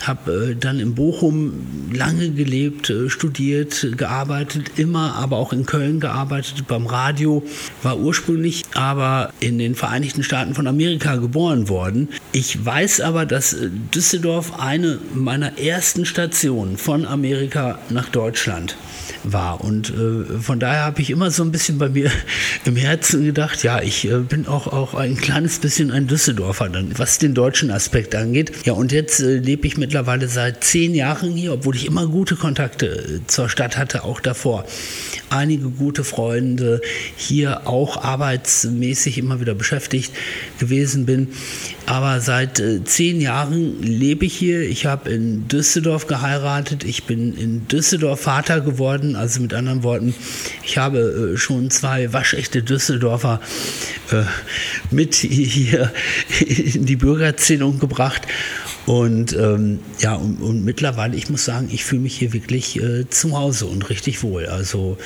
habe 0.00 0.50
äh, 0.50 0.54
dann 0.54 0.80
in 0.80 0.94
Bochum 0.94 1.90
lange 1.92 2.30
gelebt, 2.30 2.90
äh, 2.90 3.10
studiert, 3.10 3.86
gearbeitet, 3.96 4.72
immer 4.76 5.16
aber 5.16 5.36
auch 5.36 5.52
in 5.52 5.66
Köln 5.66 6.00
gearbeitet, 6.00 6.66
beim 6.68 6.86
Radio, 6.86 7.42
war 7.82 7.98
ursprünglich 7.98 8.62
aber 8.74 9.32
in 9.40 9.58
den 9.58 9.74
Vereinigten 9.74 10.22
Staaten 10.22 10.54
von 10.54 10.66
Amerika 10.66 11.16
geboren 11.16 11.68
worden. 11.68 12.08
Ich 12.32 12.64
weiß 12.64 13.00
aber, 13.00 13.26
dass 13.26 13.52
äh, 13.52 13.68
Düsseldorf 13.94 14.60
eine 14.60 14.98
meiner 15.12 15.58
ersten 15.58 16.06
Stationen 16.06 16.76
von 16.78 17.04
Amerika 17.04 17.78
nach 17.90 18.08
Deutschland 18.08 18.76
war. 18.76 19.05
Und 19.54 19.90
äh, 19.90 20.38
von 20.40 20.60
daher 20.60 20.84
habe 20.84 21.00
ich 21.00 21.10
immer 21.10 21.30
so 21.30 21.42
ein 21.42 21.52
bisschen 21.52 21.78
bei 21.78 21.88
mir 21.88 22.10
im 22.64 22.76
Herzen 22.76 23.24
gedacht, 23.24 23.62
ja, 23.62 23.80
ich 23.80 24.08
äh, 24.08 24.18
bin 24.18 24.46
auch, 24.46 24.66
auch 24.68 24.94
ein 24.94 25.16
kleines 25.16 25.58
bisschen 25.58 25.90
ein 25.90 26.06
Düsseldorfer, 26.06 26.68
dann, 26.68 26.98
was 26.98 27.18
den 27.18 27.34
deutschen 27.34 27.70
Aspekt 27.70 28.14
angeht. 28.14 28.52
Ja, 28.64 28.74
und 28.74 28.92
jetzt 28.92 29.20
äh, 29.20 29.38
lebe 29.38 29.66
ich 29.66 29.76
mittlerweile 29.76 30.28
seit 30.28 30.64
zehn 30.64 30.94
Jahren 30.94 31.32
hier, 31.32 31.52
obwohl 31.54 31.76
ich 31.76 31.86
immer 31.86 32.06
gute 32.06 32.36
Kontakte 32.36 32.86
äh, 32.86 33.26
zur 33.26 33.48
Stadt 33.48 33.76
hatte, 33.76 34.04
auch 34.04 34.20
davor. 34.20 34.64
Einige 35.28 35.70
gute 35.70 36.04
Freunde, 36.04 36.80
hier 37.16 37.66
auch 37.66 38.02
arbeitsmäßig 38.02 39.18
immer 39.18 39.40
wieder 39.40 39.54
beschäftigt 39.54 40.12
gewesen 40.58 41.04
bin. 41.06 41.28
Aber 41.86 42.20
seit 42.20 42.60
äh, 42.60 42.84
zehn 42.84 43.20
Jahren 43.20 43.82
lebe 43.82 44.24
ich 44.24 44.36
hier. 44.36 44.60
Ich 44.62 44.86
habe 44.86 45.10
in 45.10 45.48
Düsseldorf 45.48 46.06
geheiratet. 46.06 46.84
Ich 46.84 47.04
bin 47.04 47.36
in 47.36 47.66
Düsseldorf 47.68 48.20
Vater 48.20 48.60
geworden. 48.60 49.16
Also 49.16 49.40
mit 49.40 49.54
anderen 49.54 49.82
Worten, 49.82 50.14
ich 50.64 50.78
habe 50.78 51.32
äh, 51.34 51.36
schon 51.36 51.70
zwei 51.70 52.12
waschechte 52.12 52.62
Düsseldorfer 52.62 53.40
äh, 54.12 54.22
mit 54.90 55.14
hier 55.14 55.92
in 56.46 56.86
die 56.86 56.96
Bürgerzählung 56.96 57.78
gebracht. 57.78 58.22
Und 58.86 59.32
ähm, 59.34 59.80
ja, 59.98 60.14
und, 60.14 60.40
und, 60.40 60.64
mittlerweile, 60.64 61.16
ich 61.16 61.28
muss 61.28 61.44
sagen, 61.44 61.68
ich 61.72 61.84
fühle 61.84 62.02
mich 62.02 62.16
hier 62.16 62.32
wirklich 62.32 62.80
äh, 62.80 63.08
zu 63.10 63.36
Hause 63.36 63.66
und 63.66 63.90
richtig 63.90 64.22
wohl. 64.22 64.46
Also 64.46 64.96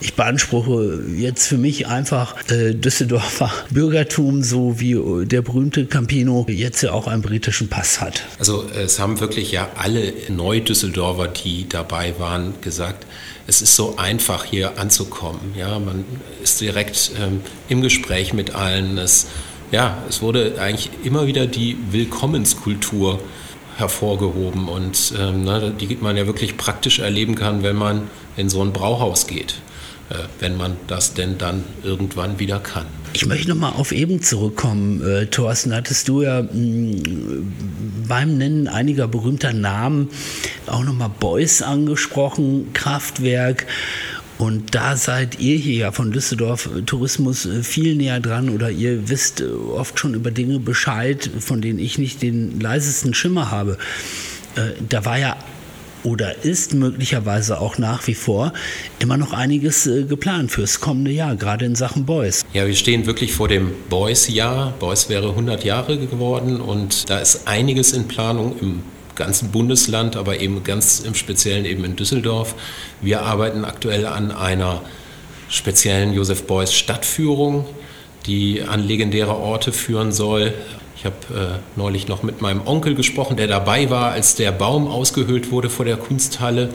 ich 0.00 0.14
beanspruche 0.14 1.02
jetzt 1.16 1.46
für 1.46 1.56
mich 1.56 1.86
einfach 1.86 2.36
äh, 2.50 2.74
Düsseldorfer 2.74 3.50
Bürgertum, 3.70 4.42
so 4.42 4.78
wie 4.78 4.92
äh, 4.92 5.24
der 5.24 5.40
berühmte 5.40 5.86
Campino 5.86 6.44
jetzt 6.48 6.82
ja 6.82 6.92
auch 6.92 7.06
einen 7.06 7.22
britischen 7.22 7.68
Pass 7.68 8.00
hat. 8.00 8.22
Also 8.38 8.66
es 8.68 8.98
haben 8.98 9.18
wirklich 9.20 9.50
ja 9.52 9.70
alle 9.76 10.12
Neu-Düsseldorfer, 10.28 11.28
die 11.28 11.66
dabei 11.68 12.14
waren, 12.18 12.54
gesagt, 12.60 13.06
es 13.46 13.62
ist 13.62 13.76
so 13.76 13.96
einfach 13.96 14.44
hier 14.44 14.78
anzukommen. 14.78 15.54
Ja, 15.56 15.78
man 15.78 16.04
ist 16.42 16.60
direkt 16.60 17.12
ähm, 17.18 17.40
im 17.68 17.80
Gespräch 17.80 18.34
mit 18.34 18.54
allen. 18.54 18.98
Es, 18.98 19.28
ja, 19.72 19.98
es 20.08 20.22
wurde 20.22 20.60
eigentlich 20.60 20.90
immer 21.04 21.26
wieder 21.26 21.46
die 21.46 21.76
Willkommenskultur 21.90 23.20
hervorgehoben 23.76 24.68
und 24.68 25.12
ähm, 25.18 25.44
ne, 25.44 25.72
die 25.78 25.98
man 26.00 26.16
ja 26.16 26.26
wirklich 26.26 26.56
praktisch 26.56 26.98
erleben 26.98 27.34
kann, 27.34 27.62
wenn 27.62 27.76
man 27.76 28.02
in 28.36 28.48
so 28.48 28.62
ein 28.62 28.72
Brauhaus 28.72 29.26
geht. 29.26 29.56
Äh, 30.08 30.14
wenn 30.38 30.56
man 30.56 30.76
das 30.86 31.14
denn 31.14 31.36
dann 31.36 31.64
irgendwann 31.82 32.38
wieder 32.38 32.60
kann. 32.60 32.86
Ich 33.12 33.26
möchte 33.26 33.48
nochmal 33.48 33.72
auf 33.72 33.90
eben 33.90 34.22
zurückkommen. 34.22 35.04
Äh, 35.04 35.26
Thorsten, 35.26 35.74
hattest 35.74 36.06
du 36.06 36.22
ja 36.22 36.42
mh, 36.42 36.48
mm, 36.52 38.04
beim 38.06 38.38
Nennen 38.38 38.68
einiger 38.68 39.08
berühmter 39.08 39.52
Namen 39.52 40.10
auch 40.68 40.84
nochmal 40.84 41.10
Beuys 41.18 41.60
angesprochen, 41.60 42.72
Kraftwerk. 42.72 43.66
Und 44.38 44.74
da 44.74 44.96
seid 44.96 45.40
ihr 45.40 45.56
hier 45.56 45.76
ja 45.76 45.92
von 45.92 46.12
Düsseldorf 46.12 46.68
Tourismus 46.86 47.46
äh, 47.46 47.62
viel 47.62 47.94
näher 47.94 48.20
dran 48.20 48.50
oder 48.50 48.70
ihr 48.70 49.08
wisst 49.08 49.40
äh, 49.40 49.44
oft 49.44 49.98
schon 49.98 50.14
über 50.14 50.30
Dinge 50.30 50.58
Bescheid, 50.58 51.30
von 51.40 51.60
denen 51.60 51.78
ich 51.78 51.98
nicht 51.98 52.22
den 52.22 52.60
leisesten 52.60 53.14
Schimmer 53.14 53.50
habe. 53.50 53.78
Da 54.88 55.04
war 55.04 55.18
ja 55.18 55.36
oder 56.06 56.44
ist 56.44 56.72
möglicherweise 56.72 57.60
auch 57.60 57.78
nach 57.78 58.06
wie 58.06 58.14
vor 58.14 58.52
immer 59.00 59.16
noch 59.16 59.32
einiges 59.32 59.86
äh, 59.86 60.04
geplant 60.04 60.52
fürs 60.52 60.80
kommende 60.80 61.10
Jahr, 61.10 61.34
gerade 61.34 61.64
in 61.64 61.74
Sachen 61.74 62.06
Boys. 62.06 62.44
Ja, 62.52 62.66
wir 62.66 62.76
stehen 62.76 63.06
wirklich 63.06 63.32
vor 63.32 63.48
dem 63.48 63.72
Boys-Jahr. 63.90 64.74
Boys 64.78 65.08
wäre 65.08 65.30
100 65.30 65.64
Jahre 65.64 65.98
geworden 65.98 66.60
und 66.60 67.10
da 67.10 67.18
ist 67.18 67.48
einiges 67.48 67.92
in 67.92 68.06
Planung 68.06 68.56
im 68.60 68.82
ganzen 69.16 69.50
Bundesland, 69.50 70.16
aber 70.16 70.40
eben 70.40 70.62
ganz 70.62 71.00
im 71.00 71.14
Speziellen 71.14 71.64
eben 71.64 71.84
in 71.84 71.96
Düsseldorf. 71.96 72.54
Wir 73.00 73.22
arbeiten 73.22 73.64
aktuell 73.64 74.06
an 74.06 74.30
einer 74.30 74.82
speziellen 75.48 76.12
Josef 76.12 76.46
Beuys 76.46 76.72
Stadtführung, 76.72 77.66
die 78.26 78.62
an 78.62 78.82
legendäre 78.86 79.36
Orte 79.36 79.72
führen 79.72 80.12
soll. 80.12 80.54
Ich 80.96 81.04
habe 81.04 81.16
äh, 81.34 81.78
neulich 81.78 82.08
noch 82.08 82.22
mit 82.22 82.40
meinem 82.40 82.66
Onkel 82.66 82.94
gesprochen, 82.94 83.36
der 83.36 83.46
dabei 83.46 83.90
war, 83.90 84.12
als 84.12 84.34
der 84.34 84.52
Baum 84.52 84.88
ausgehöhlt 84.88 85.50
wurde 85.50 85.70
vor 85.70 85.84
der 85.84 85.96
Kunsthalle. 85.96 86.70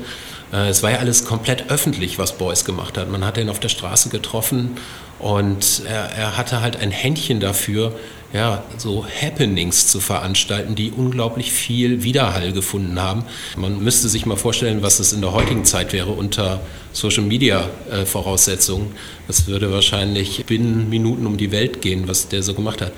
Äh, 0.51 0.69
es 0.69 0.83
war 0.83 0.91
ja 0.91 0.97
alles 0.97 1.25
komplett 1.25 1.69
öffentlich, 1.69 2.19
was 2.19 2.37
Beuys 2.37 2.65
gemacht 2.65 2.97
hat. 2.97 3.09
Man 3.09 3.25
hat 3.25 3.37
ihn 3.37 3.49
auf 3.49 3.59
der 3.59 3.69
Straße 3.69 4.09
getroffen 4.09 4.71
und 5.19 5.83
er, 5.87 6.11
er 6.11 6.37
hatte 6.37 6.61
halt 6.61 6.77
ein 6.77 6.91
Händchen 6.91 7.39
dafür, 7.39 7.93
ja, 8.33 8.63
so 8.77 9.05
Happenings 9.05 9.87
zu 9.87 9.99
veranstalten, 9.99 10.73
die 10.73 10.91
unglaublich 10.91 11.51
viel 11.51 12.03
Widerhall 12.03 12.53
gefunden 12.53 13.01
haben. 13.01 13.25
Man 13.57 13.83
müsste 13.83 14.07
sich 14.07 14.25
mal 14.25 14.37
vorstellen, 14.37 14.81
was 14.81 14.99
es 14.99 15.11
in 15.11 15.19
der 15.19 15.33
heutigen 15.33 15.65
Zeit 15.65 15.91
wäre 15.91 16.11
unter 16.11 16.61
Social 16.93 17.23
Media 17.23 17.69
äh, 17.89 18.05
Voraussetzungen. 18.05 18.93
Das 19.27 19.47
würde 19.47 19.71
wahrscheinlich 19.71 20.45
binnen 20.45 20.89
Minuten 20.89 21.27
um 21.27 21.35
die 21.35 21.51
Welt 21.51 21.81
gehen, 21.81 22.07
was 22.07 22.29
der 22.29 22.41
so 22.41 22.53
gemacht 22.53 22.81
hat. 22.81 22.93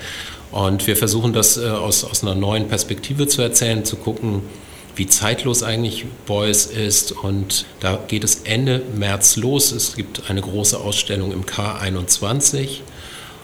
Und 0.52 0.86
wir 0.86 0.96
versuchen 0.96 1.32
das 1.32 1.56
äh, 1.56 1.68
aus, 1.68 2.04
aus 2.04 2.22
einer 2.22 2.36
neuen 2.36 2.68
Perspektive 2.68 3.26
zu 3.26 3.42
erzählen, 3.42 3.84
zu 3.84 3.96
gucken, 3.96 4.42
wie 4.96 5.06
zeitlos 5.06 5.62
eigentlich 5.62 6.06
Beuys 6.26 6.66
ist. 6.66 7.12
Und 7.12 7.66
da 7.80 7.98
geht 8.08 8.24
es 8.24 8.42
Ende 8.44 8.82
März 8.96 9.36
los. 9.36 9.72
Es 9.72 9.96
gibt 9.96 10.30
eine 10.30 10.40
große 10.40 10.78
Ausstellung 10.78 11.32
im 11.32 11.44
K21. 11.44 12.80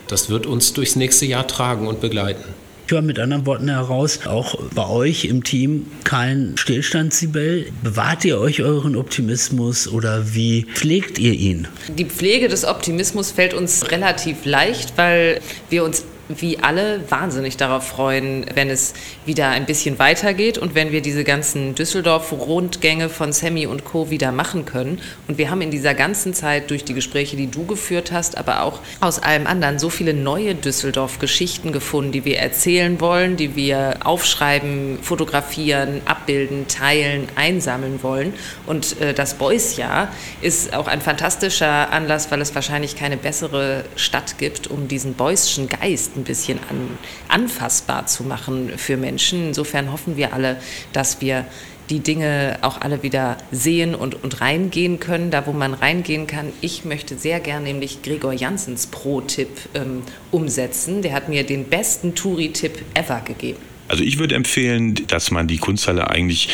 Das 0.08 0.28
wird 0.28 0.46
uns 0.46 0.72
durchs 0.72 0.96
nächste 0.96 1.26
Jahr 1.26 1.46
tragen 1.46 1.86
und 1.86 2.00
begleiten. 2.00 2.44
Ich 2.90 2.92
höre 2.92 3.02
mit 3.02 3.20
anderen 3.20 3.46
Worten 3.46 3.68
heraus, 3.68 4.26
auch 4.26 4.56
bei 4.74 4.84
euch 4.88 5.24
im 5.26 5.44
Team 5.44 5.86
kein 6.02 6.54
Stillstand, 6.56 7.14
Sibel. 7.14 7.66
Bewahrt 7.84 8.24
ihr 8.24 8.40
euch 8.40 8.62
euren 8.62 8.96
Optimismus 8.96 9.86
oder 9.86 10.34
wie 10.34 10.64
pflegt 10.64 11.16
ihr 11.20 11.34
ihn? 11.34 11.68
Die 11.96 12.06
Pflege 12.06 12.48
des 12.48 12.64
Optimismus 12.64 13.30
fällt 13.30 13.54
uns 13.54 13.92
relativ 13.92 14.44
leicht, 14.44 14.94
weil 14.96 15.40
wir 15.68 15.84
uns 15.84 16.02
wie 16.38 16.58
alle 16.58 17.10
wahnsinnig 17.10 17.56
darauf 17.56 17.86
freuen, 17.86 18.46
wenn 18.54 18.70
es 18.70 18.94
wieder 19.26 19.48
ein 19.48 19.66
bisschen 19.66 19.98
weitergeht 19.98 20.58
und 20.58 20.74
wenn 20.74 20.92
wir 20.92 21.00
diese 21.00 21.24
ganzen 21.24 21.74
Düsseldorf-Rundgänge 21.74 23.08
von 23.08 23.32
Sammy 23.32 23.66
und 23.66 23.84
Co. 23.84 24.10
wieder 24.10 24.32
machen 24.32 24.64
können. 24.64 25.00
Und 25.26 25.38
wir 25.38 25.50
haben 25.50 25.62
in 25.62 25.70
dieser 25.70 25.94
ganzen 25.94 26.34
Zeit 26.34 26.70
durch 26.70 26.84
die 26.84 26.94
Gespräche, 26.94 27.36
die 27.36 27.48
du 27.48 27.66
geführt 27.66 28.12
hast, 28.12 28.38
aber 28.38 28.62
auch 28.62 28.80
aus 29.00 29.18
allem 29.22 29.46
anderen 29.46 29.78
so 29.78 29.90
viele 29.90 30.14
neue 30.14 30.54
Düsseldorf-Geschichten 30.54 31.72
gefunden, 31.72 32.12
die 32.12 32.24
wir 32.24 32.38
erzählen 32.38 33.00
wollen, 33.00 33.36
die 33.36 33.56
wir 33.56 33.96
aufschreiben, 34.04 34.98
fotografieren, 35.02 36.02
abbilden, 36.04 36.68
teilen, 36.68 37.28
einsammeln 37.34 38.02
wollen. 38.02 38.34
Und 38.66 39.00
äh, 39.00 39.14
das 39.14 39.34
Boys-Jahr 39.34 40.08
ist 40.40 40.74
auch 40.74 40.86
ein 40.86 41.00
fantastischer 41.00 41.92
Anlass, 41.92 42.30
weil 42.30 42.40
es 42.40 42.54
wahrscheinlich 42.54 42.96
keine 42.96 43.16
bessere 43.16 43.84
Stadt 43.96 44.38
gibt, 44.38 44.68
um 44.68 44.86
diesen 44.86 45.14
Boyschen 45.14 45.68
Geist 45.68 46.19
ein 46.20 46.24
bisschen 46.24 46.58
an, 46.68 46.98
anfassbar 47.28 48.06
zu 48.06 48.24
machen 48.24 48.72
für 48.76 48.96
Menschen. 48.96 49.48
Insofern 49.48 49.92
hoffen 49.92 50.16
wir 50.16 50.32
alle, 50.32 50.56
dass 50.92 51.20
wir 51.20 51.44
die 51.90 52.00
Dinge 52.00 52.58
auch 52.62 52.80
alle 52.80 53.02
wieder 53.02 53.36
sehen 53.50 53.94
und, 53.94 54.22
und 54.22 54.40
reingehen 54.40 55.00
können, 55.00 55.30
da 55.30 55.46
wo 55.46 55.52
man 55.52 55.74
reingehen 55.74 56.26
kann. 56.26 56.52
Ich 56.60 56.84
möchte 56.84 57.16
sehr 57.16 57.40
gern 57.40 57.64
nämlich 57.64 58.02
Gregor 58.02 58.32
Janssens 58.32 58.86
Pro-Tipp 58.86 59.50
ähm, 59.74 60.02
umsetzen. 60.30 61.02
Der 61.02 61.12
hat 61.12 61.28
mir 61.28 61.44
den 61.44 61.64
besten 61.64 62.14
Touri-Tipp 62.14 62.84
ever 62.94 63.20
gegeben. 63.24 63.69
Also 63.90 64.04
ich 64.04 64.18
würde 64.20 64.36
empfehlen, 64.36 64.94
dass 65.08 65.32
man 65.32 65.48
die 65.48 65.58
Kunsthalle 65.58 66.08
eigentlich 66.10 66.48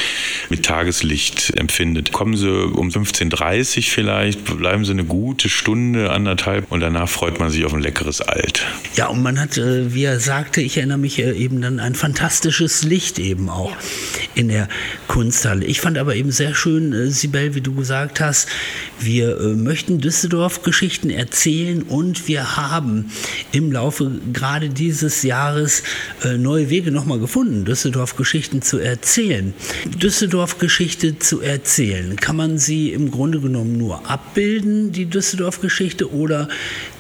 mit 0.49 0.65
Tageslicht 0.65 1.53
empfindet. 1.59 2.11
Kommen 2.11 2.35
Sie 2.35 2.51
um 2.51 2.89
15.30 2.89 3.77
Uhr 3.77 3.83
vielleicht, 3.83 4.45
bleiben 4.57 4.87
Sie 4.87 4.93
eine 4.93 5.05
gute 5.05 5.51
Stunde, 5.51 6.11
anderthalb 6.11 6.73
und 6.73 6.81
danach 6.81 7.11
freut 7.11 7.39
man 7.39 7.51
sich 7.51 7.67
auf 7.67 7.75
ein 7.75 7.83
leckeres 7.83 8.23
Alt. 8.23 8.65
Ja, 8.95 9.09
und 9.09 9.23
man 9.23 9.39
hat, 9.39 9.59
äh, 9.59 9.93
wie 9.93 10.05
er 10.05 10.19
sagte, 10.19 10.63
ich 10.63 10.79
erinnere 10.79 10.97
mich 10.97 11.19
äh, 11.19 11.33
eben 11.33 11.61
dann 11.61 11.79
ein 11.79 11.95
fantastisches 11.95 12.85
Licht 12.85 13.19
eben 13.19 13.51
auch 13.51 13.77
in 14.35 14.49
der 14.49 14.69
Kunsthalle. 15.07 15.67
Ich 15.67 15.83
fand 15.83 15.99
aber 15.99 16.17
eben 16.17 16.31
sehr 16.31 16.55
schön, 16.55 16.95
äh, 16.95 17.11
Sibel, 17.11 17.55
wie 17.55 17.61
du 17.61 17.75
gesagt 17.75 18.19
hast, 18.21 18.49
wir 18.99 19.37
möchten 19.55 20.01
Düsseldorf-Geschichten 20.01 21.11
erzählen 21.11 21.83
und 21.83 22.29
wir 22.29 22.57
haben 22.57 23.13
im 23.53 23.71
Laufe 23.71 24.11
gerade 24.33 24.71
dieses 24.71 25.23
Jahres 25.23 25.83
neue 26.25 26.71
Wege 26.71 26.91
nochmal 26.91 27.19
gefunden, 27.19 27.26
Düsseldorf-Geschichten 27.27 28.63
zu 28.63 28.79
erzählen. 28.79 29.55
Düsseldorf-Geschichte 29.85 31.19
zu 31.19 31.41
erzählen, 31.41 32.17
kann 32.17 32.37
man 32.37 32.59
sie 32.59 32.93
im 32.93 33.11
Grunde 33.11 33.41
genommen 33.41 33.77
nur 33.77 34.09
abbilden, 34.09 34.93
die 34.93 35.07
Düsseldorf-Geschichte, 35.07 36.13
oder 36.13 36.49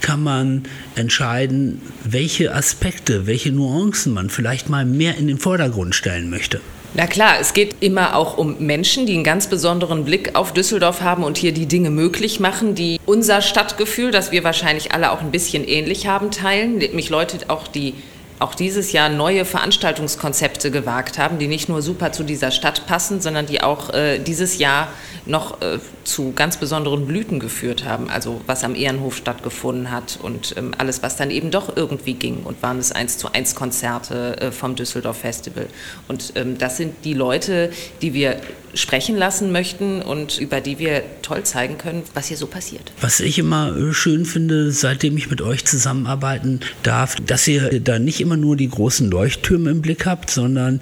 kann 0.00 0.22
man 0.22 0.64
entscheiden, 0.94 1.80
welche 2.04 2.54
Aspekte, 2.54 3.26
welche 3.26 3.52
Nuancen 3.52 4.12
man 4.12 4.30
vielleicht 4.30 4.68
mal 4.68 4.84
mehr 4.84 5.16
in 5.16 5.28
den 5.28 5.38
Vordergrund 5.38 5.94
stellen 5.94 6.28
möchte? 6.30 6.60
Na 6.94 7.06
klar, 7.06 7.34
es 7.40 7.52
geht 7.52 7.76
immer 7.80 8.16
auch 8.16 8.38
um 8.38 8.56
Menschen, 8.58 9.04
die 9.04 9.12
einen 9.14 9.24
ganz 9.24 9.48
besonderen 9.48 10.04
Blick 10.06 10.34
auf 10.34 10.54
Düsseldorf 10.54 11.02
haben 11.02 11.24
und 11.24 11.36
hier 11.36 11.52
die 11.52 11.66
Dinge 11.66 11.90
möglich 11.90 12.40
machen, 12.40 12.74
die 12.74 12.98
unser 13.04 13.42
Stadtgefühl, 13.42 14.10
das 14.10 14.32
wir 14.32 14.44
wahrscheinlich 14.44 14.92
alle 14.92 15.12
auch 15.12 15.20
ein 15.20 15.30
bisschen 15.30 15.68
ähnlich 15.68 16.06
haben, 16.06 16.30
teilen. 16.30 16.78
Mich 16.94 17.10
Leute 17.10 17.38
auch 17.48 17.68
die 17.68 17.92
auch 18.38 18.54
dieses 18.54 18.92
Jahr 18.92 19.08
neue 19.08 19.44
Veranstaltungskonzepte 19.44 20.70
gewagt 20.70 21.18
haben, 21.18 21.38
die 21.38 21.48
nicht 21.48 21.68
nur 21.68 21.82
super 21.82 22.12
zu 22.12 22.22
dieser 22.22 22.50
Stadt 22.50 22.86
passen, 22.86 23.20
sondern 23.20 23.46
die 23.46 23.62
auch 23.62 23.90
äh, 23.94 24.18
dieses 24.18 24.58
Jahr 24.58 24.88
noch 25.24 25.60
äh, 25.62 25.78
zu 26.04 26.32
ganz 26.32 26.56
besonderen 26.56 27.06
Blüten 27.06 27.40
geführt 27.40 27.84
haben. 27.84 28.10
Also 28.10 28.40
was 28.46 28.62
am 28.62 28.74
Ehrenhof 28.74 29.16
stattgefunden 29.16 29.90
hat 29.90 30.18
und 30.22 30.54
ähm, 30.56 30.72
alles, 30.78 31.02
was 31.02 31.16
dann 31.16 31.30
eben 31.30 31.50
doch 31.50 31.76
irgendwie 31.76 32.14
ging. 32.14 32.42
Und 32.44 32.62
waren 32.62 32.78
es 32.78 32.92
eins 32.92 33.18
zu 33.18 33.32
eins 33.32 33.54
Konzerte 33.54 34.40
äh, 34.40 34.52
vom 34.52 34.76
Düsseldorf 34.76 35.18
Festival. 35.18 35.66
Und 36.08 36.32
ähm, 36.36 36.58
das 36.58 36.76
sind 36.76 37.04
die 37.04 37.14
Leute, 37.14 37.70
die 38.02 38.12
wir 38.14 38.40
sprechen 38.74 39.16
lassen 39.16 39.52
möchten 39.52 40.02
und 40.02 40.38
über 40.38 40.60
die 40.60 40.78
wir 40.78 41.02
toll 41.22 41.44
zeigen 41.44 41.78
können, 41.78 42.02
was 42.14 42.28
hier 42.28 42.36
so 42.36 42.46
passiert. 42.46 42.92
Was 43.00 43.20
ich 43.20 43.38
immer 43.38 43.76
äh, 43.76 43.92
schön 43.92 44.24
finde, 44.24 44.70
seitdem 44.72 45.16
ich 45.16 45.30
mit 45.30 45.40
euch 45.40 45.64
zusammenarbeiten 45.64 46.60
darf, 46.82 47.16
dass 47.16 47.46
ihr 47.48 47.80
da 47.80 47.98
nicht 47.98 48.20
immer 48.20 48.36
nur 48.36 48.56
die 48.56 48.68
großen 48.68 49.10
Leuchttürme 49.10 49.70
im 49.70 49.82
Blick 49.82 50.06
habt, 50.06 50.30
sondern 50.30 50.80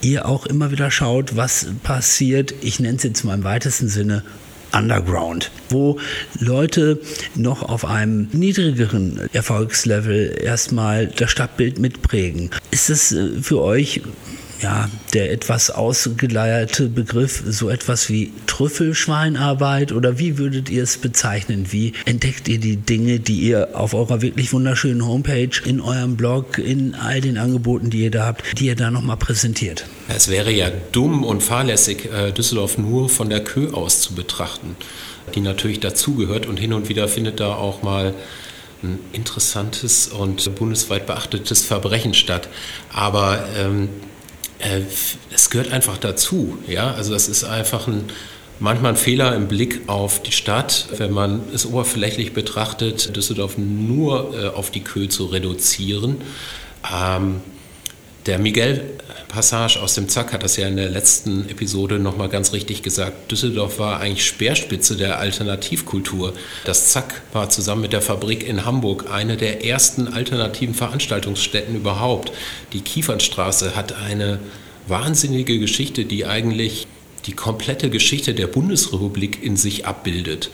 ihr 0.00 0.26
auch 0.26 0.46
immer 0.46 0.70
wieder 0.70 0.90
schaut, 0.90 1.36
was 1.36 1.66
passiert, 1.82 2.54
ich 2.60 2.80
nenne 2.80 2.96
es 2.96 3.02
jetzt 3.02 3.24
mal 3.24 3.34
im 3.34 3.44
weitesten 3.44 3.88
Sinne, 3.88 4.22
Underground, 4.72 5.50
wo 5.70 5.98
Leute 6.38 7.00
noch 7.34 7.62
auf 7.62 7.84
einem 7.84 8.28
niedrigeren 8.32 9.20
Erfolgslevel 9.32 10.38
erstmal 10.42 11.06
das 11.06 11.30
Stadtbild 11.30 11.78
mitprägen. 11.78 12.50
Ist 12.70 12.90
es 12.90 13.12
äh, 13.12 13.40
für 13.40 13.62
euch 13.62 14.02
ja, 14.62 14.88
der 15.14 15.32
etwas 15.32 15.70
ausgeleierte 15.70 16.88
Begriff 16.88 17.42
so 17.46 17.68
etwas 17.70 18.08
wie 18.08 18.32
Trüffelschweinarbeit 18.46 19.92
oder 19.92 20.18
wie 20.18 20.38
würdet 20.38 20.68
ihr 20.70 20.82
es 20.82 20.98
bezeichnen? 20.98 21.66
Wie 21.70 21.92
entdeckt 22.04 22.48
ihr 22.48 22.58
die 22.58 22.76
Dinge, 22.76 23.20
die 23.20 23.40
ihr 23.40 23.70
auf 23.74 23.94
eurer 23.94 24.20
wirklich 24.22 24.52
wunderschönen 24.52 25.06
Homepage, 25.06 25.50
in 25.64 25.80
eurem 25.80 26.16
Blog, 26.16 26.58
in 26.58 26.94
all 26.94 27.20
den 27.20 27.38
Angeboten, 27.38 27.90
die 27.90 28.02
ihr 28.02 28.10
da 28.10 28.26
habt, 28.26 28.58
die 28.58 28.66
ihr 28.66 28.76
da 28.76 28.90
nochmal 28.90 29.16
präsentiert? 29.16 29.86
Es 30.08 30.28
wäre 30.28 30.50
ja 30.50 30.70
dumm 30.92 31.24
und 31.24 31.42
fahrlässig, 31.42 32.08
äh, 32.12 32.32
Düsseldorf 32.32 32.78
nur 32.78 33.08
von 33.08 33.30
der 33.30 33.44
Kö 33.44 33.70
aus 33.72 34.00
zu 34.00 34.14
betrachten, 34.14 34.76
die 35.34 35.40
natürlich 35.40 35.80
dazugehört 35.80 36.46
und 36.46 36.58
hin 36.58 36.72
und 36.72 36.88
wieder 36.88 37.08
findet 37.08 37.40
da 37.40 37.54
auch 37.54 37.82
mal 37.82 38.14
ein 38.82 38.98
interessantes 39.12 40.08
und 40.08 40.54
bundesweit 40.54 41.06
beachtetes 41.06 41.64
Verbrechen 41.64 42.14
statt. 42.14 42.48
Aber 42.92 43.44
ähm, 43.56 43.84
äh, 43.84 44.07
es 44.58 45.50
gehört 45.50 45.72
einfach 45.72 45.98
dazu. 45.98 46.58
Ja? 46.66 46.92
Also 46.92 47.12
das 47.12 47.28
ist 47.28 47.44
einfach 47.44 47.86
ein, 47.86 48.04
manchmal 48.58 48.92
ein 48.92 48.96
Fehler 48.96 49.34
im 49.34 49.48
Blick 49.48 49.82
auf 49.88 50.22
die 50.22 50.32
Stadt, 50.32 50.88
wenn 50.96 51.12
man 51.12 51.42
es 51.54 51.66
oberflächlich 51.66 52.32
betrachtet, 52.32 53.14
Düsseldorf 53.16 53.56
nur 53.58 54.34
äh, 54.34 54.48
auf 54.48 54.70
die 54.70 54.82
Kö 54.82 55.08
zu 55.08 55.26
reduzieren. 55.26 56.18
Ähm, 56.92 57.40
der 58.28 58.38
Miguel 58.38 58.84
Passage 59.28 59.80
aus 59.80 59.94
dem 59.94 60.08
Zack 60.08 60.34
hat 60.34 60.42
das 60.42 60.56
ja 60.56 60.68
in 60.68 60.76
der 60.76 60.90
letzten 60.90 61.48
Episode 61.48 61.98
nochmal 61.98 62.28
ganz 62.28 62.52
richtig 62.52 62.82
gesagt. 62.82 63.30
Düsseldorf 63.32 63.78
war 63.78 64.00
eigentlich 64.00 64.26
Speerspitze 64.26 64.96
der 64.96 65.18
Alternativkultur. 65.18 66.34
Das 66.64 66.92
Zack 66.92 67.22
war 67.32 67.48
zusammen 67.48 67.82
mit 67.82 67.94
der 67.94 68.02
Fabrik 68.02 68.46
in 68.46 68.66
Hamburg 68.66 69.10
eine 69.10 69.38
der 69.38 69.64
ersten 69.64 70.08
alternativen 70.08 70.74
Veranstaltungsstätten 70.74 71.74
überhaupt. 71.74 72.32
Die 72.74 72.82
Kiefernstraße 72.82 73.74
hat 73.74 73.94
eine 73.94 74.40
wahnsinnige 74.86 75.58
Geschichte, 75.58 76.04
die 76.04 76.26
eigentlich 76.26 76.86
die 77.26 77.32
komplette 77.32 77.88
Geschichte 77.88 78.34
der 78.34 78.46
Bundesrepublik 78.46 79.42
in 79.42 79.56
sich 79.56 79.86
abbildet. 79.86 80.50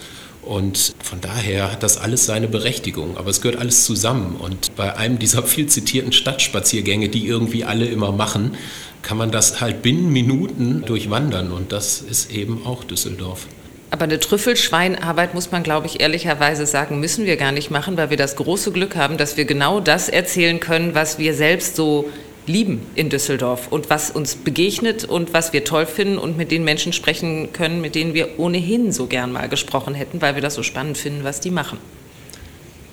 Und 0.46 0.94
von 1.02 1.20
daher 1.20 1.72
hat 1.72 1.82
das 1.82 1.98
alles 1.98 2.26
seine 2.26 2.48
Berechtigung. 2.48 3.16
Aber 3.16 3.30
es 3.30 3.40
gehört 3.40 3.58
alles 3.58 3.84
zusammen. 3.84 4.36
Und 4.36 4.76
bei 4.76 4.96
einem 4.96 5.18
dieser 5.18 5.42
viel 5.46 5.66
zitierten 5.66 6.12
Stadtspaziergänge, 6.12 7.08
die 7.08 7.26
irgendwie 7.26 7.64
alle 7.64 7.86
immer 7.86 8.12
machen, 8.12 8.56
kann 9.02 9.18
man 9.18 9.30
das 9.30 9.60
halt 9.60 9.82
binnen 9.82 10.12
Minuten 10.12 10.84
durchwandern. 10.86 11.52
Und 11.52 11.72
das 11.72 12.00
ist 12.00 12.30
eben 12.32 12.66
auch 12.66 12.84
Düsseldorf. 12.84 13.46
Aber 13.90 14.04
eine 14.04 14.18
Trüffelschweinarbeit, 14.18 15.34
muss 15.34 15.52
man, 15.52 15.62
glaube 15.62 15.86
ich, 15.86 16.00
ehrlicherweise 16.00 16.66
sagen, 16.66 16.98
müssen 16.98 17.26
wir 17.26 17.36
gar 17.36 17.52
nicht 17.52 17.70
machen, 17.70 17.96
weil 17.96 18.10
wir 18.10 18.16
das 18.16 18.34
große 18.34 18.72
Glück 18.72 18.96
haben, 18.96 19.18
dass 19.18 19.36
wir 19.36 19.44
genau 19.44 19.78
das 19.78 20.08
erzählen 20.08 20.58
können, 20.58 20.96
was 20.96 21.18
wir 21.18 21.32
selbst 21.32 21.76
so 21.76 22.10
lieben 22.46 22.82
in 22.94 23.10
Düsseldorf 23.10 23.68
und 23.70 23.90
was 23.90 24.10
uns 24.10 24.36
begegnet 24.36 25.04
und 25.04 25.32
was 25.32 25.52
wir 25.52 25.64
toll 25.64 25.86
finden 25.86 26.18
und 26.18 26.36
mit 26.36 26.50
den 26.50 26.64
Menschen 26.64 26.92
sprechen 26.92 27.52
können, 27.52 27.80
mit 27.80 27.94
denen 27.94 28.14
wir 28.14 28.38
ohnehin 28.38 28.92
so 28.92 29.06
gern 29.06 29.32
mal 29.32 29.48
gesprochen 29.48 29.94
hätten, 29.94 30.20
weil 30.20 30.34
wir 30.34 30.42
das 30.42 30.54
so 30.54 30.62
spannend 30.62 30.98
finden, 30.98 31.24
was 31.24 31.40
die 31.40 31.50
machen. 31.50 31.78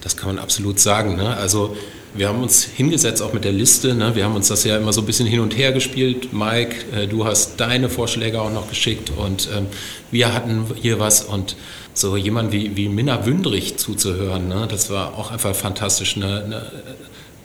Das 0.02 0.18
kann 0.18 0.36
man 0.36 0.39
absolut 0.39 0.80
sagen. 0.80 1.16
Ne? 1.16 1.36
Also 1.36 1.76
wir 2.14 2.28
haben 2.28 2.41
uns 2.41 2.64
hingesetzt 2.64 3.22
auch 3.22 3.34
mit 3.34 3.45
der 3.45 3.52
Liste. 3.52 3.93
Ne? 3.93 4.16
Wir 4.16 4.26
haben 4.26 4.36
uns 4.36 4.47
das 4.47 4.64
ja 4.64 4.78
immer 4.78 4.93
so 4.93 5.02
ein 5.02 5.06
bisschen 5.06 5.28
hin 5.28 5.39
und 5.39 5.56
her 5.58 5.72
gespielt. 5.72 6.34
Mike, 6.34 6.76
äh, 6.93 7.08
du 7.08 7.26
hast 7.26 7.60
deine 7.60 7.89
Vorschläge 7.89 8.41
auch 8.41 8.52
noch 8.52 8.70
geschickt 8.70 9.12
und 9.16 9.47
ähm, 9.56 9.68
wir 10.10 10.34
hatten 10.34 10.66
hier 10.82 10.99
was 10.99 11.24
und 11.24 11.56
so 11.93 12.16
jemand 12.16 12.52
wie, 12.52 12.76
wie 12.76 12.89
Minna 12.89 13.26
Wündrich 13.26 13.78
zuzuhören, 13.78 14.47
ne? 14.47 14.66
das 14.70 14.89
war 14.89 15.18
auch 15.18 15.32
einfach 15.32 15.54
fantastisch. 15.54 16.16
Eine, 16.16 16.43
eine 16.43 16.72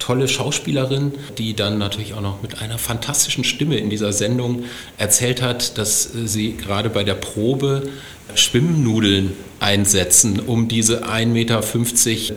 tolle 0.07 0.29
Schauspielerin, 0.29 1.13
die 1.37 1.55
dann 1.55 1.79
natürlich 1.79 2.15
auch 2.15 2.21
noch 2.21 2.41
mit 2.41 2.63
einer 2.63 2.79
fantastischen 2.79 3.43
Stimme 3.43 3.77
in 3.77 3.91
dieser 3.91 4.13
Sendung 4.13 4.65
erzählt 4.99 5.43
hat, 5.43 5.79
dass 5.79 6.05
sie 6.05 6.57
gerade 6.57 6.91
bei 6.91 7.03
der 7.03 7.15
Probe 7.15 7.89
Schwimmnudeln 8.37 9.33
einsetzen, 9.59 10.39
um 10.41 10.69
diese 10.69 11.05
1,50 11.05 11.27
Meter 11.27 11.61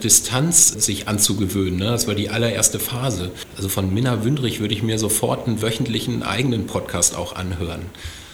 Distanz 0.00 0.84
sich 0.84 1.06
anzugewöhnen. 1.06 1.78
Ne? 1.78 1.84
Das 1.86 2.08
war 2.08 2.16
die 2.16 2.30
allererste 2.30 2.80
Phase. 2.80 3.30
Also 3.56 3.68
von 3.68 3.94
Minna 3.94 4.24
Wündrich 4.24 4.58
würde 4.58 4.74
ich 4.74 4.82
mir 4.82 4.98
sofort 4.98 5.46
einen 5.46 5.62
wöchentlichen 5.62 6.24
eigenen 6.24 6.66
Podcast 6.66 7.16
auch 7.16 7.36
anhören. 7.36 7.82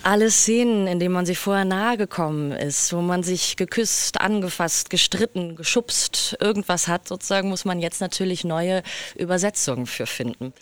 Alle 0.06 0.30
Szenen, 0.30 0.86
in 0.86 1.00
denen 1.00 1.12
man 1.12 1.26
sich 1.26 1.36
vorher 1.36 1.64
nahe 1.64 1.96
gekommen 1.96 2.52
ist, 2.52 2.92
wo 2.92 3.00
man 3.00 3.24
sich 3.24 3.56
geküsst, 3.56 4.20
angefasst, 4.20 4.88
gestritten, 4.88 5.56
geschubst, 5.56 6.36
irgendwas 6.40 6.86
hat, 6.86 7.08
sozusagen, 7.08 7.48
muss 7.48 7.64
man 7.64 7.80
jetzt 7.80 8.00
natürlich 8.00 8.44
neue 8.44 8.84
Übersetzungen 9.16 9.86
für 9.86 10.06
finden. 10.06 10.52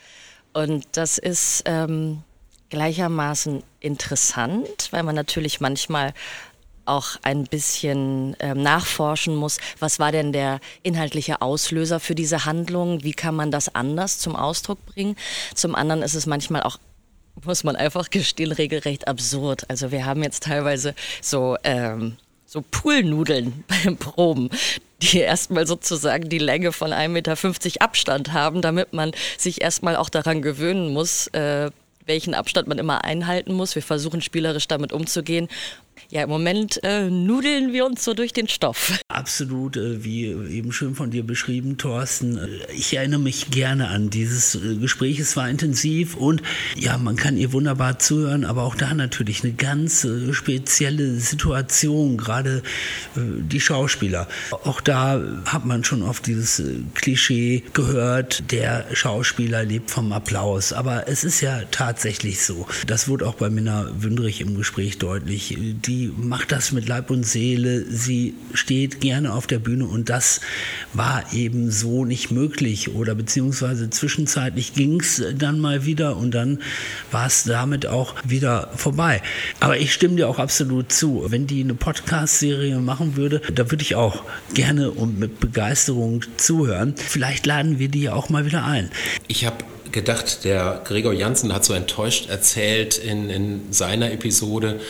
Und 0.54 0.86
das 0.92 1.18
ist 1.18 1.62
ähm, 1.66 2.22
gleichermaßen 2.70 3.62
interessant, 3.80 4.88
weil 4.92 5.02
man 5.02 5.14
natürlich 5.14 5.60
manchmal 5.60 6.14
auch 6.86 7.16
ein 7.22 7.44
bisschen 7.44 8.36
ähm, 8.40 8.62
nachforschen 8.62 9.36
muss, 9.36 9.58
was 9.78 9.98
war 9.98 10.10
denn 10.10 10.32
der 10.32 10.58
inhaltliche 10.82 11.42
Auslöser 11.42 12.00
für 12.00 12.14
diese 12.14 12.46
Handlung, 12.46 13.02
wie 13.04 13.12
kann 13.12 13.34
man 13.34 13.50
das 13.50 13.74
anders 13.74 14.18
zum 14.18 14.36
Ausdruck 14.36 14.84
bringen. 14.86 15.16
Zum 15.54 15.74
anderen 15.74 16.02
ist 16.02 16.14
es 16.14 16.24
manchmal 16.24 16.62
auch 16.62 16.78
muss 17.42 17.64
man 17.64 17.76
einfach 17.76 18.10
gestehen, 18.10 18.52
regelrecht 18.52 19.08
absurd. 19.08 19.64
Also 19.68 19.90
wir 19.90 20.06
haben 20.06 20.22
jetzt 20.22 20.44
teilweise 20.44 20.94
so, 21.20 21.56
ähm, 21.64 22.16
so 22.46 22.62
Poolnudeln 22.62 23.64
beim 23.84 23.96
Proben, 23.96 24.50
die 25.02 25.18
erstmal 25.18 25.66
sozusagen 25.66 26.28
die 26.28 26.38
Länge 26.38 26.72
von 26.72 26.92
1,50 26.92 27.08
Meter 27.08 27.82
Abstand 27.82 28.32
haben, 28.32 28.62
damit 28.62 28.92
man 28.92 29.12
sich 29.36 29.60
erstmal 29.60 29.96
auch 29.96 30.08
daran 30.08 30.42
gewöhnen 30.42 30.92
muss, 30.92 31.26
äh, 31.28 31.70
welchen 32.06 32.34
Abstand 32.34 32.68
man 32.68 32.78
immer 32.78 33.04
einhalten 33.04 33.54
muss. 33.54 33.74
Wir 33.74 33.82
versuchen 33.82 34.20
spielerisch 34.20 34.68
damit 34.68 34.92
umzugehen 34.92 35.48
ja, 36.14 36.22
im 36.22 36.28
Moment 36.28 36.78
äh, 36.84 37.10
nudeln 37.10 37.72
wir 37.72 37.84
uns 37.84 38.04
so 38.04 38.14
durch 38.14 38.32
den 38.32 38.46
Stoff. 38.46 39.00
Absolut, 39.08 39.76
äh, 39.76 40.04
wie 40.04 40.26
eben 40.26 40.70
schön 40.70 40.94
von 40.94 41.10
dir 41.10 41.26
beschrieben, 41.26 41.76
Thorsten. 41.76 42.38
Äh, 42.38 42.72
ich 42.72 42.96
erinnere 42.96 43.18
mich 43.18 43.50
gerne 43.50 43.88
an 43.88 44.10
dieses 44.10 44.54
äh, 44.54 44.76
Gespräch. 44.76 45.18
Es 45.18 45.36
war 45.36 45.48
intensiv 45.48 46.14
und 46.14 46.40
ja, 46.76 46.98
man 46.98 47.16
kann 47.16 47.36
ihr 47.36 47.52
wunderbar 47.52 47.98
zuhören, 47.98 48.44
aber 48.44 48.62
auch 48.62 48.76
da 48.76 48.94
natürlich 48.94 49.42
eine 49.42 49.54
ganz 49.54 50.04
äh, 50.04 50.32
spezielle 50.32 51.18
Situation, 51.18 52.16
gerade 52.16 52.62
äh, 53.16 53.20
die 53.40 53.60
Schauspieler. 53.60 54.28
Auch 54.52 54.80
da 54.80 55.20
hat 55.46 55.64
man 55.64 55.82
schon 55.82 56.04
oft 56.04 56.28
dieses 56.28 56.62
Klischee 56.94 57.64
gehört, 57.72 58.52
der 58.52 58.86
Schauspieler 58.92 59.64
lebt 59.64 59.90
vom 59.90 60.12
Applaus. 60.12 60.72
Aber 60.72 61.08
es 61.08 61.24
ist 61.24 61.40
ja 61.40 61.62
tatsächlich 61.72 62.44
so. 62.44 62.68
Das 62.86 63.08
wurde 63.08 63.26
auch 63.26 63.34
bei 63.34 63.50
Minna 63.50 63.90
Wündrich 63.98 64.40
im 64.40 64.56
Gespräch 64.56 64.98
deutlich. 64.98 65.56
Die 65.58 66.03
macht 66.16 66.52
das 66.52 66.72
mit 66.72 66.88
Leib 66.88 67.10
und 67.10 67.24
Seele, 67.24 67.84
sie 67.90 68.34
steht 68.52 69.00
gerne 69.00 69.32
auf 69.32 69.46
der 69.46 69.58
Bühne 69.58 69.86
und 69.86 70.08
das 70.08 70.40
war 70.92 71.32
eben 71.32 71.70
so 71.70 72.04
nicht 72.04 72.30
möglich 72.30 72.94
oder 72.94 73.14
beziehungsweise 73.14 73.90
zwischenzeitlich 73.90 74.74
ging 74.74 75.00
es 75.00 75.22
dann 75.36 75.60
mal 75.60 75.84
wieder 75.84 76.16
und 76.16 76.32
dann 76.32 76.60
war 77.10 77.26
es 77.26 77.44
damit 77.44 77.86
auch 77.86 78.14
wieder 78.24 78.70
vorbei. 78.76 79.22
Aber 79.60 79.78
ich 79.78 79.92
stimme 79.92 80.16
dir 80.16 80.28
auch 80.28 80.38
absolut 80.38 80.92
zu. 80.92 81.24
Wenn 81.28 81.46
die 81.46 81.62
eine 81.62 81.74
Podcast-Serie 81.74 82.78
machen 82.78 83.16
würde, 83.16 83.40
da 83.54 83.70
würde 83.70 83.82
ich 83.82 83.94
auch 83.94 84.22
gerne 84.54 84.90
und 84.90 85.18
mit 85.18 85.40
Begeisterung 85.40 86.24
zuhören. 86.36 86.94
Vielleicht 86.96 87.46
laden 87.46 87.78
wir 87.78 87.88
die 87.88 88.02
ja 88.02 88.14
auch 88.14 88.28
mal 88.28 88.46
wieder 88.46 88.64
ein. 88.64 88.90
Ich 89.28 89.44
habe 89.44 89.64
gedacht, 89.94 90.44
der 90.44 90.82
Gregor 90.84 91.12
Janssen 91.12 91.54
hat 91.54 91.64
so 91.64 91.72
enttäuscht 91.72 92.28
erzählt 92.28 92.98
in, 92.98 93.30
in 93.30 93.72
seiner 93.72 94.12
Episode, 94.12 94.80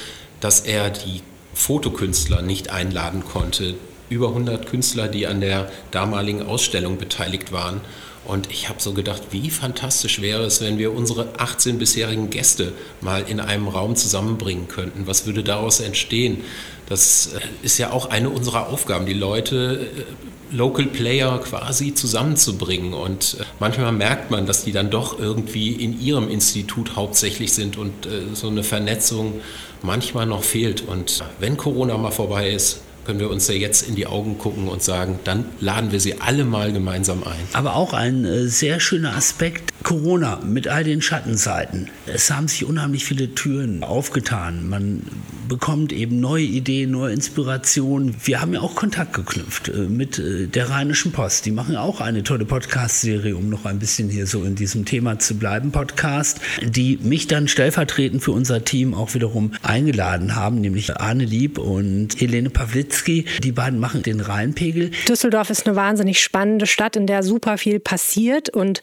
dass 0.45 0.61
er 0.61 0.91
die 0.91 1.23
Fotokünstler 1.55 2.43
nicht 2.43 2.69
einladen 2.69 3.25
konnte. 3.25 3.77
Über 4.11 4.29
100 4.29 4.67
Künstler, 4.67 5.09
die 5.09 5.27
an 5.27 5.41
der 5.41 5.73
damaligen 5.91 6.43
Ausstellung 6.43 6.99
beteiligt 6.99 7.51
waren. 7.51 7.81
Und 8.27 8.51
ich 8.51 8.69
habe 8.69 8.79
so 8.79 8.93
gedacht, 8.93 9.23
wie 9.31 9.49
fantastisch 9.49 10.21
wäre 10.21 10.45
es, 10.45 10.61
wenn 10.61 10.77
wir 10.77 10.93
unsere 10.93 11.39
18 11.39 11.79
bisherigen 11.79 12.29
Gäste 12.29 12.75
mal 13.01 13.25
in 13.27 13.41
einem 13.41 13.69
Raum 13.69 13.97
zusammenbringen 13.97 14.69
könnten. 14.69 15.07
Was 15.07 15.25
würde 15.25 15.43
daraus 15.43 15.81
entstehen? 15.81 16.43
Das 16.91 17.33
äh, 17.33 17.41
ist 17.63 17.79
ja 17.79 17.93
auch 17.93 18.11
eine 18.11 18.29
unserer 18.29 18.69
Aufgaben, 18.69 19.07
die 19.07 19.15
Leute, 19.15 19.89
äh, 19.97 20.55
Local 20.55 20.87
Player 20.87 21.39
quasi 21.39 21.95
zusammenzubringen. 21.95 22.93
Und 22.93 23.39
äh, 23.41 23.45
manchmal 23.61 23.93
merkt 23.93 24.31
man, 24.31 24.45
dass 24.45 24.65
die 24.65 24.73
dann 24.73 24.91
doch 24.91 25.19
irgendwie 25.19 25.73
in 25.73 25.99
ihrem 25.99 26.29
Institut 26.29 26.97
hauptsächlich 26.97 27.55
sind 27.55 27.79
und 27.79 27.93
so 28.35 28.49
eine 28.49 28.63
Vernetzung 28.63 29.41
manchmal 29.85 30.27
noch 30.27 30.43
fehlt. 30.43 30.83
Und 30.89 31.23
wenn 31.39 31.57
Corona 31.57 31.97
mal 31.97 32.11
vorbei 32.11 32.51
ist, 32.51 32.81
können 33.05 33.21
wir 33.21 33.31
uns 33.31 33.49
ja 33.49 33.55
jetzt 33.55 33.89
in 33.89 33.95
die 33.95 34.07
Augen 34.07 34.39
gucken 34.39 34.69
und 34.69 34.83
sagen, 34.83 35.19
dann 35.25 35.45
laden 35.61 35.93
wir 35.93 36.01
sie 36.01 36.21
alle 36.21 36.45
mal 36.45 36.73
gemeinsam 36.73 37.23
ein. 37.25 37.41
Aber 37.53 37.77
auch 37.77 37.93
ein 37.93 38.25
äh, 38.25 38.47
sehr 38.47 38.81
schöner 38.81 39.17
Aspekt, 39.17 39.73
Corona 39.83 40.41
mit 40.45 40.69
all 40.69 40.85
den 40.85 41.03
Schattenseiten. 41.03 41.91
Es 42.07 42.31
haben 42.31 42.49
sich 42.49 42.65
unheimlich 42.65 43.05
viele 43.05 43.35
Türen 43.35 43.83
aufgetan. 43.83 44.69
Man 44.69 45.03
bekommt 45.49 45.93
eben 45.93 46.21
neue 46.21 46.45
Ideen, 46.45 46.91
neue 46.91 47.13
Inspirationen. 47.13 48.17
Wir 48.25 48.41
haben 48.41 48.55
ja 48.55 48.61
auch 48.61 48.75
Kontakt 48.75 49.15
geknüpft 49.15 49.69
äh, 49.69 49.83
mit 49.83 50.19
äh, 50.19 50.47
der 50.47 50.71
Rheinischen 50.71 51.13
Post. 51.13 51.47
Die 51.47 51.51
machen 51.51 51.77
auch 51.77 52.01
eine 52.01 52.23
tolle 52.23 52.45
Podcast-Serie, 52.45 53.37
um 53.37 53.49
noch 53.49 53.65
ein 53.65 53.79
bisschen 53.79 54.09
hier 54.09 54.27
so 54.27 54.43
in 54.45 54.55
diesem 54.55 54.85
Thema 54.85 55.19
zu 55.19 55.35
bleiben, 55.35 55.71
Podcast, 55.71 56.41
die 56.63 56.99
mich 57.03 57.27
dann 57.27 57.49
stellvertretend 57.49 58.23
für 58.23 58.33
unser 58.33 58.65
Team 58.65 58.95
auch 58.95 59.15
wiederum 59.15 59.53
eingeladen 59.63 60.35
haben, 60.35 60.61
nämlich 60.61 60.97
Arne 60.97 61.25
Lieb 61.25 61.59
und 61.59 62.21
Helene 62.21 62.51
Pawlitzki. 62.95 63.25
Die 63.43 63.53
beiden 63.53 63.79
machen 63.79 64.03
den 64.03 64.21
Rheinpegel. 64.21 64.91
Düsseldorf 65.09 65.51
ist 65.51 65.67
eine 65.67 65.77
wahnsinnig 65.77 66.21
spannende 66.21 66.67
Stadt, 66.67 66.97
in 66.97 67.07
der 67.07 67.23
super 67.23 67.59
viel 67.59 67.81
passiert 67.81 68.49
und 68.49 68.83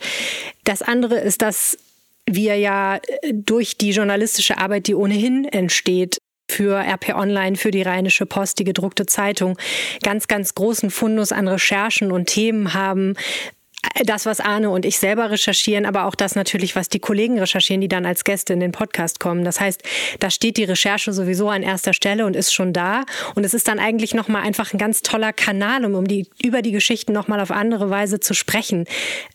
das 0.63 0.81
andere 0.81 1.19
ist, 1.19 1.41
dass 1.41 1.77
wir 2.29 2.55
ja 2.55 2.99
durch 3.33 3.77
die 3.77 3.91
journalistische 3.91 4.57
Arbeit, 4.57 4.87
die 4.87 4.95
ohnehin 4.95 5.45
entsteht, 5.45 6.17
für 6.49 6.75
RP 6.75 7.15
Online, 7.15 7.55
für 7.55 7.71
die 7.71 7.81
Rheinische 7.81 8.25
Post, 8.25 8.59
die 8.59 8.65
gedruckte 8.65 9.05
Zeitung, 9.05 9.57
ganz, 10.03 10.27
ganz 10.27 10.53
großen 10.53 10.91
Fundus 10.91 11.31
an 11.31 11.47
Recherchen 11.47 12.11
und 12.11 12.25
Themen 12.25 12.73
haben, 12.73 13.15
das, 14.05 14.25
was 14.25 14.39
Arne 14.39 14.69
und 14.69 14.85
ich 14.85 14.99
selber 14.99 15.31
recherchieren, 15.31 15.85
aber 15.85 16.05
auch 16.05 16.15
das 16.15 16.35
natürlich, 16.35 16.75
was 16.75 16.89
die 16.89 16.99
Kollegen 16.99 17.39
recherchieren, 17.39 17.81
die 17.81 17.87
dann 17.87 18.05
als 18.05 18.23
Gäste 18.23 18.53
in 18.53 18.59
den 18.59 18.71
Podcast 18.71 19.19
kommen. 19.19 19.43
Das 19.43 19.59
heißt, 19.59 19.81
da 20.19 20.29
steht 20.29 20.57
die 20.57 20.63
Recherche 20.63 21.13
sowieso 21.13 21.49
an 21.49 21.63
erster 21.63 21.93
Stelle 21.93 22.25
und 22.25 22.35
ist 22.35 22.53
schon 22.53 22.73
da. 22.73 23.05
Und 23.35 23.43
es 23.43 23.53
ist 23.53 23.67
dann 23.67 23.79
eigentlich 23.79 24.13
nochmal 24.13 24.43
einfach 24.43 24.73
ein 24.73 24.77
ganz 24.77 25.01
toller 25.01 25.33
Kanal, 25.33 25.83
um, 25.85 25.95
um 25.95 26.07
die, 26.07 26.27
über 26.43 26.61
die 26.61 26.71
Geschichten 26.71 27.11
nochmal 27.13 27.39
auf 27.39 27.51
andere 27.51 27.89
Weise 27.89 28.19
zu 28.19 28.33
sprechen. 28.33 28.85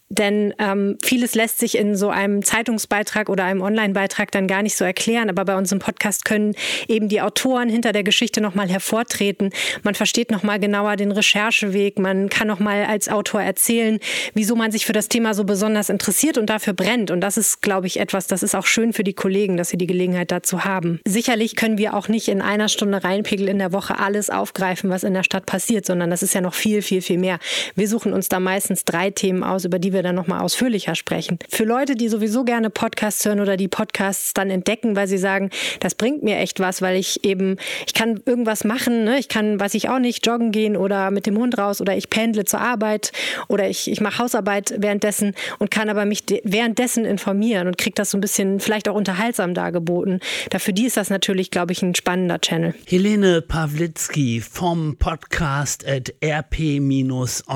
Denn 0.09 0.55
ähm, 0.59 0.99
vieles 1.03 1.35
lässt 1.35 1.59
sich 1.59 1.77
in 1.77 1.97
so 1.97 2.11
einem 2.11 2.45
Zeitungsbeitrag 2.45 3.29
oder 3.29 3.43
einem 3.43 3.61
Online-Beitrag 3.61 4.31
dann 4.31 4.47
gar 4.47 4.63
nicht 4.63 4.77
so 4.77 4.85
erklären. 4.85 5.29
Aber 5.29 5.45
bei 5.45 5.57
uns 5.57 5.73
im 5.73 5.81
Podcast 5.81 6.25
können 6.25 6.55
eben 6.87 7.09
die 7.09 7.21
Autoren 7.21 7.69
hinter 7.69 7.91
der 7.91 8.05
Geschichte 8.05 8.41
nochmal 8.41 8.69
hervortreten. 8.69 9.51
Man 9.83 9.97
versteht 9.97 10.31
nochmal 10.31 10.61
genauer 10.61 10.95
den 10.95 11.11
Rechercheweg. 11.11 11.99
Man 11.99 12.29
kann 12.29 12.47
nochmal 12.47 12.85
als 12.85 13.09
Autor 13.09 13.43
erzählen, 13.43 13.99
wieso 14.37 14.55
man 14.55 14.71
sich 14.71 14.85
für 14.85 14.93
das 14.93 15.09
Thema 15.09 15.33
so 15.33 15.45
besonders 15.45 15.89
interessiert 15.89 16.37
und 16.37 16.51
dafür 16.51 16.75
brennt. 16.75 17.11
Und 17.11 17.23
das 17.23 17.39
ist, 17.39 17.63
glaube 17.63 17.87
ich, 17.87 17.99
etwas, 17.99 18.27
das 18.27 18.43
ist 18.43 18.55
auch 18.55 18.67
schön 18.67 18.93
für 18.93 19.03
die 19.03 19.15
Kollegen, 19.15 19.57
dass 19.57 19.71
sie 19.71 19.79
die 19.79 19.87
Gelegenheit 19.87 20.31
dazu 20.31 20.65
haben. 20.65 21.01
Sicherlich 21.07 21.57
können 21.57 21.79
wir 21.79 21.95
auch 21.95 22.09
nicht 22.09 22.29
in 22.29 22.43
einer 22.43 22.69
Stunde 22.69 23.03
Reinpegel 23.03 23.49
in 23.49 23.59
der 23.59 23.73
Woche 23.73 23.99
alles 23.99 24.29
aufgreifen, 24.29 24.91
was 24.91 25.05
in 25.05 25.15
der 25.15 25.23
Stadt 25.23 25.47
passiert, 25.47 25.87
sondern 25.87 26.11
das 26.11 26.23
ist 26.23 26.35
ja 26.35 26.43
noch 26.43 26.53
viel, 26.53 26.83
viel, 26.83 27.01
viel 27.01 27.17
mehr. 27.17 27.39
Wir 27.75 27.89
suchen 27.89 28.13
uns 28.13 28.29
da 28.29 28.39
meistens 28.39 28.85
drei 28.85 29.11
Themen 29.11 29.43
aus, 29.43 29.65
über 29.65 29.79
die 29.79 29.95
wir 29.95 30.03
dann 30.03 30.15
nochmal 30.15 30.41
ausführlicher 30.41 30.95
sprechen. 30.95 31.39
Für 31.49 31.65
Leute, 31.65 31.95
die 31.95 32.09
sowieso 32.09 32.45
gerne 32.45 32.69
Podcasts 32.69 33.25
hören 33.25 33.41
oder 33.41 33.57
die 33.57 33.69
Podcasts 33.69 34.35
dann 34.35 34.51
entdecken, 34.51 34.97
weil 34.97 35.09
sie 35.09 35.19
sagen, 35.19 35.49
das 35.81 35.95
bringt 35.95 36.23
mir 36.23 36.37
echt 36.37 36.61
was, 36.61 36.83
weil 36.83 36.97
ich 36.97 37.25
eben, 37.25 37.57
ich 37.87 37.95
kann 37.95 38.21
irgendwas 38.27 38.65
machen, 38.65 39.05
ne? 39.05 39.19
ich 39.19 39.29
kann, 39.29 39.59
weiß 39.59 39.73
ich 39.73 39.89
auch 39.89 39.99
nicht, 39.99 40.27
joggen 40.27 40.53
gehen 40.53 40.77
oder 40.77 41.11
mit 41.11 41.25
dem 41.25 41.39
Hund 41.39 41.57
raus 41.57 41.81
oder 41.81 41.97
ich 41.97 42.11
pendle 42.11 42.45
zur 42.45 42.61
Arbeit 42.61 43.13
oder 43.49 43.67
ich, 43.71 43.91
ich 43.91 44.03
mache 44.03 44.26
Hausarbeit 44.27 44.75
währenddessen 44.79 45.35
und 45.61 45.71
kann 45.71 45.89
aber 45.89 46.05
mich 46.05 46.25
währenddessen 46.43 47.05
informieren 47.05 47.69
und 47.69 47.79
kriege 47.79 47.95
das 47.95 48.11
so 48.11 48.19
ein 48.19 48.21
bisschen 48.21 48.59
vielleicht 48.59 48.89
auch 48.89 48.97
unterhaltsam 48.97 49.55
dargeboten. 49.55 50.19
Dafür 50.51 50.75
die 50.75 50.87
ist 50.87 50.97
das 50.97 51.11
natürlich, 51.11 51.53
glaube 51.53 51.71
ich, 51.73 51.83
ein 51.83 51.95
spannender 51.95 52.41
Channel. 52.41 52.75
Helene 52.87 53.41
Pawlitzki 53.41 54.41
vom 54.41 54.97
Podcast 54.97 55.87
at 55.87 56.13
rp-online.de. 56.25 57.47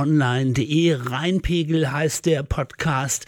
Rheinpegel 0.94 1.90
heißt 1.90 2.26
der 2.26 2.44
Podcast. 2.44 3.26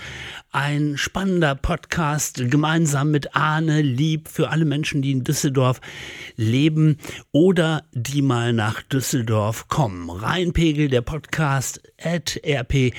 Ein 0.55 0.99
spannender 0.99 1.55
Podcast 1.55 2.51
gemeinsam 2.51 3.11
mit 3.11 3.35
Arne 3.35 3.81
Lieb 3.81 4.29
für 4.29 4.51
alle 4.51 4.67
Menschen, 4.67 5.01
die 5.01 5.13
in 5.13 5.25
Düsseldorf 5.25 5.81
leben 6.37 6.99
oder 7.33 7.85
die 7.93 8.21
mal 8.21 8.53
nach 8.53 8.83
Düsseldorf 8.83 9.69
kommen. 9.69 10.11
Rheinpegel, 10.11 10.91
der 10.91 11.01
Podcast 11.01 11.81
at 11.99 12.39
rp-online.de. 12.45 12.91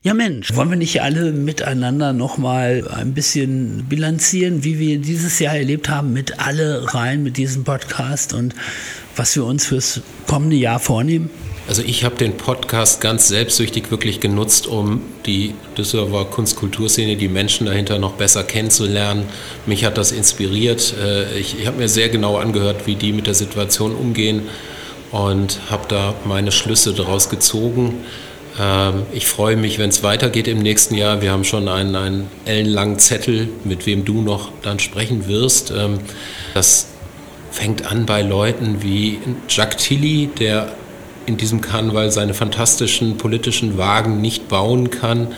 Ja 0.00 0.14
Mensch, 0.14 0.54
wollen 0.54 0.70
wir 0.70 0.78
nicht 0.78 1.02
alle 1.02 1.30
miteinander 1.30 2.14
nochmal 2.14 2.88
ein 2.88 3.12
bisschen 3.12 3.84
bilanzieren, 3.90 4.64
wie 4.64 4.78
wir 4.78 4.98
dieses 4.98 5.38
Jahr 5.40 5.56
erlebt 5.56 5.90
haben 5.90 6.14
mit 6.14 6.40
alle 6.40 6.94
rein 6.94 7.22
mit 7.22 7.36
diesem 7.36 7.64
Podcast 7.64 8.32
und 8.32 8.54
was 9.14 9.36
wir 9.36 9.44
uns 9.44 9.66
fürs 9.66 10.00
kommende 10.26 10.56
Jahr 10.56 10.80
vornehmen? 10.80 11.28
Also 11.68 11.82
ich 11.82 12.04
habe 12.04 12.14
den 12.14 12.36
Podcast 12.36 13.00
ganz 13.00 13.26
selbstsüchtig 13.26 13.90
wirklich 13.90 14.20
genutzt, 14.20 14.68
um 14.68 15.02
die 15.26 15.54
Düsseldorfer 15.76 16.30
Kunstkulturszene, 16.30 17.16
die 17.16 17.26
Menschen 17.26 17.66
dahinter 17.66 17.98
noch 17.98 18.12
besser 18.12 18.44
kennenzulernen. 18.44 19.24
Mich 19.66 19.84
hat 19.84 19.98
das 19.98 20.12
inspiriert. 20.12 20.94
Äh, 21.02 21.38
ich, 21.38 21.66
habe 21.66 21.78
mir 21.78 21.88
sehr 21.88 22.08
genau 22.08 22.36
angehört, 22.36 22.86
wie 22.86 22.94
die 22.94 23.12
mit 23.12 23.26
der 23.26 23.34
Situation 23.34 23.96
umgehen 23.96 24.42
und 25.10 25.58
habe 25.68 25.86
da 25.88 26.14
meine 26.24 26.52
Schlüsse 26.52 26.94
daraus 26.94 27.30
gezogen. 27.30 27.94
Ähm, 28.60 29.02
ich 29.12 29.26
freue 29.26 29.56
mich, 29.56 29.80
wenn 29.80 29.90
es 29.90 30.04
weitergeht 30.04 30.46
im 30.46 30.58
nächsten 30.58 30.94
Jahr. 30.94 31.20
Wir 31.20 31.32
haben 31.32 31.42
schon 31.42 31.66
einen, 31.66 31.96
einen 31.96 32.30
ellenlangen 32.44 33.00
Zettel, 33.00 33.48
mit 33.64 33.86
wem 33.86 34.04
du 34.04 34.22
noch 34.22 34.52
dann 34.62 34.78
sprechen 34.78 35.26
wirst. 35.26 35.72
Ähm, 35.76 35.98
das 36.54 36.86
fängt 37.50 37.90
an 37.90 38.06
bei 38.06 38.22
Leuten 38.22 38.84
wie 38.84 39.18
Jacques 39.48 39.82
Tilly, 39.82 40.28
der 40.38 40.72
in 41.26 41.36
diesem 41.36 41.60
Karneval 41.60 42.10
seine 42.10 42.34
fantastischen 42.34 43.16
politischen 43.16 43.78
Wagen 43.78 44.20
nicht 44.20 44.48
bauen 44.48 44.90
kann. 44.90 45.28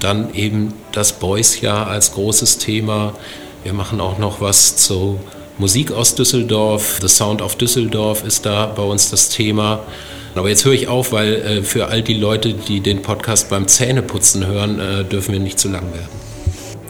Dann 0.00 0.34
eben 0.34 0.74
das 0.92 1.12
Boys-Jahr 1.12 1.86
als 1.86 2.12
großes 2.12 2.58
Thema. 2.58 3.14
Wir 3.62 3.72
machen 3.72 4.00
auch 4.00 4.18
noch 4.18 4.40
was 4.40 4.76
zu 4.76 5.20
Musik 5.58 5.92
aus 5.92 6.14
Düsseldorf. 6.14 6.98
The 7.00 7.08
Sound 7.08 7.42
of 7.42 7.56
Düsseldorf 7.56 8.24
ist 8.24 8.44
da 8.46 8.66
bei 8.66 8.82
uns 8.82 9.10
das 9.10 9.28
Thema. 9.28 9.80
Aber 10.34 10.48
jetzt 10.48 10.64
höre 10.64 10.72
ich 10.72 10.88
auf, 10.88 11.12
weil 11.12 11.34
äh, 11.34 11.62
für 11.62 11.86
all 11.86 12.02
die 12.02 12.14
Leute, 12.14 12.54
die 12.54 12.80
den 12.80 13.02
Podcast 13.02 13.50
beim 13.50 13.68
Zähneputzen 13.68 14.46
hören, 14.46 14.80
äh, 14.80 15.04
dürfen 15.04 15.32
wir 15.32 15.40
nicht 15.40 15.60
zu 15.60 15.68
lang 15.68 15.92
werden. 15.92 16.23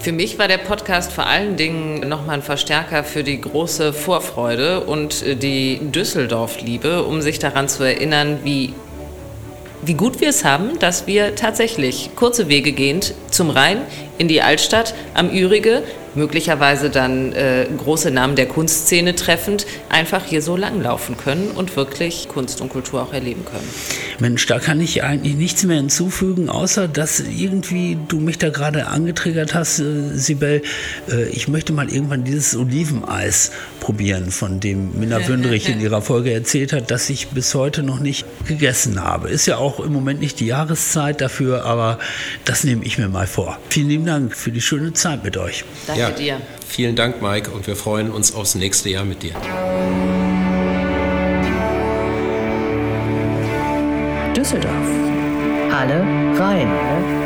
Für 0.05 0.13
mich 0.13 0.39
war 0.39 0.49
der 0.49 0.59
Podcast 0.59 1.13
vor 1.15 1.27
allen 1.27 1.57
Dingen 1.57 2.07
nochmal 2.07 2.35
ein 2.35 2.43
Verstärker 2.43 3.05
für 3.05 3.25
die 3.25 3.41
große 3.41 3.95
Vorfreude 3.95 4.81
und 4.81 5.23
äh, 5.23 5.35
die 5.35 5.81
Düsseldorf-Liebe, 5.81 7.05
um 7.05 7.23
sich 7.23 7.39
daran 7.39 7.71
zu 7.71 7.85
erinnern, 7.85 8.41
wie, 8.45 8.75
wie 9.81 9.95
gut 9.95 10.21
wir 10.21 10.29
es 10.29 10.45
haben, 10.45 10.79
dass 10.79 11.07
wir 11.07 11.37
tatsächlich 11.37 12.11
kurze 12.17 12.51
Wege 12.51 12.73
gehend 12.73 13.15
zum 13.31 13.49
Rhein, 13.49 13.79
in 14.19 14.29
die 14.29 14.43
Altstadt, 14.43 14.95
am 15.15 15.31
Ürige, 15.31 15.83
möglicherweise 16.15 16.91
dann 16.91 17.33
äh, 17.33 17.67
große 17.77 18.11
Namen 18.11 18.37
der 18.37 18.47
Kunstszene 18.47 19.15
treffend, 19.15 19.67
einfach 19.89 20.25
hier 20.25 20.43
so 20.43 20.57
langlaufen 20.57 21.17
können 21.17 21.51
und 21.51 21.77
wirklich 21.77 22.29
Kunst 22.29 22.61
und 22.61 22.69
Kultur 22.69 23.03
auch 23.03 23.13
erleben 23.13 23.45
können. 23.45 23.69
Mensch, 24.21 24.47
da 24.47 24.59
kann 24.59 24.81
ich 24.81 25.03
eigentlich 25.03 25.35
nichts 25.35 25.65
mehr 25.65 25.77
hinzufügen, 25.77 26.49
außer 26.49 26.89
dass 26.89 27.21
irgendwie 27.21 27.99
du 28.09 28.19
mich 28.19 28.39
da 28.39 28.51
gerade 28.51 28.87
angetriggert 28.87 29.55
hast, 29.55 29.81
äh, 29.81 30.17
Sibel. 30.17 30.63
Äh, 31.11 31.29
ich 31.31 31.49
möchte 31.49 31.73
mal 31.73 31.91
irgendwann 31.91 32.25
dieses 32.25 32.57
Oliveneis 32.57 33.51
probieren, 33.81 34.31
von 34.31 34.61
dem 34.61 34.99
Minna 34.99 35.27
Wündrich 35.29 35.69
in 35.69 35.81
ihrer 35.81 36.03
Folge 36.03 36.33
erzählt 36.33 36.73
hat, 36.73 36.91
dass 36.91 37.11
ich 37.11 37.29
bis 37.29 37.55
heute 37.55 37.83
noch 37.83 38.01
nicht 38.01 38.25
gegessen 38.47 39.03
habe. 39.03 39.29
Ist 39.29 39.47
ja 39.47 39.59
auch 39.59 39.81
im 39.81 39.93
Moment 39.93 40.21
nicht 40.21 40.41
die 40.41 40.47
Jahreszeit 40.47 41.21
dafür, 41.21 41.65
aber 41.65 41.99
das 42.45 42.65
nehme 42.65 42.85
ich 42.85 42.99
mir 42.99 43.09
mal 43.09 43.27
vor. 43.27 43.59
Vielen 43.69 43.89
lieben 43.89 44.07
Dank 44.07 44.35
für 44.35 44.51
die 44.51 44.61
schöne 44.61 44.93
Zeit 44.93 45.25
mit 45.25 45.37
euch. 45.37 45.65
Danke 46.07 46.23
ja, 46.23 46.37
dir. 46.37 46.47
Vielen 46.67 46.97
Dank, 46.97 47.23
Mike, 47.23 47.51
und 47.51 47.67
wir 47.67 47.77
freuen 47.77 48.11
uns 48.11 48.35
aufs 48.35 48.55
nächste 48.55 48.89
Jahr 48.89 49.05
mit 49.05 49.23
dir. 49.23 49.35
Düsseldorf. 54.35 54.73
Alle 55.71 56.01
rein. 56.39 57.24